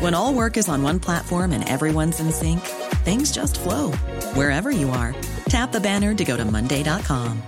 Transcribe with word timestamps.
When 0.00 0.14
all 0.14 0.32
work 0.34 0.56
is 0.56 0.68
on 0.68 0.82
one 0.82 0.98
platform 0.98 1.52
and 1.52 1.62
everyone's 1.68 2.20
in 2.20 2.32
sync, 2.32 2.60
things 3.04 3.32
just 3.32 3.60
flow 3.60 3.92
wherever 4.34 4.70
you 4.70 4.88
are. 4.88 5.14
Tap 5.50 5.72
the 5.72 5.80
banner 5.80 6.14
to 6.14 6.24
go 6.24 6.36
to 6.36 6.44
Monday.com. 6.44 7.42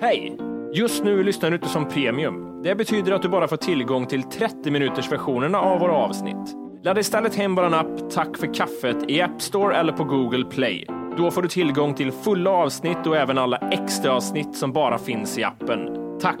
Hej! 0.00 0.38
Just 0.74 1.04
nu 1.04 1.22
lyssnar 1.22 1.50
du 1.50 1.56
inte 1.56 1.68
som 1.68 1.88
premium. 1.88 2.62
Det 2.62 2.74
betyder 2.74 3.12
att 3.12 3.22
du 3.22 3.28
bara 3.28 3.48
får 3.48 3.56
tillgång 3.56 4.06
till 4.06 4.22
30 4.22 4.70
minuters 4.70 5.12
versionerna 5.12 5.58
av 5.58 5.80
våra 5.80 5.92
avsnitt. 5.92 6.56
Ladda 6.84 7.00
istället 7.00 7.34
hem 7.34 7.54
vår 7.54 7.74
app 7.74 8.10
Tack 8.10 8.36
för 8.36 8.54
kaffet 8.54 9.10
i 9.10 9.22
App 9.22 9.42
Store 9.42 9.76
eller 9.76 9.92
på 9.92 10.04
Google 10.04 10.44
Play. 10.44 10.86
Då 11.16 11.30
får 11.30 11.42
du 11.42 11.48
tillgång 11.48 11.94
till 11.94 12.12
fulla 12.12 12.50
avsnitt 12.50 13.06
och 13.06 13.16
även 13.16 13.38
alla 13.38 13.56
extra 13.56 14.12
avsnitt 14.12 14.54
som 14.54 14.72
bara 14.72 14.98
finns 14.98 15.38
i 15.38 15.44
appen. 15.44 15.97
Tack! 16.20 16.38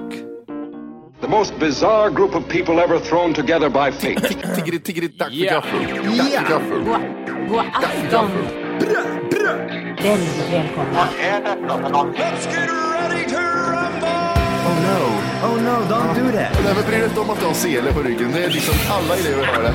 The 1.20 1.28
most 1.28 1.58
bizarre 1.58 2.10
group 2.10 2.34
of 2.34 2.48
people 2.48 2.80
ever 2.80 2.98
thrown 2.98 3.32
together 3.34 3.68
by 3.68 3.92
fate. 3.92 4.20
Tiggeri, 4.54 4.78
tiggeri, 4.80 5.08
dack 5.08 5.30
för 5.30 5.44
gaffel. 5.44 5.80
Dack 6.18 6.30
för 6.30 6.48
gaffel. 6.50 6.84
God 7.48 7.64
afton! 7.74 8.30
Väldigt 10.02 10.52
välkomna. 10.52 11.08
Oh 14.64 14.76
no, 14.84 14.98
oh 15.46 15.56
no, 15.62 15.84
don't 15.88 16.14
do 16.14 16.32
that. 16.32 16.52
Nej, 16.64 16.74
men 16.74 16.84
bry 16.88 16.96
dig 16.96 17.04
inte 17.04 17.20
om 17.20 17.30
att 17.30 17.40
du 17.40 17.46
har 17.46 17.54
sele 17.54 17.92
på 17.92 18.02
ryggen. 18.02 18.32
Det 18.32 18.44
är 18.44 18.50
liksom 18.50 18.74
alla 18.90 19.16
elever 19.16 19.44
har 19.44 19.62
det. 19.62 19.74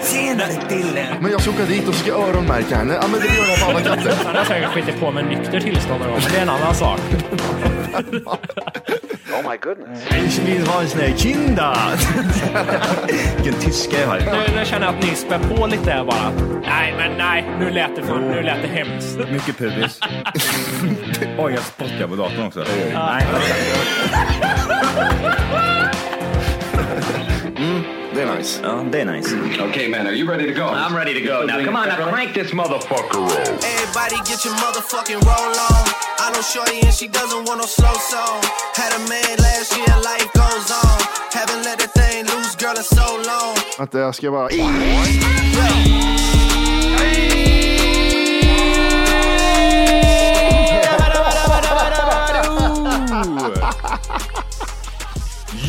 Senare 0.00 0.52
Dille. 0.68 1.06
Men 1.20 1.30
jag 1.30 1.40
ska 1.40 1.50
åka 1.50 1.64
dit 1.64 1.88
och 1.88 1.94
ska 1.94 2.12
öronmärka 2.12 2.76
henne. 2.76 2.94
Ja, 2.94 3.08
men 3.10 3.20
det 3.20 3.26
gör 3.26 3.48
jag 3.48 3.60
på 3.60 3.70
alla 3.70 3.80
katter. 3.80 4.14
Han 4.26 4.36
har 4.36 4.44
säkert 4.44 4.68
skitit 4.70 5.00
på 5.00 5.10
med 5.10 5.24
nykter 5.24 5.60
tillstånd 5.60 6.00
någon 6.00 6.10
gång, 6.10 6.20
det 6.30 6.38
är 6.38 6.42
en 6.42 6.48
annan 6.48 6.74
sak. 6.74 7.00
Ich 10.26 10.38
vill 10.46 10.66
ha 10.66 10.80
en 10.82 10.88
sån 10.88 11.00
här 11.00 11.12
kinda. 11.16 11.76
Vilken 13.36 13.54
tyska 13.60 14.00
jag 14.00 14.08
har. 14.08 14.18
Nu, 14.18 14.56
nu 14.56 14.64
känner 14.64 14.86
jag 14.86 14.94
att 14.94 15.02
ni 15.02 15.14
spär 15.14 15.38
på 15.38 15.66
lite 15.66 15.90
här 15.90 16.04
bara. 16.04 16.32
Nej, 16.62 16.94
men 16.96 17.12
nej, 17.18 17.44
nu 17.58 17.70
lät 17.70 17.96
det, 17.96 18.02
för, 18.02 18.18
nu 18.20 18.42
lät 18.42 18.62
det 18.62 18.68
hemskt. 18.68 19.18
Mycket 19.30 19.58
pubis. 19.58 20.00
Oj, 21.38 21.52
jag 21.52 21.62
spottar 21.62 22.08
på 22.08 22.16
datorn 22.16 22.46
också. 22.46 22.64
Nej. 22.94 23.26
Det 27.56 27.97
är 28.22 28.36
nice. 28.36 28.60
Ja, 28.62 28.84
det 28.92 29.00
är 29.00 29.04
nice. 29.04 29.36
okay, 29.70 29.88
man, 29.88 30.06
are 30.06 30.12
you 30.12 30.26
ready 30.30 30.46
to 30.46 30.60
go? 30.60 30.66
I'm 30.66 30.96
ready 30.96 31.14
to 31.14 31.20
go 31.20 31.46
now. 31.46 31.64
Come 31.64 31.76
on, 31.76 31.88
now 31.88 32.10
crank 32.10 32.34
this 32.34 32.52
motherfucker 32.52 33.26
up. 33.26 33.64
Everybody 33.64 34.16
get 34.30 34.44
your 34.44 34.54
motherfucking 34.54 35.20
roll 35.30 35.54
on. 35.70 35.84
I 36.24 36.30
know 36.32 36.42
Shorty 36.42 36.80
and 36.86 36.94
she 36.94 37.08
doesn't 37.08 37.44
want 37.46 37.60
no 37.60 37.66
slow 37.66 37.94
song. 37.94 38.42
Had 38.74 38.92
a 38.92 39.00
man 39.08 39.36
last 39.38 39.76
year, 39.76 39.94
life 40.10 40.30
goes 40.34 40.70
on. 40.82 40.98
Haven't 41.32 41.62
let 41.64 41.78
that 41.78 41.92
thing 41.94 42.26
loose, 42.26 42.56
girl, 42.56 42.76
in 42.76 42.82
so 42.82 43.06
long. 43.26 43.56
Att 43.78 43.94
jag 43.94 44.14
ska 44.14 44.30
bara... 44.30 44.48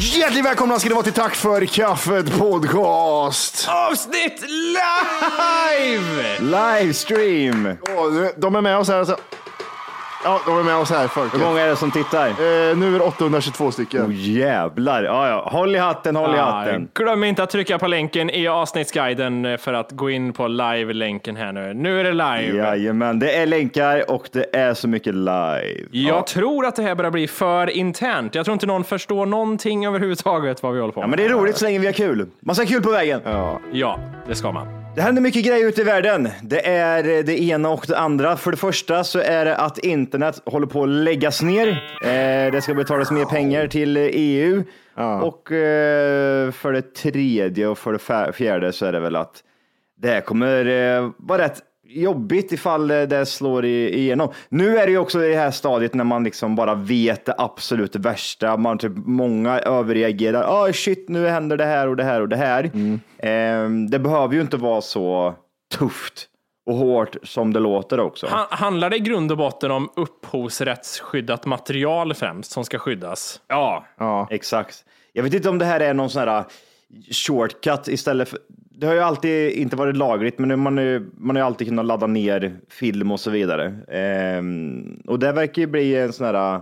Hjärtligt 0.01 0.45
välkomna 0.45 0.79
ska 0.79 0.89
ni 0.89 0.95
vara 0.95 1.03
till 1.03 1.13
Tack 1.13 1.35
för 1.35 1.65
kaffet 1.65 2.37
podcast. 2.37 3.67
Avsnitt 3.69 4.43
live! 4.49 6.39
Livestream. 6.39 7.77
Åh, 7.97 8.27
de 8.37 8.55
är 8.55 8.61
med 8.61 8.77
oss 8.77 8.87
här. 8.87 8.99
Alltså. 8.99 9.17
Ja, 10.23 10.41
de 10.45 10.59
är 10.59 10.63
med 10.63 10.75
oss 10.75 10.89
här 10.91 11.07
folket. 11.07 11.39
Hur 11.39 11.45
många 11.45 11.61
är 11.61 11.67
det 11.67 11.75
som 11.75 11.91
tittar? 11.91 12.27
Eh, 12.27 12.33
nu 12.77 12.95
är 12.95 12.99
det 12.99 13.05
822 13.05 13.71
stycken. 13.71 14.05
Oh, 14.05 14.13
jävlar. 14.13 15.03
Ja, 15.03 15.27
ja. 15.29 15.49
Håll 15.51 15.75
i 15.75 15.77
hatten, 15.77 16.15
håll 16.15 16.35
i 16.35 16.37
hatten. 16.37 16.87
glöm 16.93 17.23
inte 17.23 17.43
att 17.43 17.49
trycka 17.49 17.79
på 17.79 17.87
länken 17.87 18.29
i 18.29 18.47
avsnittsguiden 18.47 19.57
för 19.57 19.73
att 19.73 19.91
gå 19.91 20.09
in 20.09 20.33
på 20.33 20.47
live-länken 20.47 21.35
här 21.35 21.51
nu. 21.51 21.73
Nu 21.73 21.99
är 21.99 22.03
det 22.03 22.11
live. 22.11 22.57
Jajamän, 22.57 23.19
det 23.19 23.35
är 23.35 23.45
länkar 23.45 24.11
och 24.11 24.29
det 24.31 24.55
är 24.55 24.73
så 24.73 24.87
mycket 24.87 25.15
live. 25.15 25.85
Jag 25.91 26.27
tror 26.27 26.65
att 26.65 26.75
det 26.75 26.83
här 26.83 26.95
börjar 26.95 27.11
bli 27.11 27.27
för 27.27 27.69
internt. 27.69 28.35
Jag 28.35 28.45
tror 28.45 28.53
inte 28.53 28.65
någon 28.65 28.83
förstår 28.83 29.25
någonting 29.25 29.85
överhuvudtaget 29.87 30.63
vad 30.63 30.73
vi 30.73 30.79
håller 30.79 30.93
på 30.93 31.01
Ja, 31.01 31.07
med. 31.07 31.09
men 31.09 31.17
det 31.27 31.33
är 31.33 31.37
roligt 31.37 31.57
så 31.57 31.65
länge 31.65 31.79
vi 31.79 31.85
har 31.85 31.93
kul. 31.93 32.27
Man 32.39 32.55
ska 32.55 32.63
ha 32.65 32.69
kul 32.69 32.81
på 32.83 32.91
vägen. 32.91 33.21
Ja, 33.71 33.99
det 34.27 34.35
ska 34.35 34.51
man. 34.51 34.78
Det 34.95 35.01
händer 35.01 35.21
mycket 35.21 35.45
grejer 35.45 35.67
ute 35.67 35.81
i 35.81 35.83
världen. 35.83 36.29
Det 36.41 36.67
är 36.67 37.23
det 37.23 37.41
ena 37.41 37.69
och 37.69 37.85
det 37.87 37.97
andra. 37.97 38.37
För 38.37 38.51
det 38.51 38.57
första 38.57 39.03
så 39.03 39.19
är 39.19 39.45
det 39.45 39.55
att 39.55 39.77
internet 39.77 40.41
håller 40.45 40.67
på 40.67 40.83
att 40.83 40.89
läggas 40.89 41.41
ner. 41.41 41.67
Eh, 42.03 42.51
det 42.51 42.61
ska 42.61 42.73
betalas 42.73 43.11
mer 43.11 43.25
pengar 43.25 43.67
till 43.67 43.97
EU. 43.97 44.63
Och 45.21 45.51
eh, 45.51 46.51
för 46.51 46.73
det 46.73 46.95
tredje 46.95 47.67
och 47.67 47.77
för 47.77 47.93
det 47.93 48.33
fjärde 48.33 48.71
så 48.71 48.85
är 48.85 48.91
det 48.91 48.99
väl 48.99 49.15
att 49.15 49.43
det 49.97 50.07
här 50.07 50.21
kommer 50.21 50.65
eh, 50.65 51.09
vara 51.17 51.41
rätt 51.41 51.61
jobbigt 51.89 52.51
ifall 52.51 52.91
eh, 52.91 53.01
det 53.01 53.25
slår 53.25 53.65
igenom. 53.65 54.29
Nu 54.49 54.77
är 54.77 54.85
det 54.85 54.91
ju 54.91 54.97
också 54.97 55.23
i 55.23 55.29
det 55.29 55.35
här 55.39 55.51
stadiet 55.51 55.93
när 55.93 56.03
man 56.03 56.23
liksom 56.23 56.55
bara 56.55 56.75
vet 56.75 57.25
det 57.25 57.35
absolut 57.37 57.95
värsta. 57.95 58.57
Man 58.57 58.77
typ, 58.77 58.91
många 58.95 59.59
överreagerar. 59.59 60.43
Oh, 60.43 60.71
shit, 60.71 61.09
nu 61.09 61.27
händer 61.27 61.57
det 61.57 61.65
här 61.65 61.87
och 61.87 61.95
det 61.95 62.03
här 62.03 62.21
och 62.21 62.29
det 62.29 62.35
här. 62.35 62.63
Eh, 63.17 63.69
det 63.89 63.99
behöver 63.99 64.35
ju 64.35 64.41
inte 64.41 64.57
vara 64.57 64.81
så 64.81 65.35
tufft 65.77 66.25
och 66.65 66.75
hårt 66.75 67.15
som 67.23 67.53
det 67.53 67.59
låter 67.59 67.99
också. 67.99 68.27
Han, 68.29 68.47
handlar 68.49 68.89
det 68.89 68.95
i 68.95 68.99
grund 68.99 69.31
och 69.31 69.37
botten 69.37 69.71
om 69.71 69.89
upphovsrättsskyddat 69.95 71.45
material 71.45 72.13
främst 72.13 72.51
som 72.51 72.65
ska 72.65 72.79
skyddas? 72.79 73.41
Ja, 73.47 73.85
Ja. 73.97 74.27
exakt. 74.31 74.85
Jag 75.13 75.23
vet 75.23 75.33
inte 75.33 75.49
om 75.49 75.57
det 75.57 75.65
här 75.65 75.79
är 75.79 75.93
någon 75.93 76.09
sån 76.09 76.27
här 76.27 76.39
uh, 76.39 76.45
shortcut 77.11 77.87
istället 77.87 78.29
för 78.29 78.39
det 78.79 78.87
har 78.87 78.93
ju 78.93 78.99
alltid 78.99 79.51
inte 79.51 79.75
varit 79.75 79.97
lagligt, 79.97 80.39
men 80.39 80.59
man 80.59 80.77
ju, 80.77 81.09
man 81.17 81.35
har 81.35 81.43
ju 81.43 81.45
alltid 81.45 81.67
kunnat 81.67 81.85
ladda 81.85 82.07
ner 82.07 82.59
film 82.69 83.11
och 83.11 83.19
så 83.19 83.31
vidare. 83.31 83.75
Ehm, 83.87 84.99
och 85.07 85.19
det 85.19 85.31
verkar 85.31 85.61
ju 85.61 85.67
bli 85.67 85.95
en 85.95 86.13
sån 86.13 86.25
här 86.25 86.55
uh, 86.55 86.61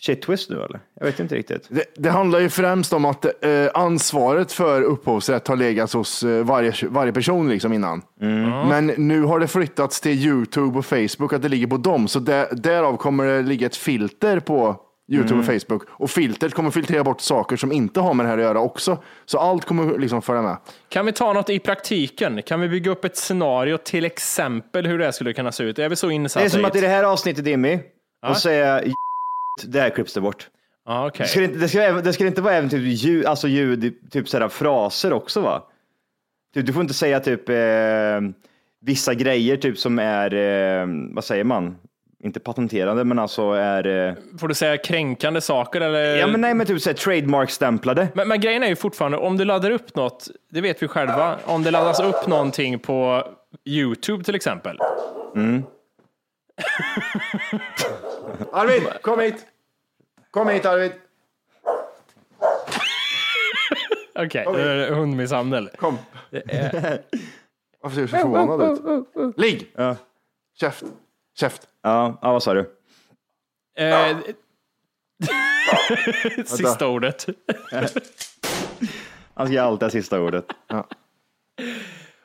shit 0.00 0.22
twist 0.22 0.50
nu 0.50 0.56
eller? 0.56 0.80
Jag 0.94 1.06
vet 1.06 1.20
inte 1.20 1.34
riktigt. 1.34 1.66
Det, 1.68 1.84
det 1.96 2.10
handlar 2.10 2.40
ju 2.40 2.48
främst 2.48 2.92
om 2.92 3.04
att 3.04 3.24
eh, 3.24 3.68
ansvaret 3.74 4.52
för 4.52 4.82
upphovsrätt 4.82 5.48
har 5.48 5.56
legat 5.56 5.92
hos 5.92 6.22
eh, 6.22 6.44
varje, 6.44 6.72
varje 6.88 7.12
person 7.12 7.48
liksom 7.48 7.72
innan. 7.72 8.02
Men 8.68 8.86
nu 8.86 9.22
har 9.22 9.40
det 9.40 9.48
flyttats 9.48 10.00
till 10.00 10.26
YouTube 10.26 10.78
och 10.78 10.84
Facebook, 10.84 11.32
att 11.32 11.42
det 11.42 11.48
ligger 11.48 11.66
på 11.66 11.76
dem. 11.76 12.08
Så 12.08 12.18
där, 12.18 12.46
därav 12.52 12.96
kommer 12.96 13.24
det 13.24 13.42
ligga 13.42 13.66
ett 13.66 13.76
filter 13.76 14.40
på 14.40 14.76
YouTube 15.10 15.40
och 15.40 15.46
Facebook. 15.46 15.82
Och 15.90 16.10
filtret 16.10 16.54
kommer 16.54 16.70
filtrera 16.70 17.04
bort 17.04 17.20
saker 17.20 17.56
som 17.56 17.72
inte 17.72 18.00
har 18.00 18.14
med 18.14 18.26
det 18.26 18.30
här 18.30 18.38
att 18.38 18.44
göra 18.44 18.60
också. 18.60 18.98
Så 19.26 19.38
allt 19.38 19.64
kommer 19.64 19.98
liksom 19.98 20.22
följa 20.22 20.42
med. 20.42 20.56
Kan 20.88 21.06
vi 21.06 21.12
ta 21.12 21.32
något 21.32 21.50
i 21.50 21.58
praktiken? 21.58 22.42
Kan 22.42 22.60
vi 22.60 22.68
bygga 22.68 22.90
upp 22.90 23.04
ett 23.04 23.16
scenario, 23.16 23.76
till 23.76 24.04
exempel 24.04 24.86
hur 24.86 24.98
det 24.98 25.12
skulle 25.12 25.32
kunna 25.32 25.52
se 25.52 25.64
ut? 25.64 25.78
Är 25.78 25.88
vi 25.88 25.96
så 25.96 26.10
insatta 26.10 26.44
Det 26.44 26.46
är 26.46 26.50
som 26.50 26.64
att 26.64 26.76
i 26.76 26.80
det 26.80 26.88
här 26.88 27.04
avsnittet, 27.04 27.46
Jimmy, 27.46 27.78
och 28.26 28.36
säga 28.36 28.82
det 29.66 29.80
här 29.80 29.90
klipps 29.90 30.14
det 30.14 30.20
bort. 30.20 30.48
Ja, 30.86 31.06
okej. 31.06 31.24
Det 31.24 31.28
ska, 31.28 31.42
inte, 31.42 31.58
det, 31.58 31.68
ska, 31.68 31.92
det 31.92 32.12
ska 32.12 32.26
inte 32.26 32.42
vara 32.42 32.54
även 32.54 32.70
typ 32.70 32.82
ljud, 32.82 33.26
alltså 33.26 33.48
ljud, 33.48 34.10
typ 34.10 34.28
sådär 34.28 34.48
fraser 34.48 35.12
också 35.12 35.40
va? 35.40 35.62
Typ, 36.54 36.66
du 36.66 36.72
får 36.72 36.82
inte 36.82 36.94
säga 36.94 37.20
typ 37.20 37.48
eh, 37.48 37.56
vissa 38.80 39.14
grejer 39.14 39.56
typ 39.56 39.78
som 39.78 39.98
är, 39.98 40.34
eh, 40.34 40.86
vad 41.14 41.24
säger 41.24 41.44
man? 41.44 41.76
Inte 42.22 42.40
patenterade, 42.40 43.04
men 43.04 43.18
alltså 43.18 43.42
är, 43.52 44.08
eh, 44.08 44.14
Får 44.38 44.48
du 44.48 44.54
säga 44.54 44.76
kränkande 44.76 45.40
saker 45.40 45.80
eller? 45.80 46.16
ja 46.16 46.26
men 46.26 46.40
nej 46.40 46.54
men 46.54 46.66
typ 46.66 46.80
såhär 46.82 46.94
trademark-stämplade. 46.96 48.08
Men, 48.14 48.28
men 48.28 48.40
grejen 48.40 48.62
är 48.62 48.68
ju 48.68 48.76
fortfarande, 48.76 49.18
om 49.18 49.36
du 49.36 49.44
laddar 49.44 49.70
upp 49.70 49.94
något, 49.94 50.28
det 50.50 50.60
vet 50.60 50.82
vi 50.82 50.88
själva, 50.88 51.38
om 51.44 51.62
det 51.62 51.70
laddas 51.70 52.00
upp 52.00 52.26
någonting 52.26 52.78
på 52.78 53.28
YouTube 53.64 54.24
till 54.24 54.34
exempel. 54.34 54.78
Arvid, 58.52 58.82
kom 59.02 59.20
hit! 59.20 59.46
Kom 60.30 60.48
hit 60.48 60.66
Arvid! 60.66 60.92
Okej, 64.14 64.46
okay, 64.46 64.90
hundmisshandel. 64.90 65.70
Kom. 65.76 65.98
Varför 67.82 67.94
ser 67.94 68.02
du 68.02 68.08
så 68.08 68.16
förvånad 68.16 68.78
ut? 69.14 69.38
Ligg! 69.38 69.70
Ja. 69.74 69.96
Käft! 70.60 70.84
Käft! 71.38 71.69
Ja, 71.82 72.18
ja 72.22 72.32
vad 72.32 72.42
sa 72.42 72.54
du? 72.54 72.76
Eh, 73.78 74.16
Sista 76.46 76.88
ordet. 76.88 77.26
Han 79.34 79.46
ska 79.46 79.62
alltid 79.62 79.82
ha 79.82 79.90
sista 79.90 80.20
ordet. 80.20 80.44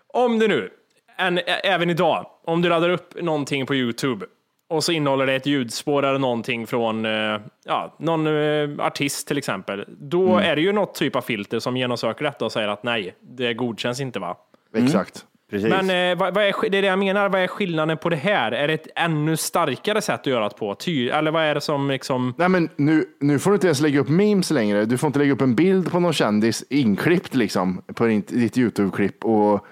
Om 0.08 0.40
du 0.40 0.48
nu, 0.48 0.70
än, 1.18 1.40
även 1.64 1.90
idag, 1.90 2.26
om 2.44 2.62
du 2.62 2.70
laddar 2.70 2.90
upp 2.90 3.22
någonting 3.22 3.66
på 3.66 3.76
YouTube 3.76 4.26
och 4.70 4.84
så 4.84 4.92
innehåller 4.92 5.26
det 5.26 5.34
ett 5.34 5.46
ljudspår 5.46 6.06
eller 6.06 6.20
någonting 6.20 6.68
från 6.68 7.06
eh, 7.06 7.40
ja, 7.66 7.96
någon 8.00 8.28
eh, 8.28 8.70
artist 8.86 9.28
till 9.28 9.38
exempel, 9.38 9.86
då 9.88 10.38
är 10.38 10.56
det 10.56 10.62
ju 10.62 10.72
något 10.72 10.96
typ 10.96 11.16
av 11.16 11.22
filter 11.22 11.60
som 11.60 11.78
genomsöker 11.78 12.26
detta 12.26 12.46
och 12.46 12.52
säger 12.52 12.68
att 12.68 12.84
nej, 12.84 13.16
det 13.22 13.54
godkänns 13.54 14.00
inte 14.00 14.20
va? 14.20 14.38
Exakt. 14.74 15.26
Precis. 15.56 15.70
Men 15.70 16.12
eh, 16.12 16.18
vad, 16.18 16.34
vad 16.34 16.44
är, 16.44 16.70
det 16.70 16.78
är 16.78 16.82
det 16.82 16.88
jag 16.88 17.00
menar, 17.00 17.30
vad 17.30 17.42
är 17.42 17.48
skillnaden 17.48 17.98
på 17.98 18.10
det 18.10 18.16
här? 18.16 18.52
Är 18.52 18.68
det 18.68 18.74
ett 18.74 18.88
ännu 18.96 19.38
starkare 19.38 20.02
sätt 20.02 20.20
att 20.20 20.28
göra 20.28 20.50
det 20.50 20.56
på? 20.56 20.76
Ty, 20.76 21.10
eller 21.10 21.32
vad 21.32 21.44
är 21.44 21.56
det 21.56 21.62
som 21.62 21.90
liksom... 21.90 22.34
Nej, 22.38 22.50
men 22.50 22.70
nu, 22.76 23.06
nu 23.20 23.40
får 23.40 23.52
du 23.52 23.56
inte 23.56 23.68
ens 23.68 23.82
lägga 23.82 24.00
upp 24.00 24.10
memes 24.10 24.52
längre. 24.52 24.86
Du 24.86 24.98
får 24.98 25.08
inte 25.08 25.20
lägga 25.20 25.34
upp 25.34 25.42
en 25.42 25.56
bild 25.56 25.92
på 25.92 26.00
någon 26.00 26.14
kändis 26.14 26.64
inklippt 26.70 27.36
liksom 27.36 27.82
på 27.94 28.06
ditt, 28.06 28.28
ditt 28.28 28.58
YouTube-klipp. 28.58 29.26
Och, 29.26 29.66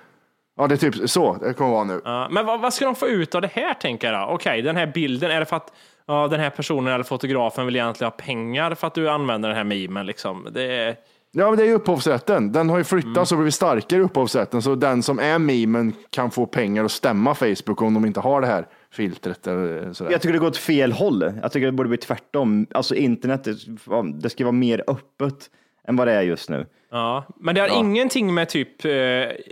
ja, 0.58 0.68
det 0.68 0.76
är 0.76 0.92
typ 0.92 1.10
så 1.10 1.34
det 1.34 1.54
kommer 1.54 1.72
vara 1.72 1.84
nu. 1.84 2.02
Ja, 2.06 2.28
men 2.32 2.46
vad, 2.46 2.62
vad 2.62 2.74
ska 2.74 2.86
de 2.86 2.96
få 2.96 3.08
ut 3.08 3.36
av 3.36 3.42
det 3.42 3.52
här 3.54 3.74
tänker 3.74 4.14
jag? 4.14 4.34
Okej, 4.34 4.62
den 4.62 4.76
här 4.76 4.88
bilden, 4.88 5.32
är 5.32 5.40
det 5.40 5.46
för 5.46 5.56
att 5.56 5.74
ja, 6.08 6.28
den 6.28 6.40
här 6.40 6.50
personen 6.50 6.94
eller 6.94 7.04
fotografen 7.04 7.66
vill 7.66 7.76
egentligen 7.76 8.12
ha 8.12 8.18
pengar 8.18 8.76
för 8.76 8.88
att 8.88 8.96
du 8.96 9.10
använder 9.10 9.50
den 9.50 9.58
här 9.58 9.64
memen? 9.64 10.06
Liksom? 10.06 10.48
Det 10.52 10.64
är... 10.64 10.96
Ja, 11.36 11.50
men 11.50 11.58
det 11.58 11.64
är 11.64 11.68
ju 11.68 11.74
upphovsrätten. 11.74 12.52
Den 12.52 12.70
har 12.70 12.78
ju 12.78 12.84
flyttats 12.84 13.32
och 13.32 13.38
blivit 13.38 13.54
starkare 13.54 14.02
upphovsrätten. 14.02 14.62
Så 14.62 14.76
den 14.76 15.04
som 15.04 15.20
är 15.20 15.40
memen 15.40 15.94
kan 16.10 16.32
få 16.32 16.46
pengar 16.46 16.84
och 16.84 16.92
stämma 16.92 17.36
Facebook 17.36 17.82
om 17.82 17.94
de 17.94 18.06
inte 18.06 18.20
har 18.20 18.42
det 18.42 18.48
här 18.48 18.68
filtret. 18.92 19.48
Eller 19.48 19.94
sådär. 19.94 20.12
Jag 20.12 20.22
tycker 20.22 20.34
det 20.34 20.40
går 20.40 20.48
åt 20.48 20.58
fel 20.58 20.92
håll. 20.92 21.34
Jag 21.42 21.52
tycker 21.52 21.66
det 21.66 21.72
borde 21.72 21.90
bli 21.90 21.98
tvärtom. 21.98 22.68
Alltså 22.72 22.96
internet, 22.96 23.48
det, 24.14 24.30
ska 24.30 24.44
vara 24.44 24.52
mer 24.52 24.84
öppet 24.88 25.50
än 25.88 25.96
vad 25.96 26.08
det 26.08 26.14
är 26.14 26.22
just 26.22 26.50
nu. 26.50 26.66
Ja, 26.92 27.24
men 27.40 27.56
det 27.56 27.62
har 27.62 27.80
ingenting 27.80 28.34
med 28.34 28.50
typ, 28.50 28.86
eh, 28.86 28.92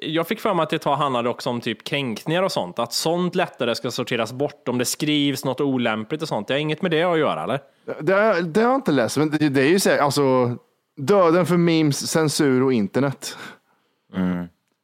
jag 0.01 0.27
fick 0.27 0.39
för 0.39 0.54
mig 0.54 0.63
att 0.63 0.69
det 0.69 0.80
tar, 0.80 0.95
handlade 0.95 1.30
också 1.30 1.50
om 1.50 1.62
typ 1.62 1.84
kränkningar 1.84 2.44
och 2.44 2.51
sånt, 2.51 2.80
att 2.80 2.94
sånt 2.94 3.36
lättare 3.36 3.75
ska 3.75 3.92
sorteras 3.92 4.34
bort 4.34 4.68
om 4.68 4.77
det 4.77 4.86
skrivs 4.86 5.45
något 5.45 5.62
olämpligt 5.62 6.22
och 6.22 6.27
sånt. 6.27 6.48
Det 6.48 6.54
har 6.54 6.60
inget 6.60 6.81
med 6.81 6.92
det 6.92 7.04
att 7.04 7.19
göra 7.19 7.44
eller? 7.44 7.60
Det, 7.86 8.42
det 8.42 8.62
har 8.62 8.69
jag 8.69 8.75
inte 8.75 8.92
läst, 8.92 9.18
men 9.18 9.30
det, 9.30 9.50
det 9.50 9.62
är 9.62 9.69
ju 9.69 9.80
så 9.80 9.89
här, 9.89 9.98
alltså 9.98 10.56
döden 10.97 11.45
för 11.45 11.57
memes, 11.57 12.11
censur 12.11 12.63
och 12.63 12.73
internet. 12.73 13.38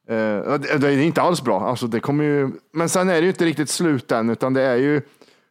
Eh, 0.08 0.58
det, 0.78 0.88
är 0.88 0.98
inte 0.98 1.22
alls 1.22 1.42
bra. 1.42 1.60
Alltså, 1.60 1.86
det 1.86 2.00
kommer 2.00 2.24
ju, 2.24 2.50
men 2.72 2.88
sen 2.88 3.08
är 3.08 3.14
det 3.14 3.20
ju 3.20 3.28
inte 3.28 3.44
riktigt 3.44 3.70
slut 3.70 4.12
än, 4.12 4.30
utan 4.30 4.54
det 4.54 4.62
är 4.62 4.76
ju 4.76 5.02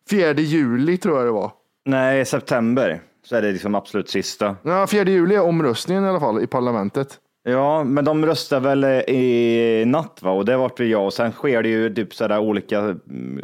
4 0.10 0.34
juli 0.34 0.98
tror 0.98 1.18
jag 1.18 1.28
det 1.28 1.32
var. 1.32 1.52
Nej, 1.86 2.26
september 2.26 3.02
så 3.24 3.36
är 3.36 3.42
det 3.42 3.52
liksom 3.52 3.76
absolut 3.76 4.10
sista. 4.10 4.56
Ja, 4.62 4.88
4 4.88 5.04
juli 5.04 5.36
är 5.36 5.42
omröstningen 5.42 6.04
i 6.04 6.08
alla 6.08 6.20
fall 6.20 6.44
i 6.44 6.48
parlamentet. 6.48 7.20
Ja, 7.44 7.84
men 7.84 8.06
de 8.06 8.26
röstar 8.26 8.60
väl 8.60 8.84
i 8.84 9.84
natt 9.86 10.20
va? 10.22 10.32
Och 10.32 10.46
det 10.46 10.58
vart 10.58 10.80
väl 10.80 10.90
jag 10.90 11.06
och 11.06 11.14
sen 11.14 11.32
sker 11.32 11.64
det 11.64 11.70
ju 11.70 11.94
typ 11.94 12.14
sådär 12.14 12.40
olika 12.40 12.80
mm, 12.80 13.42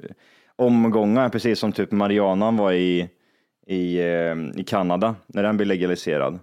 omgångar, 0.56 1.30
precis 1.30 1.60
som 1.60 1.72
typ 1.72 1.92
Marianan 1.92 2.58
var 2.58 2.72
i, 2.72 3.10
i, 3.68 4.00
eh, 4.00 4.60
i 4.60 4.64
Kanada 4.68 5.16
när 5.28 5.44
den 5.44 5.58
blir 5.58 5.68
legaliserad. 5.68 6.40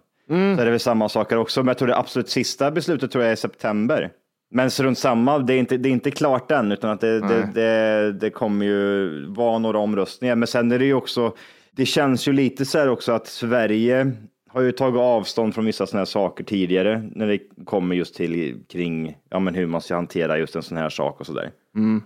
Så 0.56 0.60
är 0.60 0.64
det 0.64 0.70
väl 0.70 0.80
samma 0.80 1.08
saker 1.08 1.36
också, 1.36 1.60
men 1.60 1.68
jag 1.68 1.78
tror 1.78 1.88
det 1.88 1.96
absolut 1.96 2.28
sista 2.28 2.70
beslutet 2.70 3.10
tror 3.10 3.24
jag 3.24 3.28
är 3.28 3.34
i 3.34 3.36
september. 3.36 4.10
Men 4.50 4.70
så 4.70 4.82
runt 4.82 4.98
samma, 4.98 5.38
det 5.38 5.54
är 5.54 5.58
inte, 5.58 5.76
det 5.76 5.88
är 5.88 5.92
inte 5.92 6.10
klart 6.10 6.50
än, 6.50 6.72
utan 6.72 6.90
att 6.90 7.00
det, 7.00 7.20
det, 7.20 7.48
det, 7.54 8.12
det 8.12 8.30
kommer 8.30 8.66
ju 8.66 9.08
vara 9.26 9.58
några 9.58 9.78
omröstningar. 9.78 10.34
Men 10.36 10.46
sen 10.46 10.72
är 10.72 10.78
det 10.78 10.84
ju 10.84 10.94
också, 10.94 11.32
det 11.76 11.86
känns 11.86 12.28
ju 12.28 12.32
lite 12.32 12.64
så 12.64 12.78
här 12.78 12.88
också 12.88 13.12
att 13.12 13.26
Sverige 13.26 14.12
har 14.52 14.60
ju 14.60 14.72
tagit 14.72 15.00
avstånd 15.00 15.54
från 15.54 15.64
vissa 15.64 15.86
sådana 15.86 16.00
här 16.00 16.04
saker 16.04 16.44
tidigare 16.44 17.08
när 17.14 17.26
det 17.26 17.38
kommer 17.64 17.96
just 17.96 18.14
till 18.14 18.60
kring 18.68 19.16
ja, 19.30 19.38
men 19.38 19.54
hur 19.54 19.66
man 19.66 19.80
ska 19.80 19.94
hantera 19.94 20.38
just 20.38 20.56
en 20.56 20.62
sån 20.62 20.76
här 20.78 20.88
sak 20.88 21.20
och 21.20 21.26
så 21.26 21.32
där. 21.32 21.50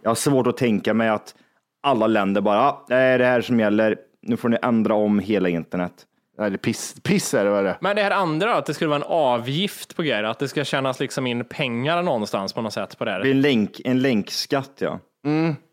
Jag 0.03 0.11
har 0.11 0.15
svårt 0.15 0.47
att 0.47 0.57
tänka 0.57 0.95
mig 0.95 1.09
att 1.09 1.35
alla 1.83 2.07
länder 2.07 2.41
bara, 2.41 2.61
"Ah, 2.61 2.85
det 2.89 2.95
är 2.95 3.19
det 3.19 3.25
här 3.25 3.41
som 3.41 3.61
gäller, 3.61 3.97
nu 4.23 4.37
får 4.37 4.49
ni 4.49 4.57
ändra 4.63 4.95
om 4.95 5.19
hela 5.19 5.49
internet. 5.49 5.93
Nej, 6.39 6.51
det 6.51 6.57
är 6.57 6.59
piss, 6.59 6.95
piss 7.03 7.35
är 7.35 7.45
det 7.45 7.51
vad 7.51 7.65
det 7.65 7.71
är. 7.71 7.77
Men 7.81 7.97
det 7.97 8.03
här 8.03 8.11
andra, 8.11 8.55
att 8.57 8.67
det 8.67 8.75
skulle 8.75 8.89
vara 8.89 8.97
en 9.01 9.07
avgift 9.09 9.97
på 9.97 10.03
grejer, 10.03 10.23
att 10.25 10.39
det 10.39 10.49
ska 10.49 10.65
tjänas 10.65 11.01
liksom 11.01 11.27
in 11.27 11.45
pengar 11.45 12.03
någonstans 12.03 12.53
på 12.53 12.63
något 12.63 12.73
sätt 12.73 12.99
på 12.99 13.05
det 13.05 13.13
Det 13.13 13.21
blir 13.21 13.31
här. 13.33 13.37
en, 13.37 13.43
länk, 13.43 13.81
en 13.85 14.03
länkskatt 14.03 14.71
ja. 14.79 14.99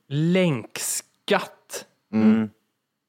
Länkskatt. 0.09 1.85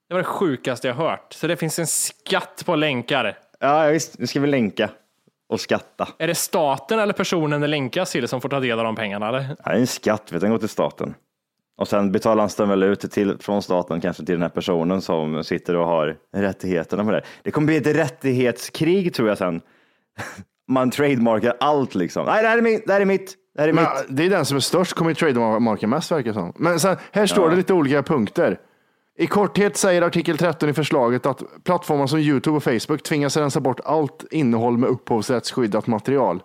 Det 0.08 0.14
var 0.14 0.18
det 0.18 0.24
sjukaste 0.24 0.88
jag 0.88 0.94
hört. 0.94 1.32
Så 1.32 1.46
det 1.46 1.56
finns 1.56 1.78
en 1.78 1.86
skatt 1.86 2.62
på 2.66 2.76
länkar. 2.76 3.38
Ja 3.60 3.86
visst, 3.86 4.18
nu 4.18 4.26
ska 4.26 4.40
vi 4.40 4.46
länka 4.46 4.90
och 5.48 5.60
skatta. 5.60 6.08
Är 6.18 6.26
det 6.26 6.34
staten 6.34 6.98
eller 6.98 7.12
personen 7.12 7.60
det 7.60 7.66
länkas 7.66 8.12
till 8.12 8.28
som 8.28 8.40
får 8.40 8.48
ta 8.48 8.60
del 8.60 8.78
av 8.78 8.84
de 8.84 8.96
pengarna? 8.96 9.28
Eller? 9.28 9.40
Ja, 9.40 9.54
det 9.64 9.70
är 9.70 9.74
en 9.80 9.86
skatt, 9.86 10.22
vet 10.22 10.30
du, 10.30 10.38
den 10.38 10.50
går 10.50 10.58
till 10.58 10.68
staten. 10.68 11.14
Och 11.78 11.88
sen 11.88 12.12
betalar 12.12 12.50
han 12.58 12.68
väl 12.68 12.82
ut 12.82 13.00
till, 13.00 13.38
från 13.40 13.62
staten 13.62 14.00
kanske 14.00 14.24
till 14.24 14.34
den 14.34 14.42
här 14.42 14.48
personen 14.48 15.02
som 15.02 15.44
sitter 15.44 15.76
och 15.76 15.86
har 15.86 16.16
rättigheterna 16.36 17.02
med 17.02 17.14
det. 17.14 17.22
Det 17.42 17.50
kommer 17.50 17.66
bli 17.66 17.76
ett 17.76 17.86
rättighetskrig 17.86 19.14
tror 19.14 19.28
jag 19.28 19.38
sen. 19.38 19.60
Man 20.68 20.90
trademarkar 20.90 21.56
allt 21.60 21.94
liksom. 21.94 22.26
Nej, 22.26 22.42
det 22.42 22.48
här 22.48 22.58
är 22.58 22.62
mitt, 22.62 22.86
det 22.86 22.92
här 22.92 23.00
är 23.00 23.04
mitt, 23.04 23.36
det 23.54 23.60
här 23.60 23.68
är 23.68 23.72
Men, 23.72 23.84
mitt. 23.84 24.16
det 24.16 24.26
är 24.26 24.30
den 24.30 24.44
som 24.44 24.56
är 24.56 24.60
störst 24.60 24.92
kommer 24.92 25.10
ju 25.10 25.14
trademarka 25.14 25.86
mest 25.86 26.12
verkar 26.12 26.32
som. 26.32 26.52
Men 26.56 26.80
sen, 26.80 26.96
här 27.12 27.26
står 27.26 27.50
det 27.50 27.56
lite 27.56 27.72
olika 27.72 28.02
punkter. 28.02 28.58
I 29.18 29.26
korthet 29.26 29.76
säger 29.76 30.02
artikel 30.02 30.38
13 30.38 30.68
i 30.68 30.72
förslaget 30.72 31.26
att 31.26 31.42
plattformar 31.64 32.06
som 32.06 32.18
YouTube 32.18 32.56
och 32.56 32.64
Facebook 32.64 33.02
tvingas 33.02 33.36
rensa 33.36 33.60
bort 33.60 33.80
allt 33.84 34.24
innehåll 34.30 34.78
med 34.78 34.90
upphovsrättsskyddat 34.90 35.86
material. 35.86 36.42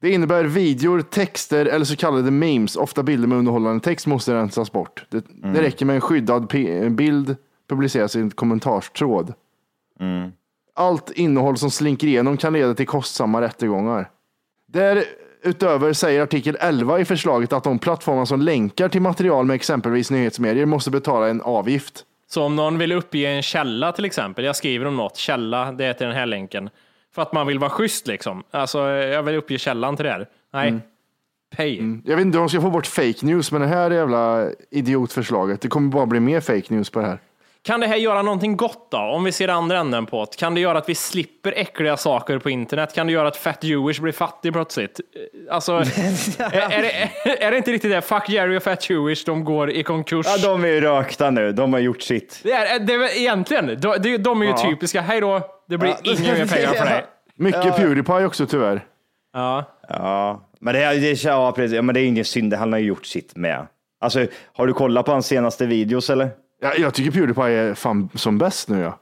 Det 0.00 0.10
innebär 0.10 0.44
videor, 0.44 1.00
texter 1.00 1.66
eller 1.66 1.84
så 1.84 1.96
kallade 1.96 2.30
memes, 2.30 2.76
ofta 2.76 3.02
bilder 3.02 3.28
med 3.28 3.38
underhållande 3.38 3.84
text, 3.84 4.06
måste 4.06 4.34
rensas 4.34 4.72
bort. 4.72 5.06
Det, 5.08 5.24
det 5.28 5.62
räcker 5.62 5.86
med 5.86 5.94
en 5.94 6.00
skyddad 6.00 6.46
bild 6.90 7.36
publiceras 7.68 8.16
i 8.16 8.20
en 8.20 8.30
kommentarstråd. 8.30 9.34
Allt 10.74 11.10
innehåll 11.10 11.56
som 11.56 11.70
slinker 11.70 12.06
igenom 12.06 12.36
kan 12.36 12.52
leda 12.52 12.74
till 12.74 12.86
kostsamma 12.86 13.40
rättegångar. 13.40 14.10
Därutöver 14.66 15.92
säger 15.92 16.22
artikel 16.22 16.56
11 16.60 17.00
i 17.00 17.04
förslaget 17.04 17.52
att 17.52 17.64
de 17.64 17.78
plattformar 17.78 18.24
som 18.24 18.40
länkar 18.40 18.88
till 18.88 19.02
material 19.02 19.46
med 19.46 19.54
exempelvis 19.54 20.10
nyhetsmedier 20.10 20.66
måste 20.66 20.90
betala 20.90 21.28
en 21.28 21.40
avgift. 21.40 22.04
Så 22.28 22.42
om 22.42 22.56
någon 22.56 22.78
vill 22.78 22.92
uppge 22.92 23.26
en 23.26 23.42
källa 23.42 23.92
till 23.92 24.04
exempel, 24.04 24.44
jag 24.44 24.56
skriver 24.56 24.86
om 24.86 24.96
något, 24.96 25.16
källa, 25.16 25.72
det 25.72 25.84
är 25.84 25.92
till 25.92 26.06
den 26.06 26.16
här 26.16 26.26
länken. 26.26 26.70
För 27.16 27.22
att 27.22 27.32
man 27.32 27.46
vill 27.46 27.58
vara 27.58 27.70
schysst 27.70 28.06
liksom. 28.06 28.42
Alltså, 28.50 28.78
jag 28.88 29.22
vill 29.22 29.34
uppge 29.34 29.58
källan 29.58 29.96
till 29.96 30.04
det 30.04 30.10
här. 30.10 30.26
Nej. 30.52 30.74
Pay. 31.56 32.00
Jag 32.04 32.16
vet 32.16 32.26
inte 32.26 32.38
om 32.38 32.42
de 32.42 32.48
ska 32.48 32.60
få 32.60 32.70
bort 32.70 32.86
fake 32.86 33.26
news, 33.26 33.52
men 33.52 33.60
det 33.60 33.66
här 33.66 33.90
jävla 33.90 34.50
idiotförslaget, 34.70 35.60
det 35.60 35.68
kommer 35.68 35.88
bara 35.88 36.06
bli 36.06 36.20
mer 36.20 36.40
fake 36.40 36.74
news 36.74 36.90
på 36.90 37.00
det 37.00 37.06
här. 37.06 37.18
Kan 37.62 37.80
det 37.80 37.86
här 37.86 37.96
göra 37.96 38.22
någonting 38.22 38.56
gott 38.56 38.90
då? 38.90 38.98
Om 38.98 39.24
vi 39.24 39.32
ser 39.32 39.48
andra 39.48 39.78
änden 39.78 40.06
på 40.06 40.24
det. 40.24 40.36
Kan 40.36 40.54
det 40.54 40.60
göra 40.60 40.78
att 40.78 40.88
vi 40.88 40.94
slipper 40.94 41.52
äckliga 41.56 41.96
saker 41.96 42.38
på 42.38 42.50
internet? 42.50 42.94
Kan 42.94 43.06
det 43.06 43.12
göra 43.12 43.28
att 43.28 43.36
Fat 43.36 43.64
Jewish 43.64 44.00
blir 44.00 44.12
fattig 44.12 44.52
plötsligt? 44.52 45.00
Alltså, 45.50 45.72
är, 46.38 46.72
är, 46.72 46.82
det, 46.82 47.42
är 47.42 47.50
det 47.50 47.56
inte 47.56 47.72
riktigt 47.72 47.90
det? 47.90 48.02
Fuck 48.02 48.28
Jerry 48.28 48.58
och 48.58 48.62
Fat 48.62 48.90
Jewish, 48.90 49.24
de 49.26 49.44
går 49.44 49.70
i 49.70 49.82
konkurs. 49.82 50.26
Ja, 50.28 50.48
de 50.48 50.64
är 50.64 50.68
ju 50.68 50.80
rökta 50.80 51.30
nu. 51.30 51.52
De 51.52 51.72
har 51.72 51.80
gjort 51.80 52.02
sitt. 52.02 52.40
det 52.42 52.52
är, 52.52 52.78
det 52.78 52.92
är 52.92 53.18
egentligen, 53.18 53.66
de, 53.80 54.16
de, 54.18 54.42
är 54.42 54.46
ju 54.46 54.70
typiska. 54.70 55.00
Hej 55.00 55.20
då, 55.20 55.55
det 55.68 55.78
blir 55.78 55.94
Ja. 56.02 56.12
inga 56.12 56.32
mer 56.32 56.46
pengar 56.54 56.72
för 56.74 56.84
dig. 56.84 57.04
Mycket 57.38 57.76
Pewdiepie 57.76 58.26
också 58.26 58.46
tyvärr. 58.46 58.84
Ja. 59.32 59.64
Ja, 59.88 60.40
men 60.60 60.74
det, 60.74 60.82
är- 60.82 61.00
det, 61.00 61.24
ja, 61.24 61.52
precis. 61.52 61.74
Ja, 61.76 61.82
men 61.82 61.94
det 61.94 62.00
är 62.00 62.04
ingen 62.06 62.24
synd. 62.24 62.54
Han 62.54 62.72
har 62.72 62.78
ju 62.80 62.86
gjort 62.86 63.06
sitt 63.06 63.36
med. 63.36 63.66
Alltså, 64.00 64.26
har 64.52 64.66
du 64.66 64.72
kollat 64.72 65.06
på 65.06 65.12
hans 65.12 65.26
senaste 65.26 65.66
videos 65.66 66.10
eller? 66.10 66.30
Ja, 66.60 66.72
jag 66.78 66.94
tycker 66.94 67.10
Pewdiepie 67.10 67.44
är 67.48 67.74
fan 67.74 68.08
som 68.14 68.38
bäst 68.38 68.68
nu. 68.68 68.80
Ja. 68.80 68.98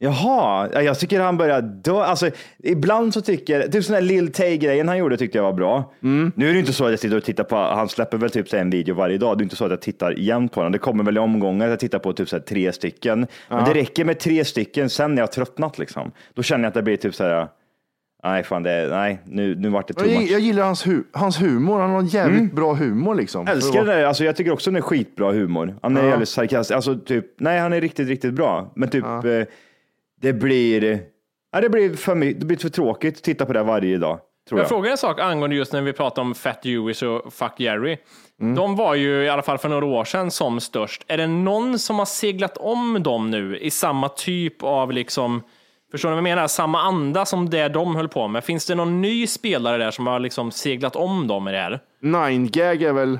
Jaha, 0.00 0.68
ja, 0.72 0.82
jag 0.82 0.98
tycker 0.98 1.20
han 1.20 1.36
börjar 1.36 1.62
dö. 1.62 2.02
Alltså, 2.02 2.30
ibland 2.58 3.14
så 3.14 3.20
tycker, 3.20 3.68
typ 3.68 3.84
sån 3.84 3.94
här 3.94 4.02
Lil 4.02 4.32
Tay-grejen 4.32 4.88
han 4.88 4.98
gjorde 4.98 5.16
tyckte 5.16 5.38
jag 5.38 5.42
var 5.42 5.52
bra. 5.52 5.92
Nu 6.00 6.48
är 6.48 6.52
det 6.52 6.58
inte 6.58 6.72
så 6.72 6.84
att 6.84 6.90
jag 6.90 7.00
sitter 7.00 7.16
och 7.16 7.24
tittar 7.24 7.44
på, 7.44 7.56
han 7.56 7.88
släpper 7.88 8.16
väl 8.18 8.30
typ 8.30 8.48
så 8.48 8.56
en 8.56 8.70
video 8.70 8.94
varje 8.94 9.18
dag. 9.18 9.38
Det 9.38 9.42
är 9.42 9.44
inte 9.44 9.56
så 9.56 9.64
att 9.64 9.70
jag 9.70 9.80
tittar 9.80 10.10
jämt 10.10 10.52
på 10.52 10.62
den. 10.62 10.72
Det 10.72 10.78
kommer 10.78 11.04
väl 11.04 11.16
i 11.16 11.20
omgångar, 11.20 11.68
jag 11.68 11.80
tittar 11.80 11.98
på 11.98 12.12
typ 12.12 12.28
så 12.28 12.38
tre 12.40 12.72
stycken. 12.72 13.26
Men 13.48 13.64
det 13.64 13.74
räcker 13.74 14.04
med 14.04 14.18
tre 14.18 14.44
stycken, 14.44 14.90
sen 14.90 15.14
när 15.14 15.22
jag 15.22 15.26
har 15.26 15.32
tröttnat 15.32 15.78
liksom. 15.78 16.10
Då 16.34 16.42
känner 16.42 16.64
jag 16.64 16.68
att 16.68 16.74
det 16.74 16.82
blir 16.82 16.96
typ 16.96 17.14
så 17.14 17.24
här, 17.24 17.48
nej 18.24 18.42
fan, 18.42 18.62
det, 18.62 18.88
nej, 18.90 19.18
nu, 19.24 19.54
nu 19.54 19.68
vart 19.68 19.88
det 19.88 19.94
too 19.94 20.06
Jag, 20.06 20.20
much. 20.20 20.30
jag 20.30 20.40
gillar 20.40 20.64
hans, 20.64 20.86
hu 20.86 21.02
hans 21.12 21.42
humor. 21.42 21.80
Han 21.80 21.90
har 21.90 22.02
jävligt 22.02 22.52
bra 22.52 22.74
humor 22.74 23.14
liksom. 23.14 23.46
Jag 23.46 23.56
älskar 23.56 23.84
det 23.84 23.92
där. 23.92 24.04
Alltså, 24.04 24.24
jag 24.24 24.36
tycker 24.36 24.52
också 24.52 24.70
den 24.70 24.76
är 24.76 24.80
skitbra 24.80 25.32
humor. 25.32 25.76
Han 25.82 25.96
är 25.96 26.04
jävligt 26.04 26.28
sarkastisk. 26.28 26.76
Alltså, 26.76 26.98
typ, 26.98 27.26
nej, 27.38 27.58
han 27.60 27.72
är 27.72 27.80
riktigt, 27.80 28.08
riktigt 28.08 28.34
bra. 28.34 28.72
Men 28.76 28.88
typ, 28.88 29.04
eh, 29.04 29.42
det 30.20 30.32
blir, 30.32 31.00
ja, 31.52 31.60
det 31.60 31.68
blir 31.68 31.96
för 31.96 32.14
mycket, 32.14 32.40
det 32.40 32.46
blir 32.46 32.56
för 32.56 32.68
tråkigt 32.68 33.16
att 33.16 33.22
titta 33.22 33.46
på 33.46 33.52
det 33.52 33.62
varje 33.62 33.98
dag. 33.98 34.20
Tror 34.48 34.60
Jag 34.60 34.64
jag. 34.64 34.68
frågar 34.68 34.90
en 34.90 34.98
sak 34.98 35.20
angående 35.20 35.56
just 35.56 35.72
när 35.72 35.82
vi 35.82 35.92
pratar 35.92 36.22
om 36.22 36.34
Fat 36.34 36.64
Jewish 36.64 37.02
och 37.02 37.32
Fuck 37.32 37.52
Jerry. 37.60 37.96
Mm. 38.40 38.54
De 38.54 38.76
var 38.76 38.94
ju 38.94 39.24
i 39.24 39.28
alla 39.28 39.42
fall 39.42 39.58
för 39.58 39.68
några 39.68 39.86
år 39.86 40.04
sedan 40.04 40.30
som 40.30 40.60
störst. 40.60 41.04
Är 41.08 41.16
det 41.16 41.26
någon 41.26 41.78
som 41.78 41.98
har 41.98 42.06
seglat 42.06 42.56
om 42.56 43.02
dem 43.02 43.30
nu 43.30 43.58
i 43.58 43.70
samma 43.70 44.08
typ 44.08 44.62
av 44.62 44.92
liksom 44.92 45.42
Förstår 45.90 46.08
ni 46.08 46.12
vad 46.12 46.18
jag 46.18 46.36
menar? 46.36 46.46
Samma 46.46 46.80
anda 46.82 47.24
som 47.24 47.50
det 47.50 47.68
de 47.68 47.96
höll 47.96 48.08
på 48.08 48.28
med. 48.28 48.44
Finns 48.44 48.66
det 48.66 48.74
någon 48.74 49.00
ny 49.00 49.26
spelare 49.26 49.78
där 49.78 49.90
som 49.90 50.06
har 50.06 50.20
liksom 50.20 50.50
seglat 50.50 50.96
om 50.96 51.26
dem 51.26 51.48
i 51.48 51.52
det 51.52 51.58
här? 51.58 51.80
Nine 52.00 52.48
gag 52.50 52.82
är 52.82 52.92
väl... 52.92 53.18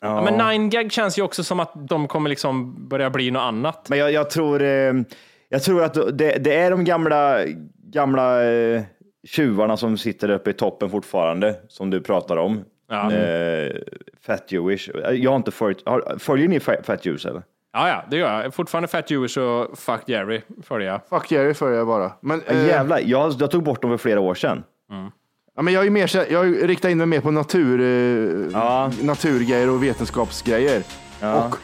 Ja. 0.00 0.22
men 0.22 0.48
Nine 0.48 0.70
Gag 0.70 0.92
känns 0.92 1.18
ju 1.18 1.22
också 1.22 1.44
som 1.44 1.60
att 1.60 1.88
de 1.88 2.08
kommer 2.08 2.30
liksom 2.30 2.74
börja 2.88 3.10
bli 3.10 3.30
något 3.30 3.40
annat. 3.40 3.88
Men 3.88 3.98
jag, 3.98 4.12
jag 4.12 4.30
tror, 4.30 4.62
eh, 4.62 4.92
jag 5.48 5.62
tror 5.62 5.82
att 5.84 5.94
det, 6.18 6.38
det 6.44 6.54
är 6.56 6.70
de 6.70 6.84
gamla, 6.84 7.38
gamla 7.90 8.44
eh, 8.44 8.82
tjuvarna 9.26 9.76
som 9.76 9.98
sitter 9.98 10.30
uppe 10.30 10.50
i 10.50 10.52
toppen 10.52 10.90
fortfarande, 10.90 11.56
som 11.68 11.90
du 11.90 12.00
pratar 12.00 12.36
om. 12.36 12.64
Ja. 12.88 13.12
Eh, 13.12 13.72
Fat 14.26 14.52
Jewish. 14.52 14.88
Jag 15.12 15.30
har 15.30 15.36
inte 15.36 15.50
följt, 15.50 15.88
har, 15.88 16.18
följer 16.18 16.48
ni 16.48 16.58
Fa- 16.58 16.82
Fat 16.82 17.06
Jewish 17.06 17.26
eller? 17.26 17.42
Ja, 17.72 17.88
ja, 17.88 18.04
det 18.10 18.16
gör 18.16 18.42
jag. 18.42 18.54
Fortfarande 18.54 18.88
Fat 18.88 19.10
Jewish 19.10 19.38
och 19.38 19.78
Fuck 19.78 20.00
Jerry 20.06 20.40
följer 20.62 20.88
jag. 20.88 21.00
Fuck 21.10 21.32
Jerry 21.32 21.54
följer 21.54 21.78
jag 21.78 21.86
bara. 21.86 22.12
Men, 22.20 22.42
Ja, 22.46 22.52
eh, 22.52 22.66
jävlar, 22.66 23.00
jag, 23.04 23.32
jag 23.38 23.50
tog 23.50 23.62
bort 23.62 23.82
dem 23.82 23.90
för 23.90 23.98
flera 23.98 24.20
år 24.20 24.34
sedan. 24.34 24.62
ja, 25.56 25.62
men 25.62 25.74
jag, 25.74 25.86
är 25.86 25.90
mer, 25.90 26.32
jag 26.32 26.68
riktar 26.70 26.88
in 26.88 26.98
mig 26.98 27.06
mer 27.06 27.20
på 27.20 27.30
natur, 27.30 27.80
eh, 27.80 28.46
Ja. 28.52 28.90
naturgrejer 29.02 29.70
och 29.70 29.82
vetenskapsgrejer. 29.82 30.82
Och, 31.20 31.56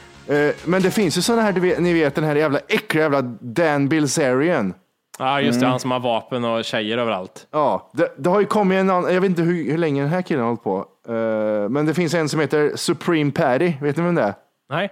men 0.64 0.82
det 0.82 0.90
finns 0.90 1.18
ju 1.18 1.22
sådana 1.22 1.42
här, 1.42 1.80
ni 1.80 1.92
vet 1.92 2.14
den 2.14 2.25
här 2.25 2.37
jävla 2.37 2.58
äckliga 2.68 3.04
jävla 3.04 3.22
Dan 3.40 3.88
Bilzerian. 3.88 4.75
Ja, 5.18 5.40
just 5.40 5.60
det. 5.60 5.64
Mm. 5.64 5.70
Han 5.70 5.80
som 5.80 5.90
har 5.90 6.00
vapen 6.00 6.44
och 6.44 6.64
tjejer 6.64 6.99
överallt. 6.99 7.46
Ja, 7.50 7.90
det, 7.92 8.12
det 8.16 8.30
har 8.30 8.40
ju 8.40 8.46
kommit 8.46 8.76
en 8.76 8.90
annan, 8.90 9.14
jag 9.14 9.20
vet 9.20 9.30
inte 9.30 9.42
hur, 9.42 9.70
hur 9.70 9.78
länge 9.78 10.02
den 10.02 10.10
här 10.10 10.22
killen 10.22 10.42
har 10.42 10.49
hållit 10.49 10.62
på. 10.62 10.87
Eh, 11.08 11.68
men 11.68 11.87
det 11.87 11.94
finns 11.94 12.14
en 12.14 12.28
som 12.28 12.40
heter 12.40 12.76
Supreme 12.76 13.30
Patty, 13.30 13.72
vet 13.80 13.96
ni 13.96 14.02
vem 14.02 14.14
det 14.14 14.22
är? 14.22 14.34
Nej? 14.70 14.90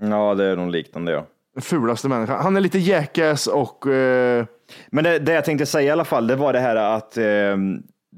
Ja, 0.00 0.34
det 0.34 0.44
är 0.44 0.56
nog 0.56 0.70
liknande 0.70 1.12
ja. 1.12 1.26
Fulaste 1.60 2.08
människan. 2.08 2.42
Han 2.42 2.56
är 2.56 2.60
lite 2.60 2.78
jackass 2.78 3.46
och 3.46 3.86
eh, 3.86 4.44
Men 4.90 5.04
det, 5.04 5.18
det 5.18 5.32
jag 5.32 5.44
tänkte 5.44 5.66
säga 5.66 5.88
i 5.88 5.90
alla 5.90 6.04
fall, 6.04 6.26
det 6.26 6.36
var 6.36 6.52
det 6.52 6.60
här 6.60 6.76
att 6.76 7.16
eh, 7.16 7.24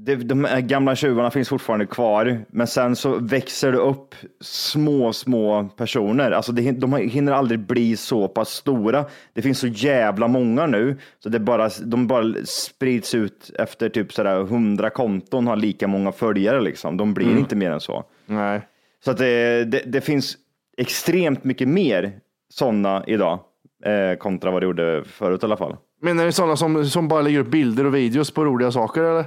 det, 0.05 0.17
de 0.17 0.45
här 0.45 0.61
gamla 0.61 0.97
tjuvarna 0.97 1.31
finns 1.31 1.49
fortfarande 1.49 1.87
kvar, 1.87 2.45
men 2.51 2.67
sen 2.67 2.97
så 2.97 3.19
växer 3.19 3.73
det 3.73 3.79
upp 3.79 4.15
små, 4.41 5.13
små 5.13 5.69
personer. 5.77 6.31
Alltså 6.31 6.53
det, 6.53 6.73
de 6.73 6.97
hinner 6.97 7.33
aldrig 7.33 7.61
bli 7.61 7.97
så 7.97 8.29
pass 8.29 8.49
stora. 8.49 9.05
Det 9.33 9.43
finns 9.43 9.59
så 9.59 9.67
jävla 9.67 10.29
många 10.29 10.67
nu, 10.67 10.97
så 11.19 11.29
det 11.29 11.41
bara, 11.41 11.71
de 11.83 12.07
bara 12.07 12.35
sprids 12.45 13.15
ut 13.15 13.51
efter 13.59 13.89
typ 13.89 14.13
sådär 14.13 14.43
hundra 14.43 14.91
konton 14.91 15.47
har 15.47 15.57
lika 15.57 15.89
många 15.89 16.13
följare 16.13 16.61
liksom. 16.61 16.97
De 16.97 17.15
blir 17.15 17.39
inte 17.39 17.57
mer 17.57 17.71
än 17.71 17.81
så. 17.81 18.05
nej. 18.27 18.61
Så 19.05 19.11
att 19.11 19.19
det, 19.19 19.65
det, 19.65 19.83
det 19.87 20.01
finns 20.01 20.37
extremt 20.77 21.45
mycket 21.45 21.69
mer 21.69 22.13
sådana 22.49 23.05
idag 23.07 23.39
eh, 23.85 24.19
kontra 24.19 24.51
vad 24.51 24.63
det 24.63 24.65
gjorde 24.65 25.05
förut 25.05 25.43
i 25.43 25.47
alla 25.47 25.57
fall. 25.57 25.77
Menar 26.03 26.25
du 26.27 26.33
sådana 26.33 26.57
som, 26.57 26.85
som 26.87 27.09
bara 27.09 27.23
lägger 27.23 27.39
upp 27.39 27.51
bilder 27.51 27.87
och 27.87 27.95
videos 27.95 28.31
på 28.31 28.45
roliga 28.45 28.73
saker 28.73 29.03
eller? 29.03 29.25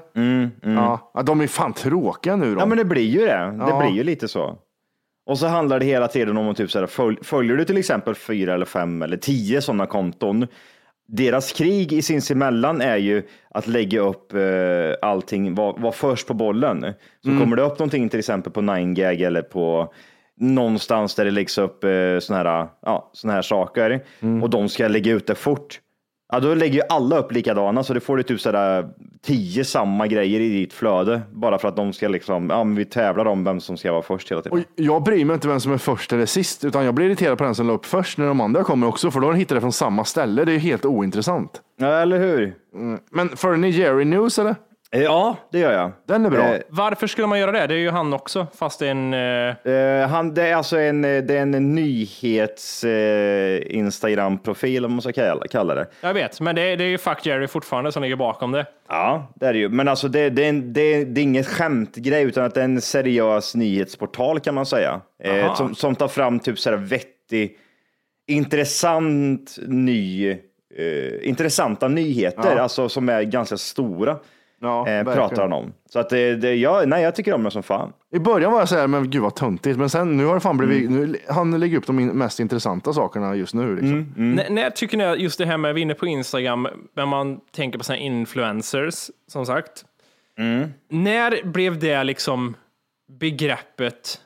Ja. 0.61 1.11
ja, 1.13 1.21
de 1.21 1.41
är 1.41 1.47
fan 1.47 1.73
tråkiga 1.73 2.35
nu 2.35 2.45
då. 2.45 2.49
Mm, 2.51 2.59
Ja, 2.59 2.65
men 2.65 2.77
det 2.77 2.85
blir 2.85 3.03
ju 3.09 3.19
det. 3.19 3.25
Det 3.59 3.65
Ja. 3.69 3.79
blir 3.79 3.91
ju 3.97 4.03
lite 4.03 4.27
så. 4.27 4.57
Och 5.25 5.39
så 5.39 5.47
handlar 5.47 5.79
det 5.79 5.85
hela 5.85 6.07
tiden 6.07 6.37
om 6.37 6.49
att 6.49 6.57
typ 6.57 6.71
så 6.71 6.79
här, 6.79 6.85
följ, 6.85 7.17
följer 7.21 7.57
du 7.57 7.65
till 7.65 7.77
exempel 7.77 8.15
fyra 8.15 8.53
eller 8.53 8.65
fem 8.65 9.01
eller 9.01 9.17
tio 9.17 9.61
sådana 9.61 9.85
konton. 9.85 10.47
Deras 11.07 11.51
krig 11.51 11.93
i 11.93 12.01
sinsemellan 12.01 12.81
är 12.81 12.97
ju 12.97 13.23
att 13.49 13.67
lägga 13.67 13.99
upp 14.01 14.33
eh, 14.33 14.39
allting, 15.09 15.55
vara 15.55 15.73
var 15.77 15.91
först 15.91 16.27
på 16.27 16.33
bollen. 16.33 16.85
Så 17.23 17.29
kommer 17.39 17.55
det 17.55 17.61
upp 17.61 17.79
någonting 17.79 18.09
till 18.09 18.19
exempel 18.19 18.51
på 18.53 18.61
9gag 18.61 19.21
eller 19.21 19.41
på 19.41 19.93
någonstans 20.39 21.15
där 21.15 21.25
det 21.25 21.31
läggs 21.31 21.57
upp 21.57 21.83
eh, 21.83 21.89
såna 22.19 22.37
här, 22.43 22.67
ja, 22.81 23.09
såna 23.13 23.33
här 23.33 23.41
saker 23.41 24.03
och 24.43 24.49
de 24.49 24.69
ska 24.69 24.87
lägga 24.87 25.11
ut 25.11 25.27
det 25.27 25.35
fort. 25.35 25.79
Ja, 26.33 26.39
då 26.39 26.53
lägger 26.53 26.75
ju 26.75 26.81
alla 26.89 27.17
upp 27.17 27.31
likadana 27.31 27.83
så 27.83 27.93
det 27.93 27.99
får 27.99 28.17
du 28.17 28.23
typ 28.23 28.41
sådär 28.41 28.89
tio 29.21 29.65
samma 29.65 30.07
grejer 30.07 30.39
i 30.39 30.49
ditt 30.49 30.73
flöde 30.73 31.21
bara 31.31 31.57
för 31.57 31.67
att 31.67 31.75
de 31.75 31.93
ska 31.93 32.07
liksom, 32.07 32.49
ja 32.49 32.63
men 32.63 32.75
vi 32.75 32.85
tävlar 32.85 33.25
om 33.25 33.43
vem 33.43 33.59
som 33.59 33.77
ska 33.77 33.91
vara 33.91 34.01
först 34.01 34.31
hela 34.31 34.41
tiden. 34.41 34.59
Och 34.59 34.65
jag 34.75 35.03
bryr 35.03 35.25
mig 35.25 35.33
inte 35.33 35.47
vem 35.47 35.59
som 35.59 35.71
är 35.71 35.77
först 35.77 36.13
eller 36.13 36.25
sist, 36.25 36.65
utan 36.65 36.85
jag 36.85 36.93
blir 36.93 37.05
irriterad 37.05 37.37
på 37.37 37.43
den 37.43 37.55
som 37.55 37.67
la 37.67 37.73
upp 37.73 37.85
först 37.85 38.17
när 38.17 38.27
de 38.27 38.41
andra 38.41 38.63
kommer 38.63 38.87
också, 38.87 39.11
för 39.11 39.19
då 39.19 39.27
har 39.27 39.33
de 39.33 39.39
hittat 39.39 39.57
det 39.57 39.61
från 39.61 39.71
samma 39.71 40.05
ställe. 40.05 40.45
Det 40.45 40.51
är 40.51 40.53
ju 40.53 40.59
helt 40.59 40.85
ointressant. 40.85 41.61
Ja, 41.77 41.87
eller 41.87 42.19
hur? 42.19 42.55
Men 43.11 43.29
följer 43.29 43.57
ni 43.57 43.69
Jerry 43.69 44.05
News 44.05 44.39
eller? 44.39 44.55
Ja, 44.95 45.35
det 45.51 45.59
gör 45.59 45.71
jag. 45.73 45.91
Den 46.07 46.25
är 46.25 46.29
bra. 46.29 46.53
Eh, 46.55 46.61
Varför 46.69 47.07
skulle 47.07 47.27
man 47.27 47.39
göra 47.39 47.51
det? 47.51 47.67
Det 47.67 47.73
är 47.73 47.77
ju 47.77 47.89
han 47.89 48.13
också, 48.13 48.47
fast 48.55 48.79
det 48.79 48.87
är 48.87 48.91
en... 48.91 49.13
Eh, 49.13 49.73
Eh, 49.73 50.07
han, 50.07 50.33
det 50.33 50.47
är 50.47 50.55
alltså 50.55 50.77
en, 50.79 51.05
eh, 51.05 51.23
det 51.23 51.37
är 51.37 51.41
en 51.41 51.75
nyhets 51.75 52.83
eh, 52.83 53.61
Instagram-profil 53.77 54.85
om 54.85 54.91
man 54.91 55.01
ska 55.01 55.11
kalla, 55.11 55.47
kalla 55.47 55.75
det. 55.75 55.87
jag 56.01 56.13
vet, 56.13 56.41
men 56.41 56.55
det 56.55 56.61
är, 56.61 56.77
det 56.77 56.83
är 56.83 56.87
ju 56.87 56.97
Fuck 56.97 57.25
Jerry 57.25 57.47
fortfarande 57.47 57.91
som 57.91 58.03
ligger 58.03 58.15
bakom 58.15 58.51
det. 58.51 58.65
Ja, 58.89 59.31
det 59.35 59.45
är 59.45 59.53
det 59.53 59.59
ju. 59.59 59.69
Men 59.69 59.87
alltså 59.87 60.07
det, 60.07 60.29
det, 60.29 60.45
är 60.45 60.49
en, 60.49 60.73
det, 60.73 61.05
det 61.05 61.21
är 61.21 61.23
inget 61.23 61.47
skämtgrej 61.47 62.23
utan 62.23 62.43
att 62.45 62.53
det 62.53 62.59
är 62.59 62.65
en 62.65 62.81
seriös 62.81 63.55
nyhetsportal 63.55 64.39
kan 64.39 64.55
man 64.55 64.65
säga. 64.65 65.01
Eh, 65.23 65.55
som, 65.55 65.75
som 65.75 65.95
tar 65.95 66.07
fram 66.07 66.39
typ 66.39 66.59
så 66.59 66.69
här 66.69 66.77
vettig, 66.77 67.57
intressant 68.27 69.55
ny, 69.67 70.29
eh, 70.77 71.27
intressanta 71.27 71.87
nyheter, 71.87 72.55
alltså 72.57 72.89
som 72.89 73.09
är 73.09 73.23
ganska 73.23 73.57
stora. 73.57 74.17
Ja, 74.63 74.87
eh, 74.89 75.03
pratar 75.13 75.41
han 75.41 75.53
om. 75.53 75.73
Så 75.89 75.99
att 75.99 76.09
det, 76.09 76.35
det, 76.35 76.55
jag, 76.55 76.87
nej, 76.89 77.03
jag 77.03 77.15
tycker 77.15 77.33
om 77.33 77.43
det 77.43 77.51
som 77.51 77.63
fan. 77.63 77.93
I 78.11 78.19
början 78.19 78.51
var 78.51 78.59
jag 78.59 78.69
så 78.69 78.75
här, 78.75 78.87
men 78.87 79.09
gud 79.09 79.21
vad 79.21 79.35
töntigt, 79.35 79.77
men 79.79 79.89
sen 79.89 80.17
nu 80.17 80.25
har 80.25 80.33
det 80.33 80.39
fan 80.39 80.57
blivit, 80.57 80.89
Mm. 80.89 81.11
nu, 81.11 81.17
han 81.29 81.59
lägger 81.59 81.77
upp 81.77 81.87
de 81.87 81.99
in- 81.99 82.07
mest 82.07 82.39
intressanta 82.39 82.93
sakerna 82.93 83.35
just 83.35 83.53
nu. 83.53 83.75
Liksom. 83.75 84.13
Mm. 84.17 84.39
N- 84.39 84.55
när 84.55 84.69
tycker 84.69 84.97
ni 84.97 85.23
just 85.23 85.37
det 85.37 85.45
här 85.45 85.57
med, 85.57 85.75
vi 85.75 85.81
är 85.81 85.83
inne 85.83 85.93
på 85.93 86.05
Instagram, 86.07 86.67
när 86.95 87.05
man 87.05 87.39
tänker 87.55 87.79
på 87.79 87.85
här 87.89 87.95
influencers, 87.99 89.09
som 89.27 89.45
sagt. 89.45 89.85
När 90.89 91.43
blev 91.47 91.79
det 91.79 92.03
liksom 92.03 92.55
begreppet 93.19 94.21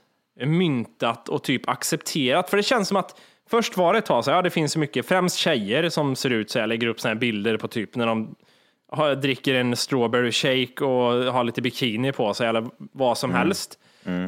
myntat 0.46 1.30
och 1.30 1.44
typ 1.44 1.70
accepterat? 1.70 2.50
För 2.50 2.58
det 2.58 2.64
känns 2.64 2.88
som 2.88 2.98
att 2.98 3.20
först 3.50 3.78
var 3.78 3.94
det 3.94 4.00
ett 4.00 4.06
tag 4.06 4.24
så 4.24 4.32
här, 4.32 4.38
ja 4.38 4.42
det 4.42 4.50
finns 4.50 4.72
så 4.72 4.80
mycket, 4.80 5.06
främst 5.06 5.36
tjejer 5.38 5.90
som 5.90 6.16
ser 6.16 6.30
ut 6.30 6.50
så 6.52 6.60
här, 6.60 6.68
lägger 6.68 6.88
upp 6.88 7.00
såna 7.00 7.14
här 7.14 7.20
bilder 7.20 7.58
på 7.58 7.68
typ 7.68 7.96
när 7.96 8.06
de 8.08 8.36
har, 8.92 9.16
dricker 9.16 9.54
en 9.54 9.76
strawberry 9.76 10.32
shake 10.32 10.84
och 10.84 11.34
har 11.34 11.44
lite 11.44 11.62
bikini 11.62 12.12
på 12.12 12.34
sig 12.34 12.48
eller 12.48 12.68
vad 12.78 13.18
som 13.18 13.34
helst. 13.34 13.80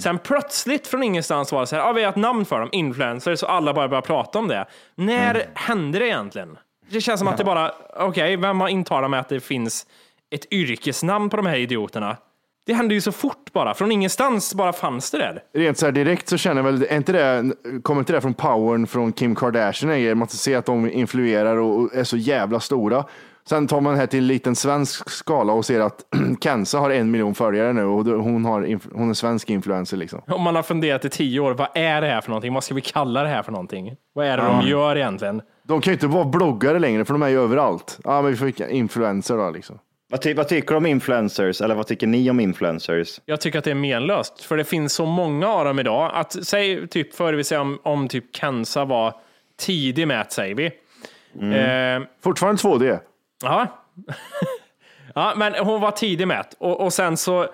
Sen 0.01 0.17
plötsligt 0.17 0.87
från 0.87 1.03
ingenstans 1.03 1.51
var 1.51 1.59
det 1.59 1.67
så 1.67 1.75
här, 1.75 1.83
ja, 1.83 1.91
vi 1.91 2.03
har 2.03 2.09
ett 2.09 2.15
namn 2.15 2.45
för 2.45 2.59
dem, 2.59 2.69
influencers, 2.71 3.43
och 3.43 3.53
alla 3.53 3.73
bara 3.73 3.87
börjar 3.87 4.01
prata 4.01 4.39
om 4.39 4.47
det. 4.47 4.65
När 4.95 5.45
hände 5.53 5.99
det 5.99 6.07
egentligen? 6.07 6.57
Det 6.89 7.01
känns 7.01 7.19
som 7.19 7.27
att 7.27 7.37
det 7.37 7.43
bara, 7.43 7.71
okej, 7.99 8.37
vem 8.37 8.61
har 8.61 8.67
intalat 8.67 9.11
med 9.11 9.19
att 9.19 9.29
det 9.29 9.39
finns 9.39 9.85
ett 10.29 10.53
yrkesnamn 10.53 11.29
på 11.29 11.37
de 11.37 11.45
här 11.45 11.57
idioterna? 11.57 12.17
Det 12.65 12.73
hände 12.73 12.93
ju 12.93 13.01
så 13.01 13.11
fort 13.11 13.53
bara, 13.53 13.73
från 13.73 13.91
ingenstans 13.91 14.53
bara 14.53 14.73
fanns 14.73 15.11
det 15.11 15.17
där. 15.17 15.43
Rent 15.53 15.77
så 15.77 15.85
här 15.85 15.93
direkt 15.93 16.29
så 16.29 16.37
känner 16.37 16.63
jag 16.63 16.71
väl, 16.71 16.85
är 16.89 16.95
inte 16.97 17.11
det, 17.11 17.51
kommer 17.81 18.01
inte 18.01 18.13
det 18.13 18.21
från 18.21 18.33
powern 18.33 18.87
från 18.87 19.11
Kim 19.11 19.35
Kardashian? 19.35 20.17
Man 20.17 20.27
ser 20.27 20.57
att 20.57 20.65
de 20.65 20.91
influerar 20.91 21.57
och 21.57 21.95
är 21.95 22.03
så 22.03 22.17
jävla 22.17 22.59
stora. 22.59 23.05
Sen 23.49 23.67
tar 23.67 23.81
man 23.81 23.93
det 23.93 23.99
här 23.99 24.07
till 24.07 24.19
en 24.19 24.27
liten 24.27 24.55
svensk 24.55 25.09
skala 25.09 25.53
och 25.53 25.65
ser 25.65 25.79
att 25.79 26.05
Kenza 26.43 26.79
har 26.79 26.89
en 26.89 27.11
miljon 27.11 27.35
följare 27.35 27.73
nu 27.73 27.83
och 27.83 28.05
hon, 28.05 28.45
har, 28.45 28.79
hon 28.97 29.09
är 29.09 29.13
svensk 29.13 29.49
influencer. 29.49 29.97
Liksom. 29.97 30.21
Om 30.27 30.41
man 30.41 30.55
har 30.55 30.63
funderat 30.63 31.05
i 31.05 31.09
tio 31.09 31.39
år, 31.39 31.53
vad 31.53 31.67
är 31.75 32.01
det 32.01 32.07
här 32.07 32.21
för 32.21 32.29
någonting? 32.29 32.53
Vad 32.53 32.63
ska 32.63 32.73
vi 32.73 32.81
kalla 32.81 33.23
det 33.23 33.29
här 33.29 33.43
för 33.43 33.51
någonting? 33.51 33.95
Vad 34.13 34.25
är 34.25 34.37
det 34.37 34.43
de 34.43 34.67
gör 34.67 34.95
egentligen? 34.95 35.41
De 35.63 35.81
kan 35.81 35.91
ju 35.91 35.95
inte 35.95 36.07
vara 36.07 36.25
bloggare 36.25 36.79
längre 36.79 37.05
för 37.05 37.13
de 37.13 37.21
är 37.21 37.27
ju 37.27 37.39
överallt. 37.41 37.99
Ja, 38.03 38.21
men 38.21 38.31
vi 38.31 38.37
får 38.37 38.69
influencer 38.69 39.37
då 39.37 39.49
liksom. 39.49 39.79
Vad, 40.09 40.21
ty, 40.21 40.33
vad 40.33 40.47
tycker 40.47 40.69
du 40.69 40.75
om 40.77 40.85
influencers? 40.85 41.61
Eller 41.61 41.75
vad 41.75 41.87
tycker 41.87 42.07
ni 42.07 42.29
om 42.29 42.39
influencers? 42.39 43.21
Jag 43.25 43.41
tycker 43.41 43.59
att 43.59 43.65
det 43.65 43.71
är 43.71 43.75
menlöst, 43.75 44.41
för 44.41 44.57
det 44.57 44.63
finns 44.63 44.93
så 44.93 45.05
många 45.05 45.47
av 45.47 45.65
dem 45.65 45.79
idag. 45.79 46.11
Att, 46.13 46.45
säg 46.45 46.87
typ 46.87 47.15
förr 47.15 47.33
vi 47.33 47.43
säger 47.43 47.61
om, 47.61 47.79
om 47.83 48.07
typ 48.07 48.35
Kenza 48.35 48.85
var 48.85 49.13
tidig 49.59 50.07
med, 50.07 50.31
säger 50.31 50.55
vi. 50.55 50.65
Eh, 51.55 52.03
Fortfarande 52.23 52.61
2D. 52.61 52.99
Ja. 53.43 53.67
ja, 55.15 55.33
men 55.35 55.53
hon 55.53 55.81
var 55.81 55.91
tidig 55.91 56.27
med 56.27 56.37
det. 56.37 56.55
och, 56.59 56.81
och 56.81 56.93
sen 56.93 57.17
så 57.17 57.47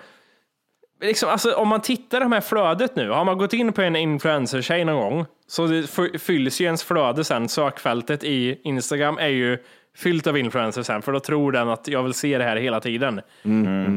Liksom, 1.00 1.28
alltså, 1.28 1.52
om 1.52 1.68
man 1.68 1.80
tittar 1.80 2.20
det 2.20 2.28
här 2.28 2.40
flödet 2.40 2.96
nu, 2.96 3.10
har 3.10 3.24
man 3.24 3.38
gått 3.38 3.52
in 3.52 3.72
på 3.72 3.82
en 3.82 3.96
influencer-tjej 3.96 4.84
någon 4.84 5.10
gång 5.10 5.26
så 5.46 5.66
det 5.66 5.86
fylls 6.18 6.60
ju 6.60 6.64
ens 6.64 6.84
flöde 6.84 7.24
sen, 7.24 7.48
sökfältet 7.48 8.24
i 8.24 8.60
Instagram 8.64 9.18
är 9.18 9.28
ju 9.28 9.58
fyllt 9.96 10.26
av 10.26 10.38
influencers 10.38 10.86
sen, 10.86 11.02
för 11.02 11.12
då 11.12 11.20
tror 11.20 11.52
den 11.52 11.68
att 11.68 11.88
jag 11.88 12.02
vill 12.02 12.14
se 12.14 12.38
det 12.38 12.44
här 12.44 12.56
hela 12.56 12.80
tiden. 12.80 13.20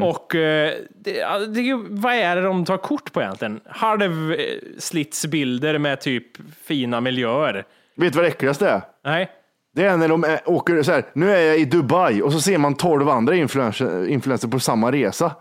Och 0.02 0.36
eh, 0.36 0.74
det, 0.96 1.24
det, 1.54 1.74
vad 1.90 2.14
är 2.14 2.36
det 2.36 2.42
de 2.42 2.66
tar 2.66 2.78
kort 2.78 3.14
på 3.14 3.22
egentligen? 3.22 3.60
Halvslitsbilder 3.66 5.78
med 5.78 6.02
typ 6.02 6.26
fina 6.64 7.02
miljöer. 7.02 7.66
Vet 7.96 8.14
du 8.14 8.18
vad 8.18 8.26
det 8.26 8.30
äckligaste 8.30 8.70
är? 8.70 8.82
Nej. 9.04 9.30
Det 9.76 9.86
är 9.86 9.98
när 9.98 10.08
de 10.08 10.38
åker 10.46 10.84
så 10.84 10.92
här, 10.92 11.06
nu 11.14 11.32
är 11.36 11.40
jag 11.48 11.60
i 11.60 11.66
Dubai 11.66 12.22
och 12.22 12.34
så 12.34 12.42
ser 12.42 12.58
man 12.58 12.76
12 12.76 13.10
andra 13.10 13.36
influencer, 13.36 14.08
influencer 14.08 14.48
på 14.48 14.60
samma 14.60 14.92
resa. 14.92 15.32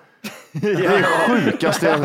Det 0.52 0.68
är 0.70 1.02
sjukaste. 1.28 1.86
jag- 1.86 1.98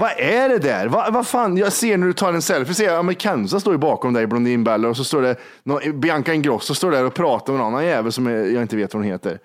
Vad 0.00 0.10
är 0.18 0.48
det 0.48 0.58
där? 0.58 0.86
Vad, 0.88 1.12
vad 1.12 1.26
fan? 1.26 1.56
Jag 1.56 1.72
ser 1.72 1.96
när 1.96 2.06
du 2.06 2.12
tar 2.12 2.32
en 2.32 2.42
selfie, 2.42 2.74
ser 2.74 2.84
jag, 2.84 2.94
ja, 2.94 3.02
men 3.02 3.14
Kenza 3.14 3.60
står 3.60 3.74
ju 3.74 3.78
bakom 3.78 4.12
dig, 4.12 4.26
Blondin 4.26 4.64
Bella, 4.64 4.88
och 4.88 4.96
så 4.96 5.04
står 5.04 5.22
det 5.22 5.36
nå- 5.64 5.80
Bianca 5.94 6.34
Ingrosso 6.34 6.74
står 6.74 6.90
där 6.90 7.04
och 7.04 7.14
pratar 7.14 7.52
med 7.52 7.60
någon 7.60 7.74
annan 7.74 7.84
jävel 7.86 8.12
som 8.12 8.26
jag 8.26 8.52
jag 8.52 8.62
inte 8.62 8.76
vet 8.76 8.94
vad 8.94 9.02
hon 9.02 9.10
heter. 9.12 9.38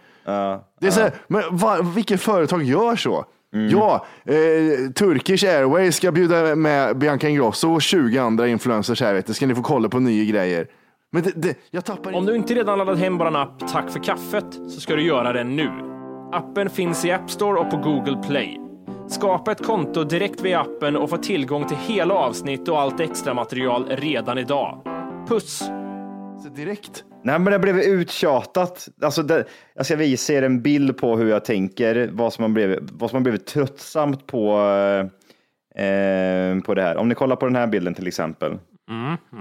Det 0.81 0.87
är 0.87 0.91
så 0.91 1.01
här, 1.01 1.11
men 1.27 1.41
va, 1.51 1.77
vilket 1.95 2.21
företag 2.21 2.63
gör 2.63 2.95
så? 2.95 3.25
Ja, 3.71 4.05
eh, 4.25 4.33
Turkish 4.91 5.43
Airways 5.43 5.95
ska 5.95 6.11
bjuda 6.11 6.55
med 6.55 6.97
Bianca 6.97 7.29
Ingrosso 7.29 7.73
och 7.75 7.81
20 7.81 8.17
andra 8.19 8.47
influencers 8.47 9.01
här, 9.01 9.13
vet 9.13 9.27
du. 9.27 9.33
ska 9.33 9.45
ni 9.47 9.55
få 9.55 9.61
kolla 9.61 9.89
på 9.89 9.99
nya 9.99 10.23
grejer. 10.31 10.67
Men 11.11 11.23
det, 11.23 11.31
det, 11.35 11.57
jag 11.71 11.85
tappar 11.85 12.13
Om 12.13 12.25
du 12.25 12.35
inte 12.35 12.53
redan 12.53 12.77
laddat 12.77 12.99
hem 12.99 13.17
vår 13.17 13.37
app 13.37 13.67
Tack 13.67 13.89
för 13.89 14.03
kaffet 14.03 14.53
så 14.53 14.81
ska 14.81 14.95
du 14.95 15.01
göra 15.01 15.33
det 15.33 15.43
nu. 15.43 15.69
Appen 16.31 16.69
finns 16.69 17.05
i 17.05 17.11
App 17.11 17.29
Store 17.29 17.59
och 17.59 17.69
på 17.69 17.77
Google 17.77 18.23
Play. 18.27 18.59
Skapa 19.09 19.51
ett 19.51 19.65
konto 19.65 20.03
direkt 20.03 20.41
via 20.41 20.61
appen 20.61 20.95
och 20.95 21.09
få 21.09 21.17
tillgång 21.17 21.67
till 21.67 21.77
hela 21.77 22.13
avsnitt 22.13 22.67
och 22.67 22.79
allt 22.79 22.99
extra 22.99 23.33
material 23.33 23.85
redan 23.89 24.37
idag. 24.37 24.81
Puss! 25.27 25.69
direkt. 26.55 27.03
Nej, 27.23 27.39
men 27.39 27.53
det 27.53 27.59
blev 27.59 27.79
uttjatat. 27.79 28.87
Alltså 29.01 29.23
det, 29.23 29.45
jag 29.73 29.85
ska 29.85 29.95
visa 29.95 30.33
er 30.33 30.43
en 30.43 30.61
bild 30.61 30.97
på 30.97 31.17
hur 31.17 31.29
jag 31.29 31.45
tänker, 31.45 32.09
vad 32.13 32.33
som 32.33 32.41
har 32.41 32.49
blivit, 32.49 32.79
vad 32.81 33.09
som 33.09 33.17
har 33.17 33.21
blivit 33.21 33.45
tröttsamt 33.45 34.27
på, 34.27 34.59
eh, 35.75 35.85
eh, 35.85 36.59
på 36.59 36.73
det 36.73 36.81
här. 36.81 36.97
Om 36.97 37.09
ni 37.09 37.15
kollar 37.15 37.35
på 37.35 37.45
den 37.45 37.55
här 37.55 37.67
bilden 37.67 37.93
till 37.93 38.07
exempel. 38.07 38.57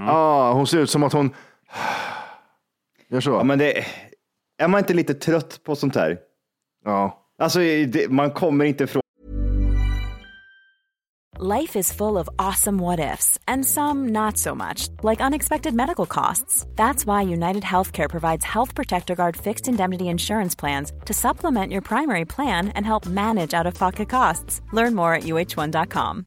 Ah, 0.09 0.53
hon 0.53 0.67
ser 0.67 0.79
ut 0.79 0.91
som 0.91 1.03
att 1.03 1.13
hon... 1.13 1.31
Gör 3.09 3.21
så. 3.21 3.31
Ja, 3.31 3.45
men 3.45 3.59
det, 3.59 3.87
är 4.59 4.69
man 4.69 4.79
inte 4.79 4.95
lite 4.95 5.15
trött 5.15 5.61
på 5.65 5.77
sånt 5.77 5.95
här? 5.95 6.19
Ja. 6.85 7.23
Alltså, 7.39 7.59
det, 7.59 8.11
man 8.11 8.31
kommer 8.31 8.65
inte 8.65 8.85
ifrån 8.85 9.03
Life 11.39 11.77
is 11.77 11.93
full 11.93 12.17
of 12.17 12.31
awesome 12.39 12.79
what 12.79 12.99
ifs, 12.99 13.39
and 13.47 13.63
some 13.63 14.09
not 14.09 14.39
so 14.39 14.55
much, 14.55 14.89
like 15.03 15.21
unexpected 15.21 15.75
medical 15.75 16.07
costs. 16.07 16.65
That's 16.77 17.05
why 17.05 17.31
United 17.31 17.63
Healthcare 17.63 18.09
provides 18.09 18.43
Health 18.43 18.75
Protector 18.75 19.15
Guard 19.15 19.37
fixed 19.37 19.69
indemnity 19.69 20.09
insurance 20.09 20.55
plans 20.55 20.93
to 21.05 21.13
supplement 21.13 21.73
your 21.73 21.83
primary 21.83 22.25
plan 22.25 22.71
and 22.71 22.87
help 22.87 23.05
manage 23.05 23.53
out 23.53 23.67
of 23.67 23.75
pocket 23.75 24.09
costs. 24.09 24.63
Learn 24.73 24.95
more 24.95 25.13
at 25.13 25.25
uh1.com. 25.25 26.27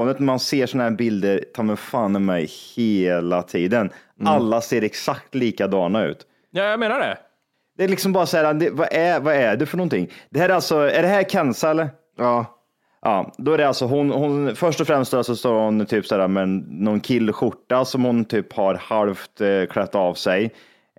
Om 0.00 0.26
man 0.26 0.40
ser 0.40 0.66
sådana 0.66 0.90
här 0.90 0.96
bilder, 0.96 1.44
ta 1.54 1.62
mig 1.62 1.76
fan 1.76 2.16
i 2.16 2.18
mig 2.18 2.50
hela 2.76 3.42
tiden. 3.42 3.90
Alla 4.24 4.60
ser 4.60 4.82
exakt 4.82 5.34
likadana 5.34 6.04
ut. 6.04 6.26
Ja, 6.50 6.62
jag 6.62 6.80
menar 6.80 7.00
det. 7.00 7.18
Det 7.78 7.84
är 7.84 7.88
liksom 7.88 8.12
bara 8.12 8.26
så 8.26 8.36
här, 8.36 8.54
det, 8.54 8.70
vad, 8.70 8.88
är, 8.90 9.20
vad 9.20 9.34
är 9.34 9.56
det 9.56 9.66
för 9.66 9.76
någonting? 9.76 10.10
Det 10.30 10.40
här 10.40 10.48
är 10.48 10.54
alltså, 10.54 10.76
är 10.76 11.02
det 11.02 11.08
här 11.08 11.24
Kenza 11.24 11.70
eller? 11.70 11.88
Ja. 12.18 12.56
Ja, 13.02 13.32
då 13.38 13.52
är 13.52 13.58
det 13.58 13.68
alltså 13.68 13.86
hon, 13.86 14.10
hon 14.10 14.56
först 14.56 14.80
och 14.80 14.86
främst 14.86 15.10
så 15.10 15.36
står 15.36 15.60
hon 15.60 15.86
typ 15.86 16.06
så 16.06 16.20
här 16.20 16.28
med 16.28 16.48
någon 16.68 17.00
killskjorta 17.00 17.84
som 17.84 18.04
hon 18.04 18.24
typ 18.24 18.52
har 18.52 18.74
halvt 18.74 19.40
eh, 19.40 19.66
klätt 19.70 19.94
av 19.94 20.14
sig. 20.14 20.50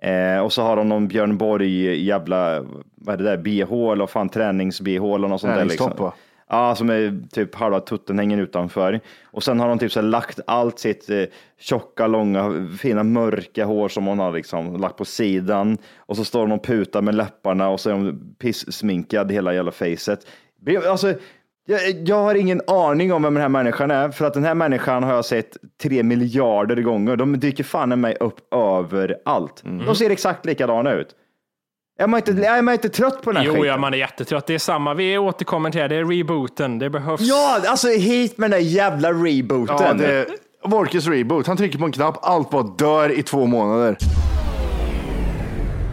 Eh, 0.02 0.38
och 0.38 0.52
så 0.52 0.62
har 0.62 0.76
hon 0.76 0.88
någon 0.88 1.08
Björn 1.08 1.38
Borg 1.38 2.04
jävla, 2.04 2.64
vad 2.94 3.14
är 3.14 3.18
det 3.18 3.24
där, 3.24 3.36
BH 3.36 3.92
eller 3.92 4.06
fan, 4.06 4.28
tränings-BH 4.28 5.14
eller 5.14 5.28
något 5.28 5.40
sånt 5.40 5.54
där. 5.54 5.64
Liksom. 5.64 5.92
Ja, 6.52 6.74
som 6.74 6.90
är 6.90 7.28
typ 7.32 7.54
halva 7.54 7.80
tutten 7.80 8.18
hänger 8.18 8.38
utanför. 8.38 9.00
Och 9.24 9.42
sen 9.42 9.60
har 9.60 9.68
hon 9.68 9.78
typ 9.78 9.92
så 9.92 10.00
lagt 10.00 10.40
allt 10.46 10.78
sitt 10.78 11.10
eh, 11.10 11.22
tjocka, 11.58 12.06
långa, 12.06 12.68
fina 12.80 13.02
mörka 13.02 13.64
hår 13.64 13.88
som 13.88 14.06
hon 14.06 14.18
har 14.18 14.32
liksom 14.32 14.76
lagt 14.76 14.96
på 14.96 15.04
sidan. 15.04 15.78
Och 15.96 16.16
så 16.16 16.24
står 16.24 16.40
hon 16.40 16.52
och 16.52 16.64
putar 16.64 17.02
med 17.02 17.14
läpparna 17.14 17.68
och 17.68 17.80
så 17.80 17.90
är 17.90 17.94
hon 17.94 18.34
pissminkad 18.38 19.32
hela 19.32 19.54
jävla 19.54 19.70
facet. 19.70 20.26
Alltså, 20.88 21.14
jag, 21.66 21.80
jag 22.08 22.16
har 22.16 22.34
ingen 22.34 22.60
aning 22.66 23.12
om 23.12 23.22
vem 23.22 23.34
den 23.34 23.42
här 23.42 23.48
människan 23.48 23.90
är, 23.90 24.10
för 24.10 24.24
att 24.24 24.34
den 24.34 24.44
här 24.44 24.54
människan 24.54 25.02
har 25.02 25.14
jag 25.14 25.24
sett 25.24 25.56
tre 25.82 26.02
miljarder 26.02 26.76
gånger. 26.76 27.16
De 27.16 27.40
dyker 27.40 27.64
fan 27.64 27.92
i 27.92 27.96
mig 27.96 28.16
upp 28.20 28.54
överallt. 28.54 29.62
De 29.86 29.94
ser 29.94 30.10
exakt 30.10 30.46
likadana 30.46 30.92
ut. 30.92 31.16
Är 31.98 32.06
man 32.06 32.18
inte, 32.18 32.46
är 32.46 32.62
man 32.62 32.74
inte 32.74 32.88
trött 32.88 33.22
på 33.22 33.32
den 33.32 33.36
här 33.36 33.46
Jo, 33.46 33.52
skiten? 33.52 33.66
ja, 33.68 33.76
man 33.76 33.94
är 33.94 33.98
jättetrött. 33.98 34.46
Det 34.46 34.54
är 34.54 34.58
samma. 34.58 34.94
Vi 34.94 35.18
återkommer 35.18 35.70
till 35.70 35.80
det. 35.80 35.88
Det 35.88 35.96
är 35.96 36.04
rebooten. 36.04 36.78
Det 36.78 36.90
behövs. 36.90 37.20
Ja, 37.20 37.60
alltså 37.66 37.88
hit 37.88 38.38
med 38.38 38.50
den 38.50 38.60
där 38.60 38.66
jävla 38.66 39.12
rebooten. 39.12 39.76
Ja, 39.80 39.92
det 39.92 40.06
är 40.14 40.26
Wolkes 40.64 41.06
reboot. 41.06 41.46
Han 41.46 41.56
trycker 41.56 41.78
på 41.78 41.84
en 41.84 41.92
knapp, 41.92 42.18
allt 42.22 42.50
bara 42.50 42.62
dör 42.62 43.18
i 43.18 43.22
två 43.22 43.46
månader. 43.46 43.96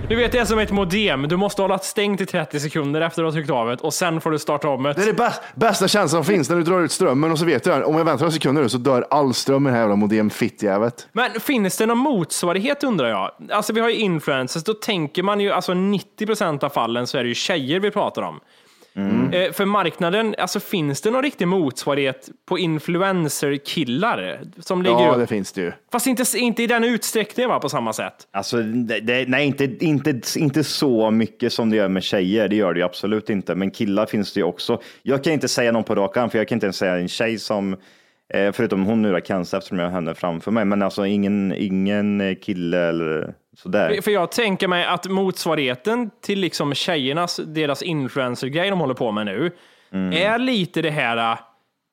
Du 0.10 0.16
vet, 0.16 0.32
det 0.32 0.38
är 0.38 0.46
som 0.46 0.60
ett 0.60 0.72
modem. 0.72 1.28
Du 1.28 1.38
måste 1.38 1.62
hålla 1.62 1.80
stängt 1.80 2.22
i 2.22 2.26
30 2.26 2.60
sekunder 2.60 3.02
efter 3.02 3.22
att 3.22 3.24
du 3.24 3.26
har 3.26 3.32
tryckt 3.32 3.50
av 3.50 3.68
det 3.68 3.76
och 3.76 3.94
sen 3.94 4.22
får 4.22 4.32
du 4.32 4.40
starta 4.40 4.70
om 4.70 4.84
det. 4.84 4.94
Det 4.94 5.02
är 5.02 5.06
det 5.06 5.14
bäst, 5.14 5.42
bästa 5.56 5.88
känslan 5.88 6.24
som 6.24 6.34
finns 6.34 6.50
när 6.50 6.58
du 6.58 6.64
drar 6.64 6.82
ut 6.82 6.92
strömmen 6.92 7.32
och 7.32 7.40
så 7.40 7.46
vet 7.46 7.64
du 7.64 7.84
om 7.84 7.96
jag 7.98 8.06
väntar 8.06 8.26
några 8.26 8.32
sekunder 8.32 8.68
så 8.68 8.78
dör 8.78 9.08
all 9.10 9.34
ström 9.34 9.68
i 9.68 9.70
det 9.70 9.74
här 9.74 9.82
jävla 9.82 9.96
modem 9.96 10.30
fittjävet. 10.30 11.08
Men 11.12 11.32
finns 11.40 11.78
det 11.78 11.86
någon 11.86 11.98
motsvarighet 11.98 12.84
undrar 12.84 13.10
jag? 13.10 13.32
Alltså 13.52 13.74
vi 13.74 13.82
har 13.82 13.90
ju 13.90 13.96
influencers, 13.96 14.64
då 14.64 14.74
tänker 14.74 15.24
man 15.24 15.40
ju, 15.40 15.52
alltså 15.52 15.72
90% 15.72 16.64
av 16.64 16.70
fallen 16.70 17.08
så 17.08 17.18
är 17.18 17.24
det 17.24 17.30
ju 17.30 17.36
tjejer 17.36 17.80
vi 17.80 17.92
pratar 17.92 18.22
om. 18.22 18.40
Eh, 18.96 19.52
för 19.52 19.66
marknaden, 19.66 20.36
alltså 20.38 20.60
finns 20.60 21.02
det 21.02 21.12
någon 21.12 21.24
riktig 21.24 21.48
motsvarighet 21.48 22.30
på 22.48 22.58
influencer-killar 22.60 24.40
som 24.60 24.82
ligger 24.82 25.00
Ja, 25.00 25.12
upp? 25.12 25.18
det 25.20 25.28
finns 25.28 25.52
det 25.52 25.62
ju. 25.62 25.72
Fast 25.92 26.08
inte, 26.08 26.24
inte 26.38 26.64
i 26.64 26.68
den 26.68 26.84
utsträckningen 26.84 27.50
va, 27.50 27.60
på 27.60 27.70
samma 27.70 27.94
sätt. 27.94 28.14
Alltså, 28.32 28.58
det, 28.62 29.00
det, 29.00 29.30
nej, 29.30 29.46
inte, 29.48 29.86
inte, 29.86 30.22
inte 30.38 30.64
så 30.64 31.12
mycket 31.12 31.54
som 31.54 31.70
det 31.70 31.76
gör 31.76 31.88
med 31.90 32.04
tjejer. 32.04 32.48
Det 32.48 32.56
gör 32.56 32.74
det 32.74 32.80
ju 32.80 32.86
absolut 32.86 33.30
inte. 33.30 33.56
Men 33.56 33.72
killar 33.72 34.06
finns 34.06 34.34
det 34.34 34.40
ju 34.40 34.44
också. 34.44 34.82
Jag 35.04 35.24
kan 35.24 35.34
inte 35.34 35.48
säga 35.48 35.72
någon 35.72 35.84
på 35.84 35.96
rak 35.96 36.18
arm, 36.18 36.30
för 36.30 36.38
jag 36.38 36.48
kan 36.48 36.56
inte 36.56 36.66
ens 36.66 36.78
säga 36.78 36.98
en 36.98 37.08
tjej 37.08 37.40
som, 37.40 37.74
eh, 38.34 38.52
förutom 38.52 38.86
hon 38.86 39.02
nu 39.02 39.12
då, 39.12 39.20
Kenza, 39.20 39.58
eftersom 39.58 39.80
jag 39.80 39.86
har 39.86 39.92
henne 39.92 40.16
framför 40.16 40.52
mig. 40.52 40.66
Men 40.66 40.82
alltså 40.82 41.06
ingen, 41.06 41.54
ingen 41.58 42.22
eh, 42.22 42.36
kille 42.36 42.78
eller 42.80 43.34
sådär. 43.64 44.02
För- 44.02 44.12
jag 44.12 44.32
tänker 44.32 44.68
mig 44.68 44.86
att 44.86 45.06
motsvarigheten 45.10 46.10
till 46.22 46.40
liksom 46.40 46.74
tjejernas, 46.74 47.40
deras 47.46 47.82
influencer-grej 47.82 48.70
de 48.70 48.80
håller 48.80 48.94
på 48.94 49.12
med 49.12 49.26
nu, 49.26 49.52
är 50.14 50.38
lite 50.40 50.82
det 50.82 50.90
här, 50.92 51.32
äh, 51.32 51.40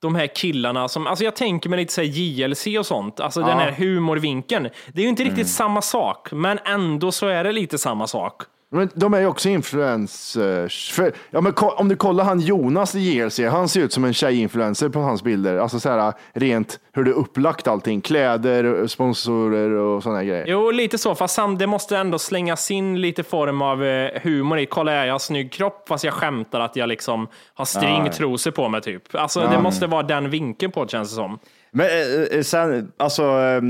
de 0.02 0.14
här 0.14 0.26
killarna 0.26 0.88
som, 0.88 1.06
alltså 1.06 1.24
jag 1.24 1.36
tänker 1.36 1.70
mig 1.70 1.76
lite 1.78 1.92
så 1.92 2.02
JLC 2.02 2.66
och 2.78 2.86
sånt, 2.86 3.20
alltså 3.20 3.40
den 3.40 3.58
här 3.58 3.72
humorvinkeln. 3.72 4.68
Det 4.92 5.00
är 5.00 5.02
ju 5.02 5.08
inte 5.08 5.24
riktigt 5.24 5.48
samma 5.48 5.82
sak, 5.82 6.32
men 6.32 6.58
ändå 6.64 7.12
så 7.12 7.26
är 7.28 7.44
det 7.44 7.52
lite 7.52 7.78
samma 7.78 8.06
sak. 8.06 8.42
Men 8.70 8.90
de 8.94 9.14
är 9.14 9.20
ju 9.20 9.26
också 9.26 9.48
influencers. 9.48 10.92
För, 10.92 11.12
ja, 11.30 11.40
men 11.40 11.52
om 11.56 11.88
du 11.88 11.96
kollar 11.96 12.24
han 12.24 12.40
Jonas 12.40 12.94
i 12.94 12.98
JLC, 13.00 13.40
han 13.40 13.68
ser 13.68 13.80
ut 13.80 13.92
som 13.92 14.04
en 14.04 14.14
tjejinfluencer 14.14 14.88
på 14.88 14.98
hans 15.00 15.22
bilder. 15.22 15.56
Alltså 15.58 15.80
så 15.80 15.88
här 15.90 16.12
rent 16.34 16.80
hur 16.92 17.04
det 17.04 17.10
är 17.10 17.14
upplagt 17.14 17.68
allting. 17.68 18.00
Kläder, 18.00 18.86
sponsorer 18.86 19.70
och 19.70 20.02
sådana 20.02 20.24
grejer. 20.24 20.44
Jo, 20.48 20.70
lite 20.70 20.98
så, 20.98 21.14
fast 21.14 21.34
sam- 21.34 21.58
det 21.58 21.66
måste 21.66 21.96
ändå 21.96 22.18
slängas 22.18 22.70
in 22.70 23.00
lite 23.00 23.22
form 23.22 23.62
av 23.62 23.84
eh, 23.84 24.20
humor 24.22 24.58
i. 24.58 24.66
Kolla, 24.66 25.06
jag 25.06 25.14
har 25.14 25.18
snygg 25.18 25.52
kropp, 25.52 25.84
fast 25.88 26.04
jag 26.04 26.14
skämtar 26.14 26.60
att 26.60 26.76
jag 26.76 26.88
liksom 26.88 27.28
har 27.54 27.64
stringtrosor 27.64 28.50
på 28.50 28.68
mig 28.68 28.80
typ. 28.80 29.14
Alltså 29.14 29.40
det 29.40 29.60
måste 29.60 29.86
vara 29.86 30.02
den 30.02 30.30
vinkeln 30.30 30.72
på 30.72 30.84
det 30.84 30.90
känns 30.90 31.08
det 31.10 31.14
som. 31.14 31.38
Men 31.70 31.86
eh, 31.86 32.36
eh, 32.38 32.42
sen, 32.42 32.92
alltså, 32.96 33.22
eh, 33.22 33.60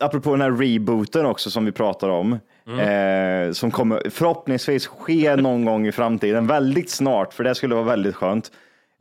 apropå 0.00 0.30
den 0.30 0.40
här 0.40 0.50
rebooten 0.50 1.26
också 1.26 1.50
som 1.50 1.64
vi 1.64 1.72
pratar 1.72 2.08
om. 2.08 2.38
Mm. 2.70 3.48
Eh, 3.48 3.52
som 3.52 3.70
kommer 3.70 4.10
förhoppningsvis 4.10 4.86
ske 4.86 5.36
någon 5.36 5.64
gång 5.64 5.86
i 5.86 5.92
framtiden, 5.92 6.46
väldigt 6.46 6.90
snart, 6.90 7.34
för 7.34 7.44
det 7.44 7.54
skulle 7.54 7.74
vara 7.74 7.84
väldigt 7.84 8.14
skönt. 8.14 8.50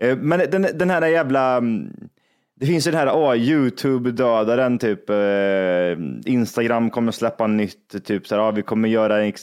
Eh, 0.01 0.17
men 0.17 0.39
den, 0.39 0.67
den 0.73 0.89
här 0.89 1.07
jävla, 1.07 1.57
mm, 1.57 1.93
det 2.59 2.65
finns 2.65 2.87
ju 2.87 2.91
den 2.91 2.99
här 2.99 3.13
oh, 3.13 3.35
YouTube-dödaren, 3.37 4.77
typ 4.77 5.09
eh, 5.09 6.33
Instagram 6.33 6.89
kommer 6.89 7.11
släppa 7.11 7.47
nytt, 7.47 8.05
typ 8.05 8.27
så 8.27 8.35
här, 8.35 8.49
oh, 8.49 8.55
vi 8.55 8.61
kommer 8.61 8.89
göra 8.89 9.23
en... 9.23 9.33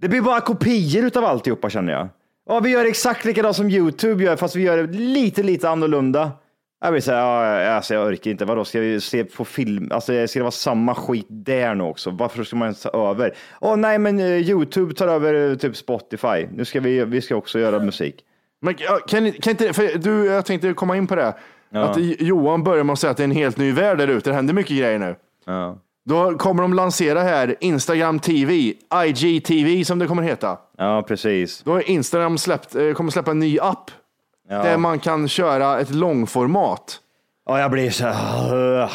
det 0.00 0.08
blir 0.08 0.20
bara 0.20 0.40
kopior 0.40 1.04
utav 1.04 1.24
alltihopa 1.24 1.70
känner 1.70 1.92
jag. 1.92 2.08
Ja, 2.48 2.60
vi 2.60 2.70
gör 2.70 2.84
exakt 2.84 3.24
likadant 3.24 3.56
som 3.56 3.70
YouTube 3.70 4.24
gör, 4.24 4.36
fast 4.36 4.56
vi 4.56 4.62
gör 4.62 4.76
det 4.76 4.98
lite, 4.98 5.42
lite 5.42 5.68
annorlunda. 5.68 6.32
Jag 6.80 6.92
vill 6.92 7.02
säga, 7.02 7.18
ja, 7.18 7.68
alltså 7.70 7.94
jag 7.94 8.06
orkar 8.08 8.30
inte. 8.30 8.44
Vadå, 8.44 8.64
ska 8.64 8.80
vi 8.80 9.00
se 9.00 9.24
på 9.24 9.44
film? 9.44 9.88
Alltså, 9.92 10.26
ska 10.26 10.38
det 10.38 10.42
vara 10.42 10.50
samma 10.50 10.94
skit 10.94 11.26
där 11.28 11.74
nu 11.74 11.84
också? 11.84 12.10
Varför 12.10 12.44
ska 12.44 12.56
man 12.56 12.74
ta 12.74 13.10
över? 13.10 13.34
Åh 13.60 13.76
nej, 13.76 13.98
men 13.98 14.18
eh, 14.18 14.24
YouTube 14.26 14.94
tar 14.94 15.08
över 15.08 15.50
eh, 15.50 15.56
typ 15.56 15.76
Spotify. 15.76 16.46
Nu 16.52 16.64
ska 16.64 16.80
vi, 16.80 17.04
vi 17.04 17.20
ska 17.22 17.36
också 17.36 17.58
göra 17.58 17.78
musik. 17.78 18.16
Men 18.60 18.74
ja, 18.78 18.98
kan, 19.08 19.32
kan 19.32 19.50
inte, 19.50 19.72
för 19.72 19.98
du, 19.98 20.26
jag 20.26 20.44
tänkte 20.46 20.72
komma 20.72 20.96
in 20.96 21.06
på 21.06 21.14
det. 21.14 21.34
Att 21.72 21.96
Johan 21.98 22.64
börjar 22.64 22.84
med 22.84 22.92
att 22.92 22.98
säga 22.98 23.10
att 23.10 23.16
det 23.16 23.22
är 23.22 23.24
en 23.24 23.30
helt 23.30 23.56
ny 23.56 23.72
värld 23.72 23.98
där 23.98 24.08
ute. 24.08 24.30
Det 24.30 24.34
händer 24.34 24.54
mycket 24.54 24.78
grejer 24.78 24.98
nu. 24.98 25.16
Ja, 25.46 25.78
Då 26.04 26.38
kommer 26.38 26.62
de 26.62 26.74
lansera 26.74 27.20
här 27.22 27.56
Instagram 27.60 28.18
TV, 28.18 28.72
IGTV 29.06 29.84
som 29.84 29.98
det 29.98 30.06
kommer 30.06 30.22
heta. 30.22 30.58
ja 30.78 31.02
precis. 31.08 31.62
Då 31.62 31.72
har 31.72 31.90
Instagram 31.90 32.38
släppt, 32.38 32.74
eh, 32.74 32.92
kommer 32.92 33.10
släppa 33.10 33.30
en 33.30 33.38
ny 33.38 33.58
app 33.60 33.90
Ja. 34.48 34.62
där 34.62 34.76
man 34.76 34.98
kan 34.98 35.28
köra 35.28 35.80
ett 35.80 35.94
långformat. 35.94 37.00
Ja, 37.46 37.60
jag 37.60 37.70
blir 37.70 37.90
så 37.90 38.06
här... 38.06 38.82
Eh, 38.82 38.88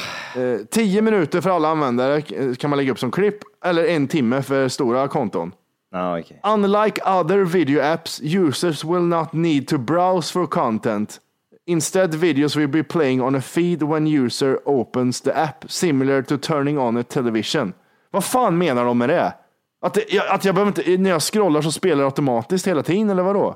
tio 0.71 1.01
minuter 1.01 1.41
för 1.41 1.49
alla 1.49 1.67
användare 1.67 2.21
kan 2.55 2.69
man 2.69 2.77
lägga 2.77 2.91
upp 2.91 2.99
som 2.99 3.11
klipp 3.11 3.37
eller 3.65 3.85
en 3.85 4.07
timme 4.07 4.41
för 4.41 4.67
stora 4.67 5.07
konton. 5.07 5.53
Ja, 5.91 6.19
okej. 6.19 6.39
Unlike 6.43 7.01
other 7.05 7.37
video 7.37 7.81
apps, 7.81 8.21
users 8.21 8.83
will 8.83 9.01
not 9.01 9.33
need 9.33 9.67
to 9.67 9.77
browse 9.77 10.33
for 10.33 10.47
content. 10.47 11.19
Instead, 11.65 12.15
videos 12.15 12.55
will 12.55 12.67
be 12.67 12.83
playing 12.83 13.21
on 13.21 13.35
a 13.35 13.41
feed 13.41 13.83
when 13.83 14.07
user 14.07 14.59
opens 14.65 15.21
the 15.21 15.31
app, 15.31 15.65
similar 15.67 16.21
to 16.21 16.37
turning 16.37 16.79
on 16.79 16.97
a 16.97 17.03
television. 17.03 17.73
Vad 18.11 18.23
fan 18.23 18.57
menar 18.57 18.85
de 18.85 18.97
med 18.97 19.09
det? 19.09 19.33
Att, 19.81 19.93
det, 19.93 20.19
att 20.29 20.45
jag 20.45 20.55
behöver 20.55 20.79
inte, 20.79 20.97
när 20.97 21.09
jag 21.09 21.21
scrollar 21.21 21.61
så 21.61 21.71
spelar 21.71 21.97
det 21.97 22.05
automatiskt 22.05 22.67
hela 22.67 22.83
tiden, 22.83 23.09
eller 23.09 23.23
vadå? 23.23 23.55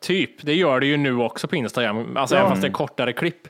Typ, 0.00 0.42
det 0.42 0.54
gör 0.54 0.80
det 0.80 0.86
ju 0.86 0.96
nu 0.96 1.16
också 1.16 1.48
på 1.48 1.56
Instagram. 1.56 2.16
Alltså 2.16 2.36
även 2.36 2.48
fast 2.48 2.62
det 2.62 2.68
är 2.68 2.72
kortare 2.72 3.12
klipp. 3.12 3.48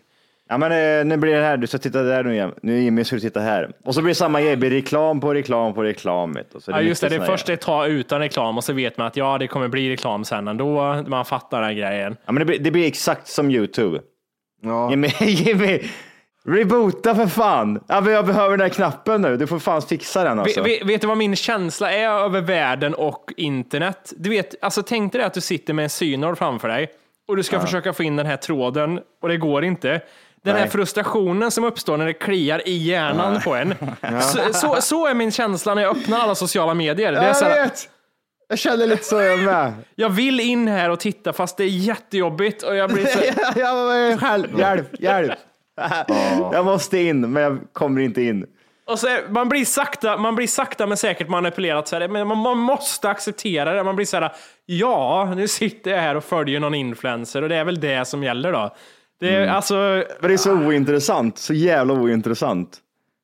Ja, 0.48 0.58
men 0.58 0.72
eh, 0.72 1.04
nu 1.04 1.16
blir 1.16 1.34
det 1.34 1.42
här. 1.42 1.56
Du 1.56 1.66
ska 1.66 1.78
titta 1.78 2.02
där 2.02 2.24
nu 2.24 2.32
igen. 2.34 2.54
Nu 2.62 2.82
Jimmy 2.82 3.04
ska 3.04 3.16
du 3.16 3.20
titta 3.20 3.40
här. 3.40 3.70
Och 3.84 3.94
så 3.94 4.02
blir 4.02 4.10
det 4.10 4.14
samma 4.14 4.40
grej. 4.40 4.56
Blir 4.56 4.70
reklam 4.70 5.20
på 5.20 5.34
reklam 5.34 5.74
på 5.74 5.82
reklam. 5.82 6.32
Du. 6.32 6.60
Så 6.60 6.70
Ja, 6.70 6.80
just 6.80 7.00
det. 7.00 7.08
Det 7.08 7.14
är 7.14 7.20
först 7.20 7.48
ett 7.48 7.60
tag 7.60 7.88
utan 7.88 8.18
reklam 8.18 8.56
och 8.56 8.64
så 8.64 8.72
vet 8.72 8.98
man 8.98 9.06
att 9.06 9.16
ja, 9.16 9.38
det 9.38 9.46
kommer 9.46 9.68
bli 9.68 9.90
reklam 9.90 10.24
sen 10.24 10.48
ändå. 10.48 11.02
Man 11.06 11.24
fattar 11.24 11.60
den 11.60 11.66
här 11.66 11.74
grejen. 11.74 12.16
Ja, 12.26 12.32
men 12.32 12.40
det, 12.40 12.44
blir, 12.44 12.58
det 12.58 12.70
blir 12.70 12.86
exakt 12.86 13.28
som 13.28 13.50
YouTube. 13.50 14.00
Ja. 14.62 14.90
Jimmy, 14.90 15.08
Jimmy, 15.20 15.80
reboota 16.48 17.14
för 17.14 17.26
fan. 17.26 17.80
Ja, 17.88 18.10
jag 18.10 18.26
behöver 18.26 18.50
den 18.50 18.60
här 18.60 18.68
knappen 18.68 19.22
nu. 19.22 19.36
Du 19.36 19.46
får 19.46 19.58
fan 19.58 19.82
fixa 19.82 20.24
den 20.24 20.38
alltså. 20.38 20.62
Vet, 20.62 20.86
vet 20.86 21.00
du 21.00 21.06
vad 21.06 21.18
min 21.18 21.36
känsla 21.36 21.92
är 21.92 22.08
över 22.08 22.40
världen 22.40 22.94
och 22.94 23.32
internet? 23.36 24.12
Du 24.16 24.30
vet, 24.30 24.54
alltså 24.64 24.82
tänk 24.82 25.12
dig 25.12 25.22
att 25.22 25.34
du 25.34 25.40
sitter 25.40 25.72
med 25.72 25.82
en 25.82 25.90
synor 25.90 26.34
framför 26.34 26.68
dig 26.68 26.90
och 27.28 27.36
du 27.36 27.42
ska 27.42 27.60
försöka 27.60 27.92
få 27.92 28.02
in 28.02 28.16
den 28.16 28.26
här 28.26 28.36
tråden 28.36 29.00
och 29.22 29.28
det 29.28 29.36
går 29.36 29.64
inte. 29.64 30.00
Den 30.42 30.54
här 30.54 30.60
Nej. 30.60 30.70
frustrationen 30.70 31.50
som 31.50 31.64
uppstår 31.64 31.96
när 31.96 32.06
det 32.06 32.12
kliar 32.12 32.68
i 32.68 32.76
hjärnan 32.76 33.40
på 33.40 33.54
en. 33.54 33.74
Så, 34.22 34.52
så, 34.52 34.76
så 34.80 35.06
är 35.06 35.14
min 35.14 35.30
känsla 35.32 35.74
när 35.74 35.82
jag 35.82 35.96
öppnar 35.96 36.18
alla 36.18 36.34
sociala 36.34 36.74
medier. 36.74 37.12
Det 37.12 37.18
är 37.18 37.26
jag 37.26 37.36
så 37.36 37.44
här, 37.44 37.62
vet. 37.62 37.88
Jag 38.48 38.58
känner 38.58 38.86
lite 38.86 39.04
så 39.04 39.20
jag 39.20 39.38
med. 39.38 39.72
jag 39.94 40.10
vill 40.10 40.40
in 40.40 40.68
här 40.68 40.90
och 40.90 41.00
titta 41.00 41.32
fast 41.32 41.56
det 41.56 41.64
är 41.64 41.68
jättejobbigt 41.68 42.62
och 42.62 42.76
jag 42.76 42.90
blir 42.90 43.06
så, 43.06 44.18
själv, 44.26 44.58
hjälp, 44.58 45.00
hjälp. 45.00 45.32
Jag 46.52 46.64
måste 46.64 46.98
in, 46.98 47.32
men 47.32 47.42
jag 47.42 47.58
kommer 47.72 48.00
inte 48.00 48.22
in. 48.22 48.46
Och 48.86 48.98
så 48.98 49.06
är, 49.06 49.28
man, 49.28 49.48
blir 49.48 49.64
sakta, 49.64 50.16
man 50.16 50.34
blir 50.34 50.46
sakta 50.46 50.86
men 50.86 50.96
säkert 50.96 51.28
manipulerad, 51.28 51.88
så 51.88 51.98
här, 51.98 52.08
men 52.08 52.28
man, 52.28 52.38
man 52.38 52.58
måste 52.58 53.08
acceptera 53.08 53.72
det. 53.72 53.84
Man 53.84 53.96
blir 53.96 54.06
så 54.06 54.16
här, 54.16 54.32
ja, 54.66 55.32
nu 55.36 55.48
sitter 55.48 55.90
jag 55.90 55.98
här 55.98 56.14
och 56.14 56.24
följer 56.24 56.60
någon 56.60 56.74
influencer 56.74 57.42
och 57.42 57.48
det 57.48 57.56
är 57.56 57.64
väl 57.64 57.80
det 57.80 58.04
som 58.04 58.22
gäller 58.22 58.52
då. 58.52 58.74
Det 59.20 59.34
är 59.34 59.46
alltså, 59.46 59.74
Men 60.20 60.28
det 60.28 60.32
är 60.32 60.36
så 60.36 60.52
ointressant, 60.52 61.38
så 61.38 61.54
jävla 61.54 61.94
ointressant. 61.94 62.78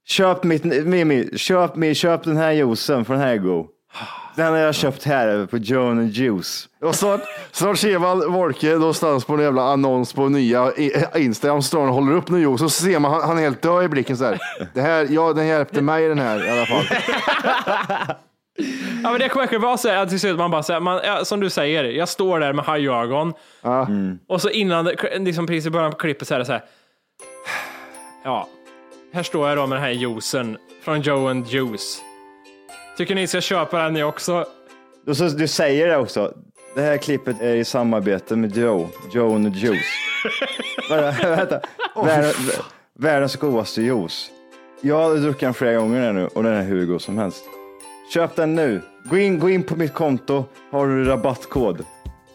Köp 0.07 0.45
mitt, 0.45 0.65
Mimi, 0.65 1.39
köp, 1.39 1.77
mig, 1.77 1.95
köp 1.95 2.25
den 2.25 2.37
här 2.37 2.51
juicen 2.53 3.05
från 3.05 3.19
Hägo. 3.19 3.67
Den 4.41 4.53
har 4.53 4.59
jag 4.59 4.75
köpt 4.75 5.05
här 5.05 5.47
på 5.47 5.57
Joan 5.59 6.09
Juice. 6.09 6.69
Och 6.83 6.95
snart, 6.95 7.21
snart 7.53 7.79
ser 7.79 7.99
man 7.99 8.33
Wolke 8.33 8.67
någonstans 8.79 9.25
på 9.25 9.35
en 9.35 9.41
jävla 9.41 9.63
annons 9.63 10.13
på 10.13 10.29
nya 10.29 10.73
i- 10.77 11.05
Instagram, 11.17 11.63
så 11.63 11.67
står 11.69 11.87
och 11.89 11.95
håller 11.95 12.13
upp 12.13 12.29
någon 12.29 12.41
juice 12.41 12.63
och 12.63 12.73
så 12.73 12.83
ser 12.83 12.99
man 12.99 13.11
han, 13.13 13.23
han 13.23 13.39
är 13.39 13.43
helt 13.43 13.63
död 13.63 13.85
i 13.85 13.89
blicken 13.89 14.17
så 14.17 14.25
här. 14.25 14.39
Det 14.75 14.81
här, 14.81 15.07
ja, 15.11 15.33
den 15.33 15.47
hjälpte 15.47 15.83
mig 15.83 16.09
den 16.09 16.19
här 16.19 16.47
i 16.47 16.51
alla 16.51 16.67
fall. 16.67 16.85
ja, 19.03 19.11
men 19.11 19.19
det 19.19 19.35
verkligen 19.35 19.63
vara 19.63 19.77
så 19.77 19.89
här, 19.89 19.97
att 20.03 20.09
till 20.09 20.21
slut 20.21 20.39
man 20.39 20.51
bara 20.51 20.63
säger, 20.63 20.81
man, 20.81 21.01
ja, 21.05 21.25
som 21.25 21.41
du 21.41 21.51
säger, 21.51 21.85
jag 21.85 22.09
står 22.09 22.41
där 22.41 22.53
med 22.53 22.65
hajögon 22.65 23.33
och 24.29 24.41
så 24.43 24.51
innan, 24.51 24.85
det- 24.85 25.19
liksom 25.19 25.47
precis 25.47 25.67
i 25.67 25.71
början 25.71 25.91
på 25.91 25.97
klippet 25.99 26.29
så 26.29 26.35
är 26.35 26.39
det 26.39 26.45
så 26.45 26.53
här, 26.53 26.63
ja, 28.25 28.49
här 29.15 29.23
står 29.23 29.49
jag 29.49 29.59
då 29.59 29.67
med 29.67 29.77
den 29.79 29.85
här 29.85 29.91
juicen 29.93 30.57
från 30.85 31.01
Joe 31.01 31.29
and 31.29 31.47
Juice. 31.47 32.03
Tycker 33.01 33.15
ni 33.15 33.27
ska 33.27 33.41
köpa 33.41 33.83
den 33.83 33.93
ni 33.93 34.03
också? 34.03 34.45
Och 35.07 35.17
så, 35.17 35.29
du 35.29 35.49
säger 35.49 35.87
det 35.87 35.97
också. 35.97 36.35
Det 36.75 36.81
här 36.81 36.97
klippet 36.97 37.41
är 37.41 37.55
i 37.55 37.65
samarbete 37.65 38.37
med 38.37 38.57
Joe, 38.57 38.89
Joe 39.13 39.35
and 39.35 39.55
the 39.55 39.61
Juice. 39.61 39.87
Vänta, 40.91 41.31
vänta. 41.37 41.61
Världens, 42.05 42.61
världens 42.99 43.37
godaste 43.37 43.83
juice. 43.83 44.31
Jag 44.81 44.97
har 44.97 45.17
druckit 45.17 45.41
den 45.41 45.55
flera 45.55 45.75
gånger 45.75 46.13
nu 46.13 46.27
och 46.27 46.43
den 46.43 46.53
är 46.53 46.63
hur 46.63 46.87
god 46.87 47.03
som 47.03 47.19
helst. 47.19 47.45
Köp 48.15 48.37
den 48.37 48.55
nu. 48.55 48.83
Gå 49.05 49.19
in, 49.19 49.39
gå 49.39 49.51
in 49.51 49.63
på 49.63 49.77
mitt 49.77 49.95
konto, 49.95 50.45
har 50.71 50.87
du 50.87 51.05
rabattkod. 51.05 51.85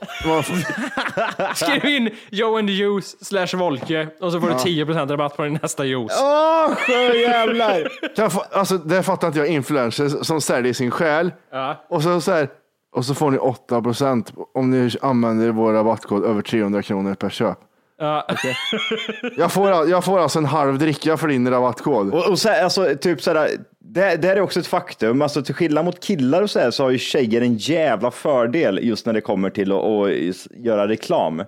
Skriv 1.56 1.86
in 1.86 2.10
Joe 2.30 2.60
and 2.60 2.68
the 2.68 2.74
Juice 2.74 3.26
slash 3.26 3.56
Volke 3.56 4.08
och 4.20 4.32
så 4.32 4.42
får 4.42 4.48
du 4.48 4.54
10% 4.54 5.08
rabatt 5.08 5.38
på 5.38 5.44
din 5.44 5.60
nästa 5.62 5.86
juice. 5.86 6.22
Åh, 6.22 6.72
jävlar! 7.16 8.16
Kan 8.16 8.32
få, 8.32 8.44
alltså, 8.52 8.78
det 8.78 9.04
fattar 9.04 9.28
inte 9.28 9.40
jag, 9.40 9.48
influencers 9.48 10.28
som 10.28 10.42
säljer 10.42 10.74
sin 10.74 10.92
själ. 10.92 11.34
Ja. 11.52 11.86
Och 11.90 12.04
så, 12.04 12.22
så 12.22 12.32
här, 12.32 12.50
och 12.96 13.06
så 13.06 13.16
får 13.16 13.32
ni 13.32 13.38
8 13.38 13.82
procent 13.82 14.34
om 14.54 14.70
ni 14.70 14.92
använder 15.02 15.52
vår 15.52 15.74
rabattkod 15.74 16.26
över 16.26 16.42
300 16.42 16.82
kronor 16.82 17.16
per 17.16 17.30
köp. 17.30 17.58
Ja. 17.98 18.28
Jag 19.38 19.52
får, 19.52 19.70
jag 19.70 20.06
får 20.06 20.20
alltså 20.20 20.40
en 20.40 20.46
halv 20.46 20.78
dricka 20.78 21.18
för 21.18 21.28
din 21.28 21.50
rabattkod. 21.50 22.14
Och, 22.14 22.30
och 22.30 22.40
så, 22.40 22.50
här, 22.50 22.64
alltså, 22.64 22.96
typ 23.02 23.22
sådär, 23.22 23.50
det, 23.80 24.16
det 24.16 24.28
här 24.28 24.36
är 24.36 24.42
också 24.42 24.60
ett 24.60 24.68
faktum. 24.68 25.22
Alltså, 25.22 25.42
till 25.42 25.56
skillnad 25.56 25.86
mot 25.86 26.00
killar 26.00 26.42
och 26.42 26.50
så, 26.50 26.60
här, 26.60 26.72
så 26.72 26.84
har 26.84 26.90
ju 26.90 26.98
tjejer 26.98 27.42
en 27.42 27.58
jävla 27.58 28.12
fördel 28.12 28.80
just 28.84 29.06
när 29.06 29.14
det 29.14 29.22
kommer 29.22 29.50
till 29.50 29.72
att, 29.72 29.84
att 29.84 30.58
göra 30.66 30.88
reklam. 30.88 31.44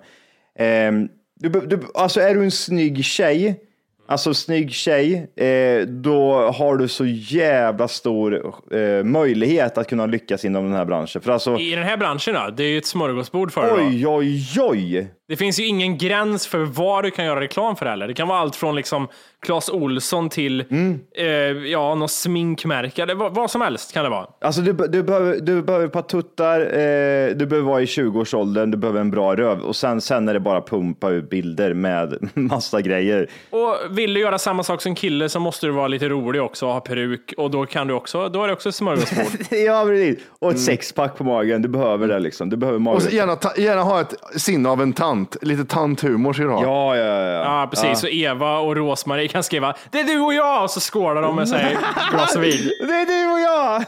Ehm, 0.58 1.08
du, 1.40 1.48
du, 1.48 1.80
alltså 1.94 2.20
är 2.20 2.34
du 2.34 2.44
en 2.44 2.50
snygg 2.50 3.04
tjej, 3.04 3.60
alltså 4.08 4.34
snygg 4.34 4.70
tjej, 4.72 5.30
eh, 5.36 5.86
då 5.86 6.50
har 6.50 6.76
du 6.76 6.88
så 6.88 7.06
jävla 7.06 7.88
stor 7.88 8.54
eh, 8.72 9.04
möjlighet 9.04 9.78
att 9.78 9.88
kunna 9.88 10.06
lyckas 10.06 10.44
inom 10.44 10.64
den 10.64 10.72
här 10.74 10.84
branschen. 10.84 11.22
För 11.22 11.32
alltså, 11.32 11.58
I 11.58 11.74
den 11.74 11.84
här 11.84 11.96
branschen 11.96 12.34
då, 12.34 12.50
det 12.56 12.62
är 12.64 12.68
ju 12.68 12.78
ett 12.78 12.86
smörgåsbord 12.86 13.52
för 13.52 13.62
dig 13.62 14.02
då. 14.02 14.16
oj, 14.16 14.46
oj, 14.58 14.60
oj. 14.60 15.08
Det 15.28 15.36
finns 15.36 15.60
ju 15.60 15.66
ingen 15.66 15.98
gräns 15.98 16.46
för 16.46 16.58
vad 16.58 17.04
du 17.04 17.10
kan 17.10 17.24
göra 17.24 17.40
reklam 17.40 17.76
för 17.76 17.86
heller. 17.86 18.08
Det 18.08 18.14
kan 18.14 18.28
vara 18.28 18.38
allt 18.38 18.56
från 18.56 18.76
liksom 18.76 19.08
Clas 19.46 19.68
Olsson 19.68 20.28
till 20.28 20.64
Mm. 20.70 21.00
eh, 21.16 21.26
ja, 21.70 21.94
något 21.94 22.10
sminkmärke. 22.10 23.06
Det, 23.06 23.14
vad, 23.14 23.34
vad 23.34 23.50
som 23.50 23.60
helst 23.60 23.92
kan 23.94 24.04
det 24.04 24.10
vara. 24.10 24.26
Alltså 24.40 24.60
du, 24.60 24.72
du, 24.72 25.02
behöver, 25.02 25.36
du 25.40 25.62
behöver 25.62 25.86
ett 25.86 25.92
par 25.92 26.02
tuttar, 26.02 26.60
eh, 26.60 27.36
du 27.36 27.46
behöver 27.46 27.68
vara 27.68 27.82
i 27.82 27.84
20-årsåldern, 27.84 28.70
du 28.70 28.76
behöver 28.76 29.00
en 29.00 29.10
bra 29.10 29.36
röv 29.36 29.60
och 29.60 29.76
sen, 29.76 30.00
sen 30.00 30.28
är 30.28 30.34
det 30.34 30.40
bara 30.40 30.60
pumpa 30.60 31.10
ut 31.10 31.30
bilder 31.30 31.74
med 31.74 32.18
massa 32.34 32.80
grejer. 32.80 33.30
Och 33.50 33.76
vill 33.98 34.14
du 34.14 34.20
göra 34.20 34.38
samma 34.38 34.62
sak 34.62 34.82
som 34.82 34.94
kille 34.94 35.28
så 35.28 35.40
måste 35.40 35.66
du 35.66 35.72
vara 35.72 35.88
lite 35.88 36.08
rolig 36.08 36.42
också 36.42 36.66
och 36.66 36.72
ha 36.72 36.80
peruk 36.80 37.34
och 37.36 37.50
då 37.50 37.66
kan 37.66 37.86
du 37.86 37.94
också, 37.94 38.28
då 38.28 38.42
är 38.42 38.46
det 38.46 38.52
också 38.52 38.72
smörgåsbord. 38.72 39.46
ja, 39.50 39.84
precis. 39.86 40.18
Och 40.38 40.50
ett 40.50 40.60
sexpack 40.60 41.16
på 41.16 41.24
magen, 41.24 41.62
du 41.62 41.68
behöver 41.68 42.08
det 42.08 42.18
liksom. 42.18 42.50
Du 42.50 42.56
behöver 42.56 42.76
Och 42.76 42.82
magen. 42.82 43.08
gärna, 43.10 43.36
ta, 43.36 43.56
gärna 43.56 43.82
ha 43.82 44.00
ett 44.00 44.14
sinne 44.36 44.68
av 44.68 44.82
en 44.82 44.92
tant. 44.92 45.17
Tant, 45.26 45.36
lite 45.42 45.64
tanthumor 45.64 46.32
ska 46.32 46.42
du 46.42 46.50
ha. 46.50 46.62
Ja, 46.62 46.96
ja, 46.96 47.04
ja. 47.04 47.60
Ja, 47.60 47.66
precis. 47.70 48.00
Så 48.00 48.08
Eva 48.08 48.58
och 48.58 48.76
Rosmarie 48.76 49.28
kan 49.28 49.42
skriva 49.42 49.74
det 49.90 50.00
är 50.00 50.04
du 50.04 50.20
och 50.20 50.34
jag 50.34 50.62
och 50.62 50.70
så 50.70 50.80
skålar 50.80 51.22
de 51.22 51.36
med 51.36 51.48
sig 51.48 51.78
glas 52.10 52.36
vin. 52.36 52.70
Det 52.80 52.94
är 52.94 53.06
du 53.06 53.32
och 53.32 53.40
jag! 53.40 53.84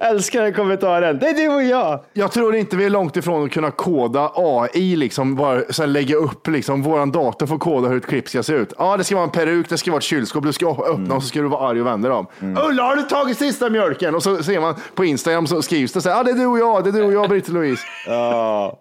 Älskar 0.10 0.42
den 0.42 0.54
kommentaren. 0.54 1.18
Det 1.18 1.28
är 1.28 1.34
du 1.34 1.48
och 1.48 1.62
jag. 1.62 2.00
Jag 2.12 2.32
tror 2.32 2.56
inte 2.56 2.76
vi 2.76 2.84
är 2.84 2.90
långt 2.90 3.16
ifrån 3.16 3.44
att 3.44 3.50
kunna 3.52 3.70
koda 3.70 4.32
AI, 4.34 4.96
liksom, 4.96 5.36
bara 5.36 5.62
så 5.70 5.82
här, 5.82 5.86
lägga 5.86 6.16
upp, 6.16 6.48
liksom, 6.48 6.82
våran 6.82 7.12
dator 7.12 7.46
får 7.46 7.58
koda 7.58 7.88
hur 7.88 7.96
ett 7.96 8.06
klipp 8.06 8.28
ska 8.28 8.42
se 8.42 8.52
ut. 8.52 8.72
Ja, 8.78 8.96
det 8.96 9.04
ska 9.04 9.14
vara 9.14 9.24
en 9.24 9.30
peruk, 9.30 9.68
det 9.68 9.78
ska 9.78 9.90
vara 9.90 9.98
ett 9.98 10.04
kylskåp, 10.04 10.44
du 10.44 10.52
ska 10.52 10.70
öppna 10.70 11.14
och 11.14 11.22
så 11.22 11.28
ska 11.28 11.40
du 11.40 11.48
vara 11.48 11.68
arg 11.68 11.80
och 11.80 11.86
vända 11.86 12.08
dem. 12.08 12.26
Ulla, 12.40 12.82
har 12.82 12.96
du 12.96 13.02
tagit 13.02 13.38
sista 13.38 13.70
mjölken? 13.70 14.14
Och 14.14 14.22
så 14.22 14.42
ser 14.42 14.60
man 14.60 14.74
på 14.94 15.04
Instagram 15.04 15.46
så 15.46 15.62
skrivs 15.62 15.92
det 15.92 16.00
så 16.00 16.08
här, 16.08 16.16
ja, 16.16 16.22
det 16.22 16.30
är 16.30 16.34
du 16.34 16.46
och 16.46 16.58
jag, 16.58 16.84
det 16.84 16.90
är 16.90 16.92
du 16.92 17.02
och 17.02 17.12
jag, 17.12 17.30
Britt-Louise. 17.30 17.82
Ja. 18.06 18.78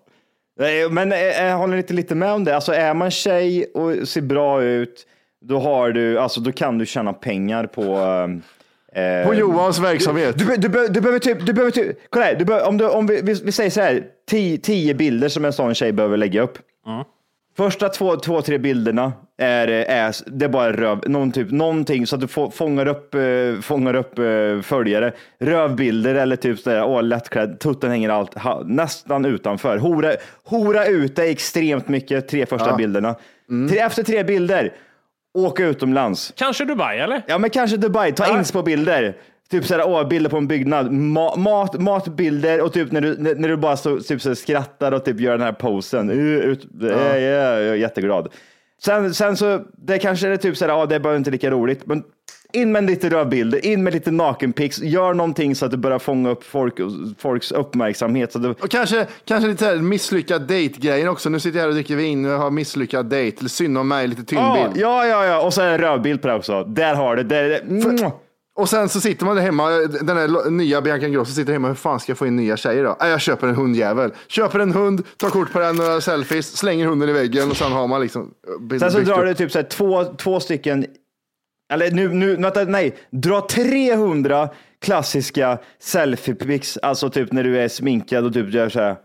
Nej, 0.59 0.89
Men 0.89 1.11
eh, 1.11 1.17
jag 1.19 1.57
håller 1.57 1.77
inte 1.77 1.93
lite 1.93 2.15
med 2.15 2.31
om 2.31 2.43
det. 2.43 2.55
Alltså 2.55 2.71
är 2.73 2.93
man 2.93 3.11
tjej 3.11 3.65
och 3.73 4.07
ser 4.07 4.21
bra 4.21 4.63
ut, 4.63 5.07
då 5.41 5.59
har 5.59 5.91
du, 5.91 6.19
alltså 6.19 6.39
då 6.41 6.51
kan 6.51 6.77
du 6.77 6.85
tjäna 6.85 7.13
pengar 7.13 7.65
på 7.65 7.81
eh, 8.95 9.27
På 9.27 9.33
Johans 9.33 9.79
verksamhet. 9.79 10.37
Du, 10.39 10.45
be- 10.45 10.57
du, 10.57 10.69
be- 10.69 10.87
du 10.87 11.01
behöver 11.01 11.19
typ, 11.19 11.45
du 11.45 11.53
behöver 11.53 11.71
typ, 11.71 11.97
kolla 12.09 12.25
här, 12.25 12.35
du 12.35 12.45
behöver, 12.45 12.67
om, 12.67 12.77
du, 12.77 12.89
om 12.89 13.07
vi, 13.07 13.21
vi, 13.21 13.33
vi 13.43 13.51
säger 13.51 13.69
så 13.69 13.81
här, 13.81 14.03
tio, 14.29 14.57
tio 14.57 14.93
bilder 14.93 15.29
som 15.29 15.45
en 15.45 15.53
sån 15.53 15.73
tjej 15.73 15.91
behöver 15.91 16.17
lägga 16.17 16.41
upp. 16.41 16.57
Första 17.57 17.89
två, 17.89 18.15
två, 18.15 18.41
tre 18.41 18.57
bilderna 18.57 19.13
är, 19.37 19.67
är, 19.67 20.15
det 20.25 20.45
är 20.45 20.49
bara 20.49 20.71
röv, 20.73 21.09
någon 21.09 21.31
typ, 21.31 21.51
någonting 21.51 22.07
så 22.07 22.15
att 22.15 22.21
du 22.21 22.27
få, 22.27 22.51
fångar 22.51 22.87
upp, 22.87 23.15
eh, 23.15 23.61
fångar 23.61 23.95
upp 23.95 24.19
eh, 24.19 24.61
följare. 24.61 25.13
Rövbilder 25.39 26.15
eller 26.15 26.35
typ 26.35 26.59
sådär, 26.59 26.83
åh 26.83 27.03
lättklädd, 27.03 27.59
tutten 27.59 27.89
hänger 27.91 28.09
allt, 28.09 28.33
ha, 28.37 28.63
nästan 28.65 29.25
utanför. 29.25 29.77
Hora, 29.77 30.13
hora 30.43 30.85
ute 30.85 31.23
extremt 31.23 31.87
mycket, 31.87 32.27
tre 32.27 32.45
första 32.45 32.75
bilderna. 32.75 33.15
Tre, 33.69 33.79
efter 33.79 34.03
tre 34.03 34.23
bilder, 34.23 34.73
åka 35.33 35.65
utomlands. 35.65 36.33
Kanske 36.35 36.65
Dubai 36.65 36.99
eller? 36.99 37.21
Ja, 37.27 37.37
men 37.37 37.49
kanske 37.49 37.77
Dubai. 37.77 38.11
Ta 38.11 38.37
inspo-bilder. 38.37 39.15
Typ 39.51 39.65
såhär, 39.65 39.87
åh, 39.87 40.07
bilder 40.07 40.29
på 40.29 40.37
en 40.37 40.47
byggnad. 40.47 40.91
Ma 40.91 41.35
mat, 41.35 41.81
matbilder 41.81 42.61
och 42.61 42.73
typ 42.73 42.91
när 42.91 43.01
du, 43.01 43.15
när, 43.17 43.47
du 43.47 43.57
bara 43.57 43.77
så, 43.77 43.99
typ 43.99 44.21
så 44.21 44.35
skrattar 44.35 44.91
och 44.91 45.05
typ 45.05 45.19
gör 45.19 45.31
den 45.31 45.41
här 45.41 45.51
posen. 45.51 46.09
Uh, 46.09 46.37
ut, 46.37 46.67
ja. 46.81 46.87
Ja, 46.87 47.17
jag 47.17 47.67
är 47.67 47.75
jätteglad. 47.75 48.27
Sen, 48.81 49.13
sen 49.13 49.37
så, 49.37 49.61
det 49.77 49.99
kanske 49.99 50.27
är 50.27 50.37
typ 50.37 50.57
såhär, 50.57 50.71
ja, 50.71 50.85
det 50.85 50.95
är 50.95 50.99
bara 50.99 51.15
inte 51.15 51.31
lika 51.31 51.51
roligt. 51.51 51.85
Men 51.85 52.03
in 52.53 52.71
med 52.71 52.83
lite 52.83 53.09
rövbilder, 53.09 53.65
in 53.65 53.83
med 53.83 53.93
lite 53.93 54.11
nakenpics. 54.11 54.79
Gör 54.79 55.13
någonting 55.13 55.55
så 55.55 55.65
att 55.65 55.71
du 55.71 55.77
börjar 55.77 55.99
fånga 55.99 56.29
upp 56.29 56.43
folk, 56.43 56.75
folks 57.17 57.51
uppmärksamhet. 57.51 58.31
Så 58.31 58.39
du, 58.39 58.49
Och 58.49 58.69
kanske, 58.69 59.07
kanske 59.25 59.49
lite 59.49 59.65
här 59.65 59.75
misslyckad 59.75 60.41
date-grejen 60.41 61.07
också. 61.07 61.29
Nu 61.29 61.39
sitter 61.39 61.57
jag 61.57 61.63
här 61.63 61.69
och 61.69 61.75
dricker 61.75 61.95
vin 61.95 62.25
och 62.25 62.39
har 62.39 62.51
misslyckad 62.51 63.05
date. 63.05 63.33
Eller 63.39 63.49
synd 63.49 63.77
om 63.77 63.87
mig, 63.87 64.07
lite 64.07 64.35
ja, 64.35 64.55
tyngdbild. 64.55 64.83
ja, 64.83 65.05
ja, 65.05 65.25
ja, 65.25 65.41
och 65.41 65.53
så 65.53 65.61
är 65.61 65.65
det 65.65 65.73
en 65.73 65.81
rövbild 65.81 66.21
på 66.21 66.27
det 66.27 66.33
också. 66.33 66.63
Där 66.63 66.95
har 66.95 67.15
du 67.15 67.23
det. 67.23 67.47
det. 67.47 67.61
Mwah. 67.65 68.11
Och 68.59 68.69
sen 68.69 68.89
så 68.89 69.01
sitter 69.01 69.25
man 69.25 69.35
där 69.35 69.43
hemma, 69.43 69.69
den 69.69 70.05
där 70.05 70.27
lo- 70.27 70.49
nya 70.49 70.81
Bianca 70.81 71.07
Ingrosso 71.07 71.33
sitter 71.33 71.53
hemma, 71.53 71.67
hur 71.67 71.75
fan 71.75 71.99
ska 71.99 72.09
jag 72.11 72.17
få 72.17 72.27
in 72.27 72.35
nya 72.35 72.57
tjejer 72.57 72.83
då? 72.83 72.97
Äh, 73.01 73.07
jag 73.09 73.21
köper 73.21 73.47
en 73.47 73.55
hundjävel. 73.55 74.11
Köper 74.27 74.59
en 74.59 74.71
hund, 74.73 75.03
tar 75.17 75.29
kort 75.29 75.51
på 75.53 75.59
den, 75.59 75.75
några 75.75 76.01
selfies, 76.01 76.57
slänger 76.57 76.85
hunden 76.87 77.09
i 77.09 77.11
väggen 77.11 77.49
och 77.51 77.57
sen 77.57 77.71
har 77.71 77.87
man 77.87 78.01
liksom... 78.01 78.33
eh, 78.71 78.77
Sen 78.79 78.91
så 78.91 78.99
drar 78.99 79.19
upp- 79.19 79.25
du 79.27 79.33
typ 79.33 79.51
så 79.51 79.59
här 79.59 79.65
två, 79.65 80.03
två 80.05 80.39
stycken, 80.39 80.85
eller 81.73 81.91
nu, 81.91 82.07
nu, 82.13 82.35
vänta, 82.35 82.63
nej, 82.63 82.95
dra 83.11 83.47
300 83.49 84.49
klassiska 84.81 85.57
selfie-pics, 85.83 86.77
alltså 86.81 87.09
typ 87.09 87.31
när 87.31 87.43
du 87.43 87.59
är 87.59 87.67
sminkad 87.67 88.25
och 88.25 88.33
typ 88.33 88.53
gör 88.53 88.69
så 88.69 88.79
här. 88.79 88.95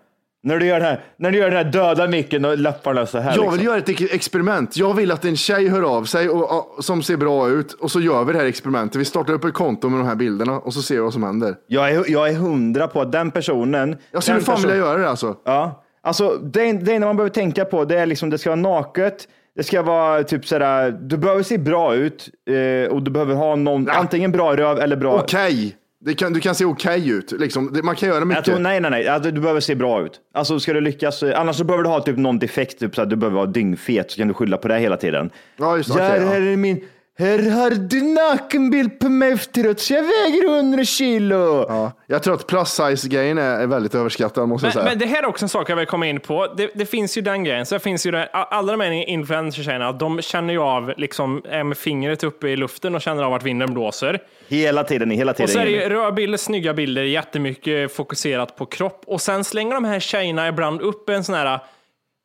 När 0.45 0.59
du 0.59 0.67
gör 0.67 0.81
den 0.81 0.89
här, 0.89 1.01
när 1.17 1.31
du 1.31 1.39
gör 1.39 1.51
den 1.51 1.57
här 1.57 1.73
döda 1.73 2.07
micken 2.09 2.45
och 2.45 2.59
läpparna 2.59 3.07
så 3.07 3.19
här. 3.19 3.31
Jag 3.37 3.43
vill 3.43 3.51
liksom. 3.51 3.65
göra 3.67 3.79
ett 3.79 3.89
ex- 3.89 4.13
experiment. 4.13 4.77
Jag 4.77 4.95
vill 4.95 5.11
att 5.13 5.25
en 5.25 5.37
tjej 5.37 5.69
hör 5.69 5.97
av 5.97 6.05
sig 6.05 6.29
och, 6.29 6.77
och, 6.77 6.85
som 6.85 7.03
ser 7.03 7.17
bra 7.17 7.49
ut 7.49 7.73
och 7.73 7.91
så 7.91 8.01
gör 8.01 8.25
vi 8.25 8.33
det 8.33 8.39
här 8.39 8.47
experimentet. 8.47 9.01
Vi 9.01 9.05
startar 9.05 9.33
upp 9.33 9.45
ett 9.45 9.55
konto 9.55 9.89
med 9.89 10.01
de 10.01 10.07
här 10.07 10.15
bilderna 10.15 10.59
och 10.59 10.75
så 10.75 10.83
ser 10.83 10.95
vi 10.95 11.01
vad 11.01 11.13
som 11.13 11.23
händer. 11.23 11.55
jag, 11.67 11.91
är, 11.91 12.05
jag 12.11 12.29
är 12.29 12.35
hundra 12.35 12.89
på 12.89 13.01
att 13.01 13.13
den 13.13 13.31
personen. 13.31 13.97
Jag 14.11 14.23
skulle 14.23 14.41
fan 14.41 14.55
person- 14.55 14.71
vilja 14.71 14.85
göra 14.87 14.99
det 14.99 15.09
alltså. 15.09 15.37
Ja, 15.45 15.85
alltså 16.03 16.29
det, 16.43 16.73
det 16.73 16.93
enda 16.95 17.07
man 17.07 17.17
behöver 17.17 17.35
tänka 17.35 17.65
på 17.65 17.85
det 17.85 17.99
är 17.99 18.07
liksom 18.07 18.31
det 18.31 18.39
ska 18.39 18.51
vara 18.51 18.61
naket. 18.61 19.29
Det 19.57 19.63
ska 19.63 19.83
vara 19.83 20.23
typ 20.23 20.47
sådär, 20.47 20.91
du 20.91 21.17
behöver 21.17 21.43
se 21.43 21.59
bra 21.59 21.95
ut 21.95 22.29
eh, 22.51 22.93
och 22.93 23.03
du 23.03 23.11
behöver 23.11 23.35
ha 23.35 23.57
någon, 23.57 23.91
antingen 23.91 24.33
bra 24.33 24.57
röv 24.57 24.79
eller 24.79 24.97
bra. 24.97 25.15
Okej, 25.15 25.77
Det 25.77 25.84
kan, 26.15 26.33
du 26.33 26.41
kan 26.41 26.55
se 26.55 26.65
okej 26.65 27.11
ut. 27.11 27.33
Liksom. 27.33 27.81
Man 27.83 27.97
kan 27.97 28.09
göra 28.09 28.25
mycket. 28.25 28.45
tror, 28.45 28.59
nej, 28.59 28.81
nej, 28.81 28.91
nej. 28.91 29.09
Alltså, 29.09 29.31
du 29.31 29.41
behöver 29.41 29.61
se 29.61 29.75
bra 29.75 30.03
ut. 30.03 30.21
Alltså, 30.35 30.61
ska 30.61 30.73
du 30.73 30.81
lyckas, 30.81 31.23
eh, 31.23 31.41
annars 31.41 31.57
så 31.57 31.65
behöver 31.65 31.85
du 31.85 31.91
ha 31.91 32.01
typ 32.01 32.17
någon 32.17 32.39
defekt, 32.39 32.79
typ 32.79 32.95
så 32.95 33.03
att 33.03 33.11
du 33.11 33.17
behöver 33.17 33.37
vara 33.37 33.47
dyngfet, 33.47 34.11
så 34.11 34.17
kan 34.17 34.29
du 34.29 34.35
skylla 34.35 34.57
på 34.57 34.69
det 34.69 34.79
hela 34.79 34.97
tiden. 34.97 35.31
Ja, 35.57 35.77
just 35.77 35.95
det. 35.95 36.03
Ja, 36.03 36.09
okej, 36.09 36.27
här 36.27 36.41
ja. 36.41 36.53
är 36.53 36.57
min, 36.57 36.85
här 37.19 37.51
har 37.51 37.71
du 37.71 38.03
nakenbild 38.03 38.99
på 38.99 39.09
mig 39.09 39.33
efteråt, 39.33 39.81
så 39.81 39.95
jag 39.95 40.03
väger 40.03 40.57
100 40.59 40.85
kilo. 40.85 41.67
Ja, 41.69 41.93
jag 42.07 42.23
tror 42.23 42.35
att 42.35 42.47
plus 42.47 42.69
size-grejen 42.69 43.39
är, 43.39 43.61
är 43.61 43.67
väldigt 43.67 43.95
överskattad 43.95 44.49
måste 44.49 44.67
jag 44.67 44.75
Men, 44.75 44.83
säga. 44.83 44.91
men 44.91 44.99
det 44.99 45.07
här 45.07 45.23
är 45.23 45.27
också 45.27 45.45
en 45.45 45.49
sak 45.49 45.71
jag 45.71 45.77
vill 45.77 45.87
komma 45.87 46.07
in 46.07 46.21
på. 46.21 46.47
Det, 46.57 46.71
det 46.75 46.87
finns 46.87 47.19
ju 47.19 47.23
den 47.23 47.45
grejen. 47.45 47.67
Så 47.67 47.75
det 47.75 47.79
finns 47.79 48.07
ju 48.07 48.11
det, 48.11 48.27
alla 48.33 48.73
de 48.73 48.81
här 48.81 48.91
influencertjejerna, 49.09 49.93
de 49.93 50.23
känner 50.23 50.55
ju 50.55 50.61
av, 50.61 50.93
liksom, 50.97 51.43
är 51.49 51.65
med 51.65 51.79
fingret 51.79 52.25
uppe 52.25 52.49
i 52.49 52.57
luften 52.57 52.95
och 52.95 53.03
känner 53.03 53.23
av 53.23 53.31
vart 53.31 53.43
vinden 53.43 53.75
blåser. 53.75 54.19
Hela 54.49 54.85
tiden, 54.85 55.11
hela 55.11 55.33
tiden. 55.33 55.45
Och 55.45 55.51
så 55.51 55.59
är 55.59 55.65
det 55.65 55.71
ju 55.71 55.81
Jimmy. 55.83 55.95
rörbilder, 55.95 56.39
snygga 56.39 56.75
bilder, 56.75 57.03
jättemycket 57.03 57.97
fokuserat 57.97 58.57
på 58.57 58.67
kropp. 58.67 59.03
Och 59.07 59.21
sen 59.21 59.45
slänger 59.45 59.75
de 59.75 59.85
här 59.85 60.01
tjejerna 60.01 60.49
ibland 60.49 60.81
upp 60.81 61.09
en 61.09 61.25
sån 61.25 61.35
här, 61.35 61.59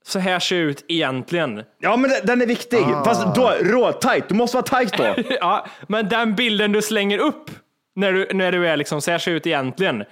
så 0.05 0.19
här 0.19 0.39
ser 0.39 0.55
ut 0.55 0.85
egentligen. 0.87 1.63
Ja, 1.79 1.97
men 1.97 2.09
den- 2.09 2.25
den 2.25 2.41
är 2.41 2.45
viktig. 2.45 2.77
Ah. 2.79 3.03
Fast 3.05 3.35
då, 3.35 3.53
rå, 3.61 3.91
tight. 3.91 4.29
Du 4.29 4.35
måste 4.35 4.57
vara 4.57 4.65
tight 4.65 4.97
då. 4.97 5.15
Ja, 5.39 5.65
men 5.87 6.09
den 6.09 6.35
bilden 6.35 6.71
du 6.71 6.81
slänger 6.81 7.17
upp 7.17 7.51
när 7.95 8.13
du, 8.13 8.27
när 8.33 8.51
du 8.51 8.67
är 8.67 8.77
liksom, 8.77 9.01
så 9.01 9.11
här 9.11 9.17
ser 9.17 9.31
ut 9.31 9.47
egentligen. 9.47 10.03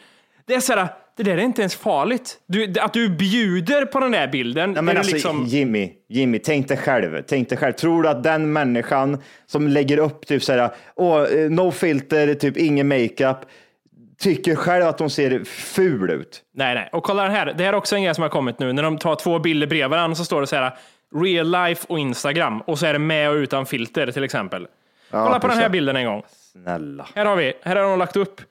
Det 0.46 0.54
är 0.54 0.60
så 0.60 0.74
här, 0.74 0.88
det 1.18 1.24
där 1.24 1.38
är 1.38 1.42
inte 1.42 1.62
ens 1.62 1.76
farligt. 1.76 2.38
Du, 2.48 2.74
att 2.80 2.94
du 2.94 3.10
bjuder 3.10 3.86
på 3.86 4.00
den 4.00 4.12
där 4.12 4.28
bilden. 4.28 4.72
Nej, 4.72 4.82
men 4.84 4.98
alltså, 4.98 5.14
liksom, 5.14 5.46
Jimmy, 5.46 5.92
Jimmy, 6.10 6.40
tänk 6.40 6.68
dig 6.68 6.78
själv. 6.78 7.22
Tänk 7.28 7.50
dig 7.50 7.58
själv. 7.58 7.74
Tror 7.74 8.04
du 8.04 8.10
att 8.10 8.24
den 8.24 8.54
människan 8.54 9.18
som 9.46 9.68
lägger 9.68 9.98
upp 9.98 10.28
typ 10.28 10.44
såhär, 10.44 10.70
åh, 10.96 11.24
eh, 11.24 11.50
no 11.50 11.72
filter, 11.72 12.34
typ 12.34 12.58
ingen 12.58 12.88
makeup, 12.88 13.38
tycker 14.20 14.56
själv 14.56 14.86
att 14.86 14.98
de 14.98 15.10
ser 15.10 15.44
ful 15.44 16.10
ut? 16.10 16.42
Nej, 16.54 16.76
nej. 16.76 16.90
Och 16.92 17.04
kolla 17.04 17.24
den 17.24 17.32
här. 17.32 17.54
Det 17.58 17.64
här 17.64 17.74
är 17.74 17.78
också 17.78 17.96
en 17.96 18.04
grej 18.04 18.16
som 18.16 18.22
har 18.22 18.30
kommit 18.30 18.60
nu. 18.60 18.74
När 18.74 18.84
de 18.84 18.98
tar 18.98 19.16
två 19.16 19.40
bilder 19.40 19.68
bredvid 19.68 19.90
varandra 19.90 20.16
så 20.16 20.26
står 20.26 20.42
det 20.42 20.48
så 20.48 20.56
här 20.56 20.78
real 21.16 21.52
life 21.52 21.86
och 21.90 22.00
Instagram. 22.00 22.62
Och 22.62 22.80
så 22.80 22.86
är 22.86 22.94
det 22.94 23.00
med 23.00 23.30
och 23.30 23.36
utan 23.36 23.66
filter 23.66 24.12
till 24.12 24.24
exempel. 24.24 24.68
kolla 25.12 25.40
på 25.40 25.48
den 25.48 25.58
här 25.58 25.70
bilden 25.70 25.96
en 25.96 26.06
gång. 26.06 26.24
Snälla. 26.52 27.08
Här 27.16 27.26
har 27.26 27.36
vi. 27.36 27.54
Här 27.62 27.76
har 27.76 27.84
de 27.84 28.00
lagt 28.00 28.16
upp 28.16 28.42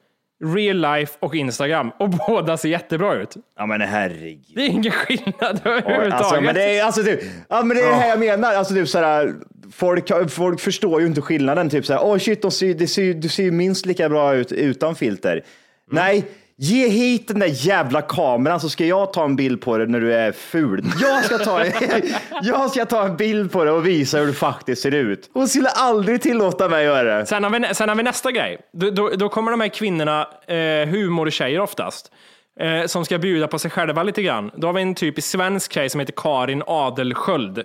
real 0.45 0.77
life 0.77 1.17
och 1.21 1.35
Instagram. 1.35 1.91
Och 1.99 2.11
båda 2.29 2.57
ser 2.57 2.69
jättebra 2.69 3.15
ut. 3.15 3.37
Ja, 3.59 3.67
men 3.67 3.81
herregud. 3.81 4.53
Det 4.55 4.63
är 4.63 4.69
ingen 4.69 4.93
skillnad 4.93 5.61
överhuvudtaget. 5.65 6.13
Alltså, 6.13 6.41
men 6.41 6.55
det 6.55 6.79
är, 6.79 6.85
alltså, 6.85 7.03
typ, 7.03 7.21
ja, 7.49 7.63
men 7.63 7.77
det 7.77 7.83
är 7.83 7.89
det 7.89 7.95
här 7.95 8.09
jag 8.09 8.19
menar. 8.19 8.55
Alltså, 8.55 8.75
typ, 8.75 8.89
såhär, 8.89 9.35
folk, 9.77 10.31
folk 10.31 10.61
förstår 10.61 11.01
ju 11.01 11.07
inte 11.07 11.21
skillnaden. 11.21 11.71
Typ 11.71 11.87
såhär, 11.87 12.05
åh 12.05 12.19
shit, 12.19 12.43
de 12.43 12.51
ser, 12.51 12.75
det 12.75 12.87
ser, 12.87 13.15
du 13.15 13.29
ser 13.29 13.43
ju 13.43 13.51
minst 13.51 13.87
lika 13.87 14.09
bra 14.09 14.35
ut 14.35 14.53
utan 14.53 14.95
filter. 14.95 15.45
Nej, 15.91 16.25
ge 16.59 16.89
hit 16.89 17.29
den 17.29 17.39
där 17.39 17.67
jävla 17.67 18.03
kameran 18.03 18.61
så 18.61 18.69
ska 18.69 18.85
jag 18.85 19.13
ta 19.13 19.25
en 19.25 19.37
bild 19.37 19.61
på 19.61 19.79
dig 19.79 19.87
när 19.87 20.01
du 20.01 20.15
är 20.15 20.33
ful. 20.33 20.85
Jag 21.01 21.25
ska 21.25 21.39
ta, 21.39 21.65
jag 22.43 22.71
ska 22.71 22.85
ta 22.85 23.05
en 23.05 23.17
bild 23.17 23.53
på 23.53 23.65
dig 23.65 23.73
och 23.73 23.87
visa 23.87 24.19
hur 24.19 24.27
du 24.27 24.33
faktiskt 24.33 24.83
ser 24.83 24.95
ut. 24.95 25.31
Hon 25.33 25.49
skulle 25.49 25.69
aldrig 25.69 26.23
tillåta 26.23 26.69
mig 26.69 26.89
att 26.89 26.97
göra 26.97 27.19
det. 27.19 27.27
Sen 27.27 27.45
har, 27.45 27.51
vi, 27.51 27.75
sen 27.75 27.89
har 27.89 27.97
vi 27.97 28.03
nästa 28.03 28.33
grej. 28.33 28.59
Då, 28.73 28.91
då, 28.91 29.09
då 29.09 29.29
kommer 29.29 29.51
de 29.51 29.61
här 29.61 29.69
kvinnorna, 29.69 30.29
eh, 30.47 30.89
humortjejer 30.89 31.61
oftast, 31.61 32.13
eh, 32.61 32.87
som 32.87 33.05
ska 33.05 33.19
bjuda 33.19 33.49
på 33.49 33.59
sig 33.59 33.71
själva 33.71 34.03
lite 34.03 34.23
grann. 34.23 34.51
Då 34.57 34.69
har 34.69 34.73
vi 34.73 34.83
en 34.83 34.95
typisk 34.95 35.29
svensk 35.29 35.73
tjej 35.73 35.91
som 35.91 36.01
heter 36.01 36.15
Karin 36.17 36.63
Adelsköld. 36.67 37.65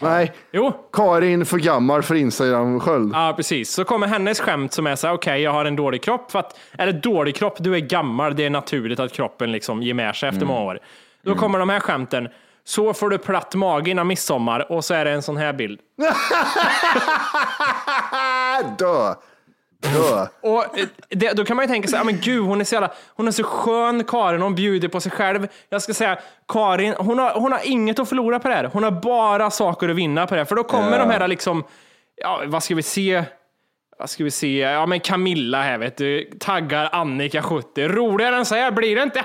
Nej, 0.00 0.32
Jo, 0.52 0.72
Karin 0.92 1.46
för 1.46 1.58
gammal 1.58 2.02
för 2.02 2.14
Instagram-sköld. 2.14 3.10
ja 3.14 3.32
precis. 3.36 3.70
Så 3.70 3.84
kommer 3.84 4.06
hennes 4.06 4.40
skämt 4.40 4.72
som 4.72 4.86
är 4.86 4.96
så 4.96 5.06
här, 5.06 5.14
okej 5.14 5.42
jag 5.42 5.52
har 5.52 5.64
en 5.64 5.76
dålig 5.76 6.02
kropp. 6.02 6.30
För 6.30 6.38
att, 6.38 6.58
är 6.78 6.86
det 6.86 6.92
dålig 6.92 7.36
kropp, 7.36 7.56
du 7.58 7.74
är 7.74 7.78
gammal, 7.80 8.36
det 8.36 8.44
är 8.44 8.50
naturligt 8.50 9.00
att 9.00 9.12
kroppen 9.12 9.52
liksom 9.52 9.82
ger 9.82 9.94
med 9.94 10.16
sig 10.16 10.28
efter 10.28 10.46
många 10.46 10.60
år. 10.60 10.78
Då 11.22 11.34
kommer 11.34 11.58
de 11.58 11.68
här 11.68 11.80
skämten. 11.80 12.28
Så 12.64 12.94
får 12.94 13.10
du 13.10 13.18
platt 13.18 13.54
mage 13.54 13.90
innan 13.90 14.06
midsommar 14.06 14.72
och 14.72 14.84
så 14.84 14.94
är 14.94 15.04
det 15.04 15.10
en 15.10 15.22
sån 15.22 15.36
här 15.36 15.52
bild. 15.52 15.80
Dö. 18.78 19.14
Och 20.40 20.78
eh, 20.78 20.86
det, 21.08 21.32
då 21.32 21.44
kan 21.44 21.56
man 21.56 21.64
ju 21.64 21.68
tänka 21.68 21.88
sig, 21.88 22.04
men 22.04 22.20
gud 22.20 22.44
hon 22.44 22.60
är 22.60 22.64
så 22.64 22.74
jävla, 22.74 22.90
hon 23.14 23.28
är 23.28 23.32
så 23.32 23.44
skön 23.44 24.04
Karin, 24.04 24.42
hon 24.42 24.54
bjuder 24.54 24.88
på 24.88 25.00
sig 25.00 25.12
själv. 25.12 25.46
Jag 25.68 25.82
ska 25.82 25.94
säga, 25.94 26.18
Karin, 26.48 26.94
hon 26.98 27.18
har, 27.18 27.30
hon 27.30 27.52
har 27.52 27.60
inget 27.64 27.98
att 27.98 28.08
förlora 28.08 28.38
på 28.38 28.48
det 28.48 28.54
här. 28.54 28.70
Hon 28.72 28.82
har 28.82 28.90
bara 28.90 29.50
saker 29.50 29.88
att 29.88 29.96
vinna 29.96 30.26
på 30.26 30.34
det 30.34 30.40
här. 30.40 30.44
För 30.44 30.56
då 30.56 30.64
kommer 30.64 30.98
de 30.98 31.10
här 31.10 31.28
liksom, 31.28 31.64
ja 32.16 32.42
vad 32.46 32.62
ska 32.62 32.74
vi 32.74 32.82
se? 32.82 33.24
Vad 33.98 34.10
ska 34.10 34.24
vi 34.24 34.30
se? 34.30 34.58
Ja 34.58 34.86
men 34.86 35.00
Camilla 35.00 35.62
här 35.62 35.78
vet 35.78 35.96
du, 35.96 36.30
taggar 36.40 36.88
Annika 36.92 37.42
70. 37.42 37.88
Roligare 37.88 38.36
än 38.36 38.44
så 38.44 38.54
här 38.54 38.70
blir 38.70 38.96
det 38.96 39.02
inte. 39.02 39.24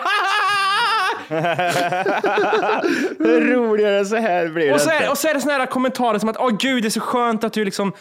Roligare 3.54 3.98
än 4.00 4.06
så 4.06 4.16
här 4.16 4.48
blir 4.48 4.68
det 4.68 4.74
Och 4.74 4.82
så, 4.82 4.92
inte. 4.92 5.04
är, 5.06 5.12
och 5.12 5.18
så 5.18 5.28
är 5.28 5.34
det 5.34 5.42
såna 5.42 5.54
här 5.54 5.66
kommentarer 5.66 6.20
som 6.20 6.30
att 6.30 6.38
åh 6.38 6.50
gud, 6.60 6.84
det 6.84 6.88
är 6.88 6.90
så 6.90 7.00
skönt 7.00 7.44
att 7.44 7.54
du 7.54 7.66
liksom 7.66 7.94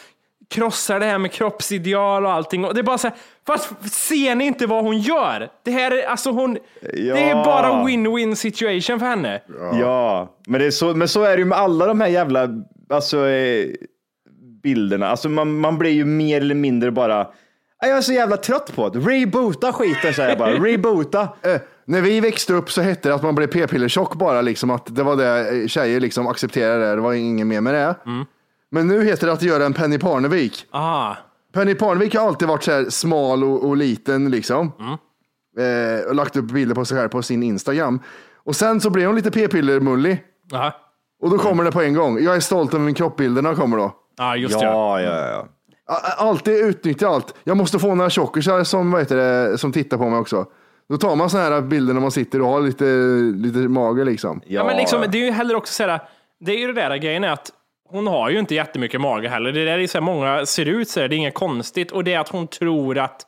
krossar 0.51 1.01
det 1.01 1.07
här 1.07 1.19
med 1.19 1.33
kroppsideal 1.33 2.25
och 2.27 2.33
allting. 2.33 2.65
Och 2.65 2.75
det 2.75 2.81
är 2.81 2.85
bara 2.85 2.99
så 2.99 3.09
här, 3.09 3.17
fast 3.47 3.91
ser 3.93 4.35
ni 4.35 4.45
inte 4.47 4.67
vad 4.67 4.85
hon 4.85 4.99
gör? 4.99 5.49
Det 5.65 5.71
här 5.71 5.91
är 5.91 6.07
alltså 6.07 6.31
hon, 6.31 6.59
det 6.83 7.09
är 7.23 7.29
Ja. 7.31 7.45
bara 7.45 7.73
win-win 7.85 8.35
situation 8.35 8.99
för 8.99 9.07
henne. 9.07 9.41
Ja, 9.81 10.37
men, 10.47 10.61
det 10.61 10.67
är 10.67 10.71
så, 10.71 10.95
men 10.95 11.09
så 11.09 11.23
är 11.25 11.31
det 11.31 11.39
ju 11.39 11.45
med 11.45 11.59
alla 11.59 11.87
de 11.87 12.01
här 12.01 12.09
jävla 12.09 12.49
alltså, 12.91 13.27
eh, 13.29 13.67
bilderna. 14.63 15.09
Alltså, 15.09 15.29
man, 15.29 15.59
man 15.61 15.79
blir 15.79 15.91
ju 15.91 16.05
mer 16.05 16.41
eller 16.41 16.55
mindre 16.55 16.91
bara, 16.91 17.17
"Nej, 17.83 17.91
jag 17.91 17.99
är 17.99 18.03
så 18.03 18.13
jävla 18.13 18.37
trött 18.37 18.73
på 18.77 18.89
det. 18.89 18.99
Reboota 18.99 19.73
skiten 19.73 20.15
säger 20.15 20.29
jag 20.29 20.39
bara. 20.39 20.51
Reboota. 20.67 21.21
Eh, 21.43 21.61
när 21.85 22.01
vi 22.01 22.21
växte 22.21 22.53
upp 22.53 22.71
så 22.71 22.81
hette 22.83 23.09
det 23.09 23.15
att 23.15 23.23
man 23.23 23.35
blev 23.35 23.47
p-pillertjock 23.47 24.15
bara, 24.15 24.41
liksom 24.41 24.71
att 24.71 24.97
det 24.97 25.03
var 25.03 25.17
det 25.17 25.61
eh, 25.63 25.67
tjejer 25.67 26.01
liksom 26.01 26.27
accepterade, 26.27 26.95
det 26.95 27.01
var 27.01 27.13
inget 27.13 27.47
mer 27.47 27.61
med 27.61 27.75
det. 27.75 27.95
Men 28.71 28.89
nu 28.89 29.05
heter 29.05 29.27
det 29.27 29.33
att 29.33 29.43
göra 29.43 29.67
en 29.67 29.75
Penny 29.75 29.99
Parnevik. 29.99 30.67
Ah. 30.71 31.15
Penny 31.55 31.75
Parnevik 31.75 32.15
har 32.15 32.27
alltid 32.27 32.49
varit 32.49 32.63
så 32.65 32.73
här 32.73 32.85
smal 32.91 33.45
och, 33.45 33.65
och 33.69 33.77
liten 33.77 34.31
liksom. 34.31 34.73
Eh, 35.59 36.09
och 36.09 36.15
lagt 36.15 36.37
upp 36.37 36.45
bilder 36.45 36.75
på 36.75 36.85
sig 36.85 36.99
själv 36.99 37.09
på 37.09 37.23
sin 37.23 37.43
Instagram. 37.43 38.01
Och 38.45 38.57
sen 38.57 38.81
så 38.81 38.91
blir 38.91 39.07
hon 39.07 39.17
lite 39.17 39.31
p-pillermullig. 39.31 40.25
Aha. 40.55 40.73
Och 41.23 41.31
då 41.31 41.39
kommer 41.39 41.65
det 41.65 41.73
på 41.73 41.83
en 41.83 41.95
gång. 41.95 42.23
Jag 42.23 42.37
är 42.37 42.41
stolt 42.41 42.75
över 42.75 42.85
min 42.85 42.95
kroppbilderna 42.95 43.55
kommer 43.55 43.77
då. 43.77 43.95
Ja, 44.19 44.37
just 44.37 44.61
det. 44.61 44.65
Ja, 44.67 45.01
ja, 45.01 45.29
ja. 45.29 45.47
A- 45.91 46.15
Alltid 46.19 46.65
utnyttja 46.65 47.09
allt. 47.09 47.35
Jag 47.45 47.57
måste 47.57 47.79
få 47.79 47.95
några 47.95 48.11
tjockisar 48.11 48.65
som, 48.65 48.91
vad 48.91 49.01
heter 49.01 49.17
det, 49.17 49.59
som 49.59 49.73
tittar 49.73 49.97
på 49.99 50.09
mig 50.09 50.19
också. 50.19 50.47
Då 50.89 50.97
tar 50.97 51.17
man 51.17 51.31
såna 51.31 51.43
här 51.43 51.61
bilder 51.61 51.95
när 51.95 52.01
man 52.01 52.11
sitter 52.11 52.43
och 52.43 52.49
har 52.49 52.61
lite, 52.61 52.85
lite 53.37 53.59
mage 53.59 54.05
liksom. 54.05 54.41
Ja, 54.47 54.65
men 54.65 54.77
liksom, 54.77 55.05
det 55.09 55.19
är 55.19 55.25
ju 55.25 55.31
heller 55.31 55.55
också 55.55 55.73
så 55.75 55.83
här, 55.83 56.01
det 56.41 56.53
är 56.53 56.59
ju 56.59 56.67
det 56.67 56.73
där 56.73 56.97
grejen 56.97 57.25
är 57.25 57.31
att 57.33 57.51
hon 57.89 58.07
har 58.07 58.31
ju 58.31 58.39
inte 58.39 58.55
jättemycket 58.55 59.01
mage 59.01 59.29
heller. 59.29 59.53
Det 59.53 59.65
där 59.65 59.79
är 59.79 59.87
så 59.87 59.99
här, 59.99 60.03
många 60.03 60.47
ser 60.47 60.67
ut 60.67 60.89
så 60.89 61.01
här, 61.01 61.09
det 61.09 61.15
är 61.15 61.17
inget 61.17 61.35
konstigt. 61.35 61.91
Och 61.93 62.05
det 62.05 62.15
är 62.15 62.19
att 62.21 62.29
hon 62.29 62.47
tror 62.47 62.99
att, 62.99 63.27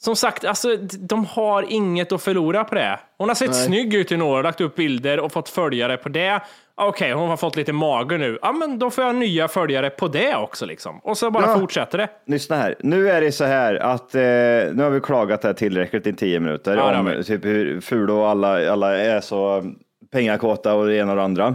som 0.00 0.16
sagt, 0.16 0.44
alltså, 0.44 0.76
de 1.00 1.24
har 1.24 1.64
inget 1.68 2.12
att 2.12 2.22
förlora 2.22 2.64
på 2.64 2.74
det. 2.74 3.00
Hon 3.18 3.28
har 3.28 3.34
sett 3.34 3.50
Nej. 3.50 3.64
snygg 3.66 3.94
ut 3.94 4.12
i 4.12 4.16
några 4.16 4.38
år, 4.38 4.42
lagt 4.42 4.60
upp 4.60 4.76
bilder 4.76 5.20
och 5.20 5.32
fått 5.32 5.48
följare 5.48 5.96
på 5.96 6.08
det. 6.08 6.40
Okej, 6.74 7.12
hon 7.12 7.28
har 7.28 7.36
fått 7.36 7.56
lite 7.56 7.72
mage 7.72 8.18
nu. 8.18 8.38
Ja, 8.42 8.52
men 8.52 8.78
då 8.78 8.90
får 8.90 9.04
jag 9.04 9.14
nya 9.14 9.48
följare 9.48 9.90
på 9.90 10.08
det 10.08 10.36
också 10.36 10.66
liksom. 10.66 10.98
Och 10.98 11.18
så 11.18 11.30
bara 11.30 11.46
Ja. 11.46 11.58
fortsätter 11.58 11.98
det. 11.98 12.08
Lyssna 12.26 12.56
här. 12.56 12.74
Nu 12.80 13.10
är 13.10 13.20
det 13.20 13.32
så 13.32 13.44
här 13.44 13.74
att 13.74 14.14
eh, 14.14 14.20
nu 14.20 14.76
har 14.78 14.90
vi 14.90 15.00
klagat 15.00 15.44
här 15.44 15.52
tillräckligt 15.52 16.06
i 16.06 16.12
tio 16.12 16.40
minuter 16.40 16.76
Ja, 16.76 17.00
om 17.00 17.22
typ 17.26 17.44
hur 17.44 17.80
fula 17.80 18.12
och 18.12 18.28
alla, 18.28 18.72
alla 18.72 18.96
är 18.98 19.20
så 19.20 19.64
pengakåta 20.12 20.74
och 20.74 20.86
det 20.86 20.96
ena 20.96 21.12
och 21.12 21.16
det 21.16 21.24
andra. 21.24 21.46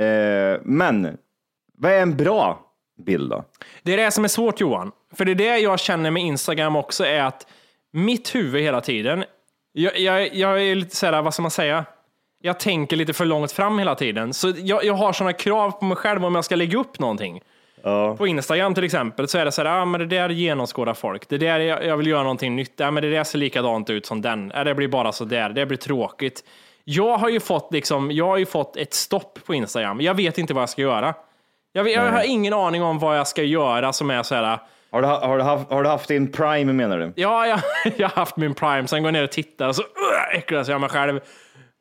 Eh, 0.00 0.60
men 0.62 1.16
vad 1.78 1.92
är 1.92 2.02
en 2.02 2.16
bra 2.16 2.60
bild 3.06 3.30
då? 3.30 3.44
Det 3.82 3.92
är 3.92 3.96
det 3.96 4.10
som 4.10 4.24
är 4.24 4.28
svårt 4.28 4.60
Johan. 4.60 4.92
För 5.14 5.24
det 5.24 5.30
är 5.30 5.34
det 5.34 5.58
jag 5.58 5.80
känner 5.80 6.10
med 6.10 6.22
Instagram 6.22 6.76
också 6.76 7.04
är 7.04 7.22
att 7.22 7.46
mitt 7.92 8.34
huvud 8.34 8.62
hela 8.62 8.80
tiden, 8.80 9.24
jag, 9.72 9.98
jag, 9.98 10.34
jag 10.34 10.62
är 10.62 10.74
lite 10.74 10.96
såhär, 10.96 11.22
vad 11.22 11.34
ska 11.34 11.42
man 11.42 11.50
säga? 11.50 11.84
Jag 12.42 12.60
tänker 12.60 12.96
lite 12.96 13.12
för 13.12 13.24
långt 13.24 13.52
fram 13.52 13.78
hela 13.78 13.94
tiden. 13.94 14.34
Så 14.34 14.52
jag, 14.56 14.84
jag 14.84 14.94
har 14.94 15.12
sådana 15.12 15.32
krav 15.32 15.70
på 15.70 15.84
mig 15.84 15.96
själv 15.96 16.24
om 16.24 16.34
jag 16.34 16.44
ska 16.44 16.56
lägga 16.56 16.78
upp 16.78 16.98
någonting. 16.98 17.40
På 18.16 18.26
Instagram 18.26 18.74
till 18.74 18.84
exempel 18.84 19.28
så 19.28 19.38
är 19.38 19.44
det 19.44 19.52
så 19.52 19.62
här, 19.62 19.80
ah, 19.80 19.84
men 19.84 20.00
det 20.00 20.06
där 20.06 20.28
genomskådar 20.28 20.94
folk. 20.94 21.28
Det 21.28 21.38
där 21.38 21.60
jag, 21.60 21.84
jag 21.84 21.96
vill 21.96 22.06
göra 22.06 22.22
någonting 22.22 22.56
nytt. 22.56 22.80
Ah, 22.80 22.90
men 22.90 23.02
det 23.02 23.10
där 23.10 23.24
ser 23.24 23.38
likadant 23.38 23.90
ut 23.90 24.06
som 24.06 24.22
den. 24.22 24.52
Ah, 24.54 24.64
det 24.64 24.74
blir 24.74 24.88
bara 24.88 25.12
så 25.12 25.24
där. 25.24 25.50
Det 25.50 25.66
blir 25.66 25.78
tråkigt. 25.78 26.44
Jag 26.84 27.18
har 27.18 27.28
ju 27.28 27.40
fått 27.40 27.72
liksom, 27.72 28.10
jag 28.10 28.26
har 28.26 28.36
ju 28.36 28.46
fått 28.46 28.76
ett 28.76 28.94
stopp 28.94 29.38
på 29.46 29.54
Instagram. 29.54 30.00
Jag 30.00 30.14
vet 30.14 30.38
inte 30.38 30.54
vad 30.54 30.62
jag 30.62 30.70
ska 30.70 30.82
göra. 30.82 31.14
Jag, 31.76 31.88
jag 31.88 32.12
har 32.12 32.22
ingen 32.22 32.52
aning 32.52 32.82
om 32.82 32.98
vad 32.98 33.18
jag 33.18 33.28
ska 33.28 33.42
göra 33.42 33.92
som 33.92 34.10
är 34.10 34.22
så 34.22 34.34
här. 34.34 34.58
Har 34.90 35.02
du, 35.02 35.08
har, 35.08 35.38
du 35.38 35.44
haft, 35.44 35.70
har 35.70 35.82
du 35.82 35.88
haft 35.88 36.08
din 36.08 36.32
prime 36.32 36.72
menar 36.72 36.98
du? 36.98 37.12
Ja, 37.16 37.46
jag, 37.46 37.60
jag 37.96 38.08
har 38.08 38.16
haft 38.16 38.36
min 38.36 38.54
prime, 38.54 38.88
sen 38.88 39.02
går 39.02 39.06
jag 39.06 39.12
ner 39.12 39.24
och 39.24 39.30
tittar 39.30 39.68
och 39.68 39.76
så 39.76 39.82
uh, 39.82 40.36
äcklas 40.38 40.68
jag 40.68 40.80
mig 40.80 40.90
själv. 40.90 41.20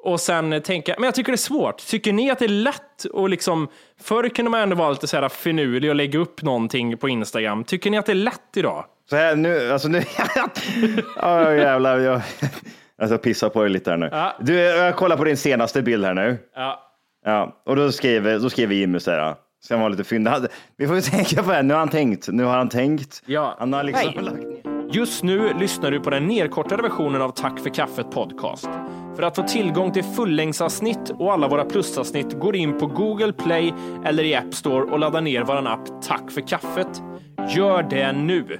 Och 0.03 0.19
sen 0.19 0.61
tänker 0.61 0.91
jag, 0.91 0.99
men 0.99 1.07
jag 1.07 1.15
tycker 1.15 1.31
det 1.31 1.35
är 1.35 1.37
svårt. 1.37 1.77
Tycker 1.77 2.13
ni 2.13 2.31
att 2.31 2.39
det 2.39 2.45
är 2.45 2.49
lätt 2.49 3.05
att 3.13 3.29
liksom, 3.29 3.67
förr 4.01 4.29
kunde 4.29 4.51
man 4.51 4.59
ändå 4.59 4.75
vara 4.75 4.89
lite 4.89 5.07
så 5.07 5.17
här 5.17 5.29
finurlig 5.29 5.89
och 5.89 5.95
lägga 5.95 6.19
upp 6.19 6.41
någonting 6.41 6.97
på 6.97 7.09
Instagram. 7.09 7.63
Tycker 7.63 7.89
ni 7.89 7.97
att 7.97 8.05
det 8.05 8.11
är 8.11 8.15
lätt 8.15 8.57
idag? 8.57 8.85
Så 9.09 9.15
här 9.15 9.35
nu, 9.35 9.71
alltså 9.71 9.87
nu, 9.87 9.99
oh, 11.17 11.57
jävlar, 11.57 11.99
jag, 11.99 12.21
jag 12.97 13.09
ska 13.09 13.17
pissa 13.17 13.49
på 13.49 13.61
dig 13.61 13.69
lite 13.69 13.89
här 13.89 13.97
nu. 13.97 14.09
Ja. 14.11 14.35
Du, 14.39 14.53
jag 14.59 14.95
kollar 14.95 15.17
på 15.17 15.23
din 15.23 15.37
senaste 15.37 15.81
bild 15.81 16.05
här 16.05 16.13
nu. 16.13 16.37
Ja. 16.55 16.89
Ja, 17.25 17.61
och 17.65 17.75
då 17.75 17.91
skriver, 17.91 18.39
då 18.39 18.49
skriver 18.49 18.75
Jimmy 18.75 18.99
så 18.99 19.11
här, 19.11 19.35
ska 19.63 19.77
vara 19.77 19.89
lite 19.89 20.03
fyndig. 20.03 20.31
Vi 20.77 20.87
får 20.87 20.95
ju 20.95 21.01
tänka 21.11 21.43
på 21.43 21.51
det, 21.51 21.63
nu 21.63 21.73
har 21.73 21.79
han 21.79 21.89
tänkt, 21.89 22.27
nu 22.27 22.43
har 22.43 22.57
han 22.57 22.69
tänkt. 22.69 23.23
Ja. 23.25 23.55
Han 23.59 23.73
har 23.73 23.83
liksom 23.83 24.09
Hej. 24.15 24.23
lagt 24.23 24.37
ner. 24.37 24.73
Just 24.91 25.23
nu 25.23 25.53
lyssnar 25.59 25.91
du 25.91 25.99
på 25.99 26.09
den 26.09 26.27
nedkortade 26.27 26.83
versionen 26.83 27.21
av 27.21 27.29
Tack 27.29 27.59
för 27.59 27.69
kaffet 27.69 28.11
podcast. 28.11 28.69
För 29.15 29.23
att 29.23 29.35
få 29.35 29.43
tillgång 29.43 29.91
till 29.91 30.03
fullängdsavsnitt 30.03 31.09
och 31.09 31.33
alla 31.33 31.47
våra 31.47 31.65
plusavsnitt 31.65 32.39
går 32.39 32.55
in 32.55 32.77
på 32.77 32.87
Google 32.87 33.33
Play 33.33 33.73
eller 34.05 34.23
i 34.23 34.35
App 34.35 34.53
Store 34.53 34.83
och 34.83 34.99
laddar 34.99 35.21
ner 35.21 35.43
vår 35.43 35.67
app 35.67 36.01
Tack 36.01 36.31
för 36.31 36.41
kaffet. 36.41 37.01
Gör 37.55 37.83
det 37.83 38.11
nu! 38.11 38.59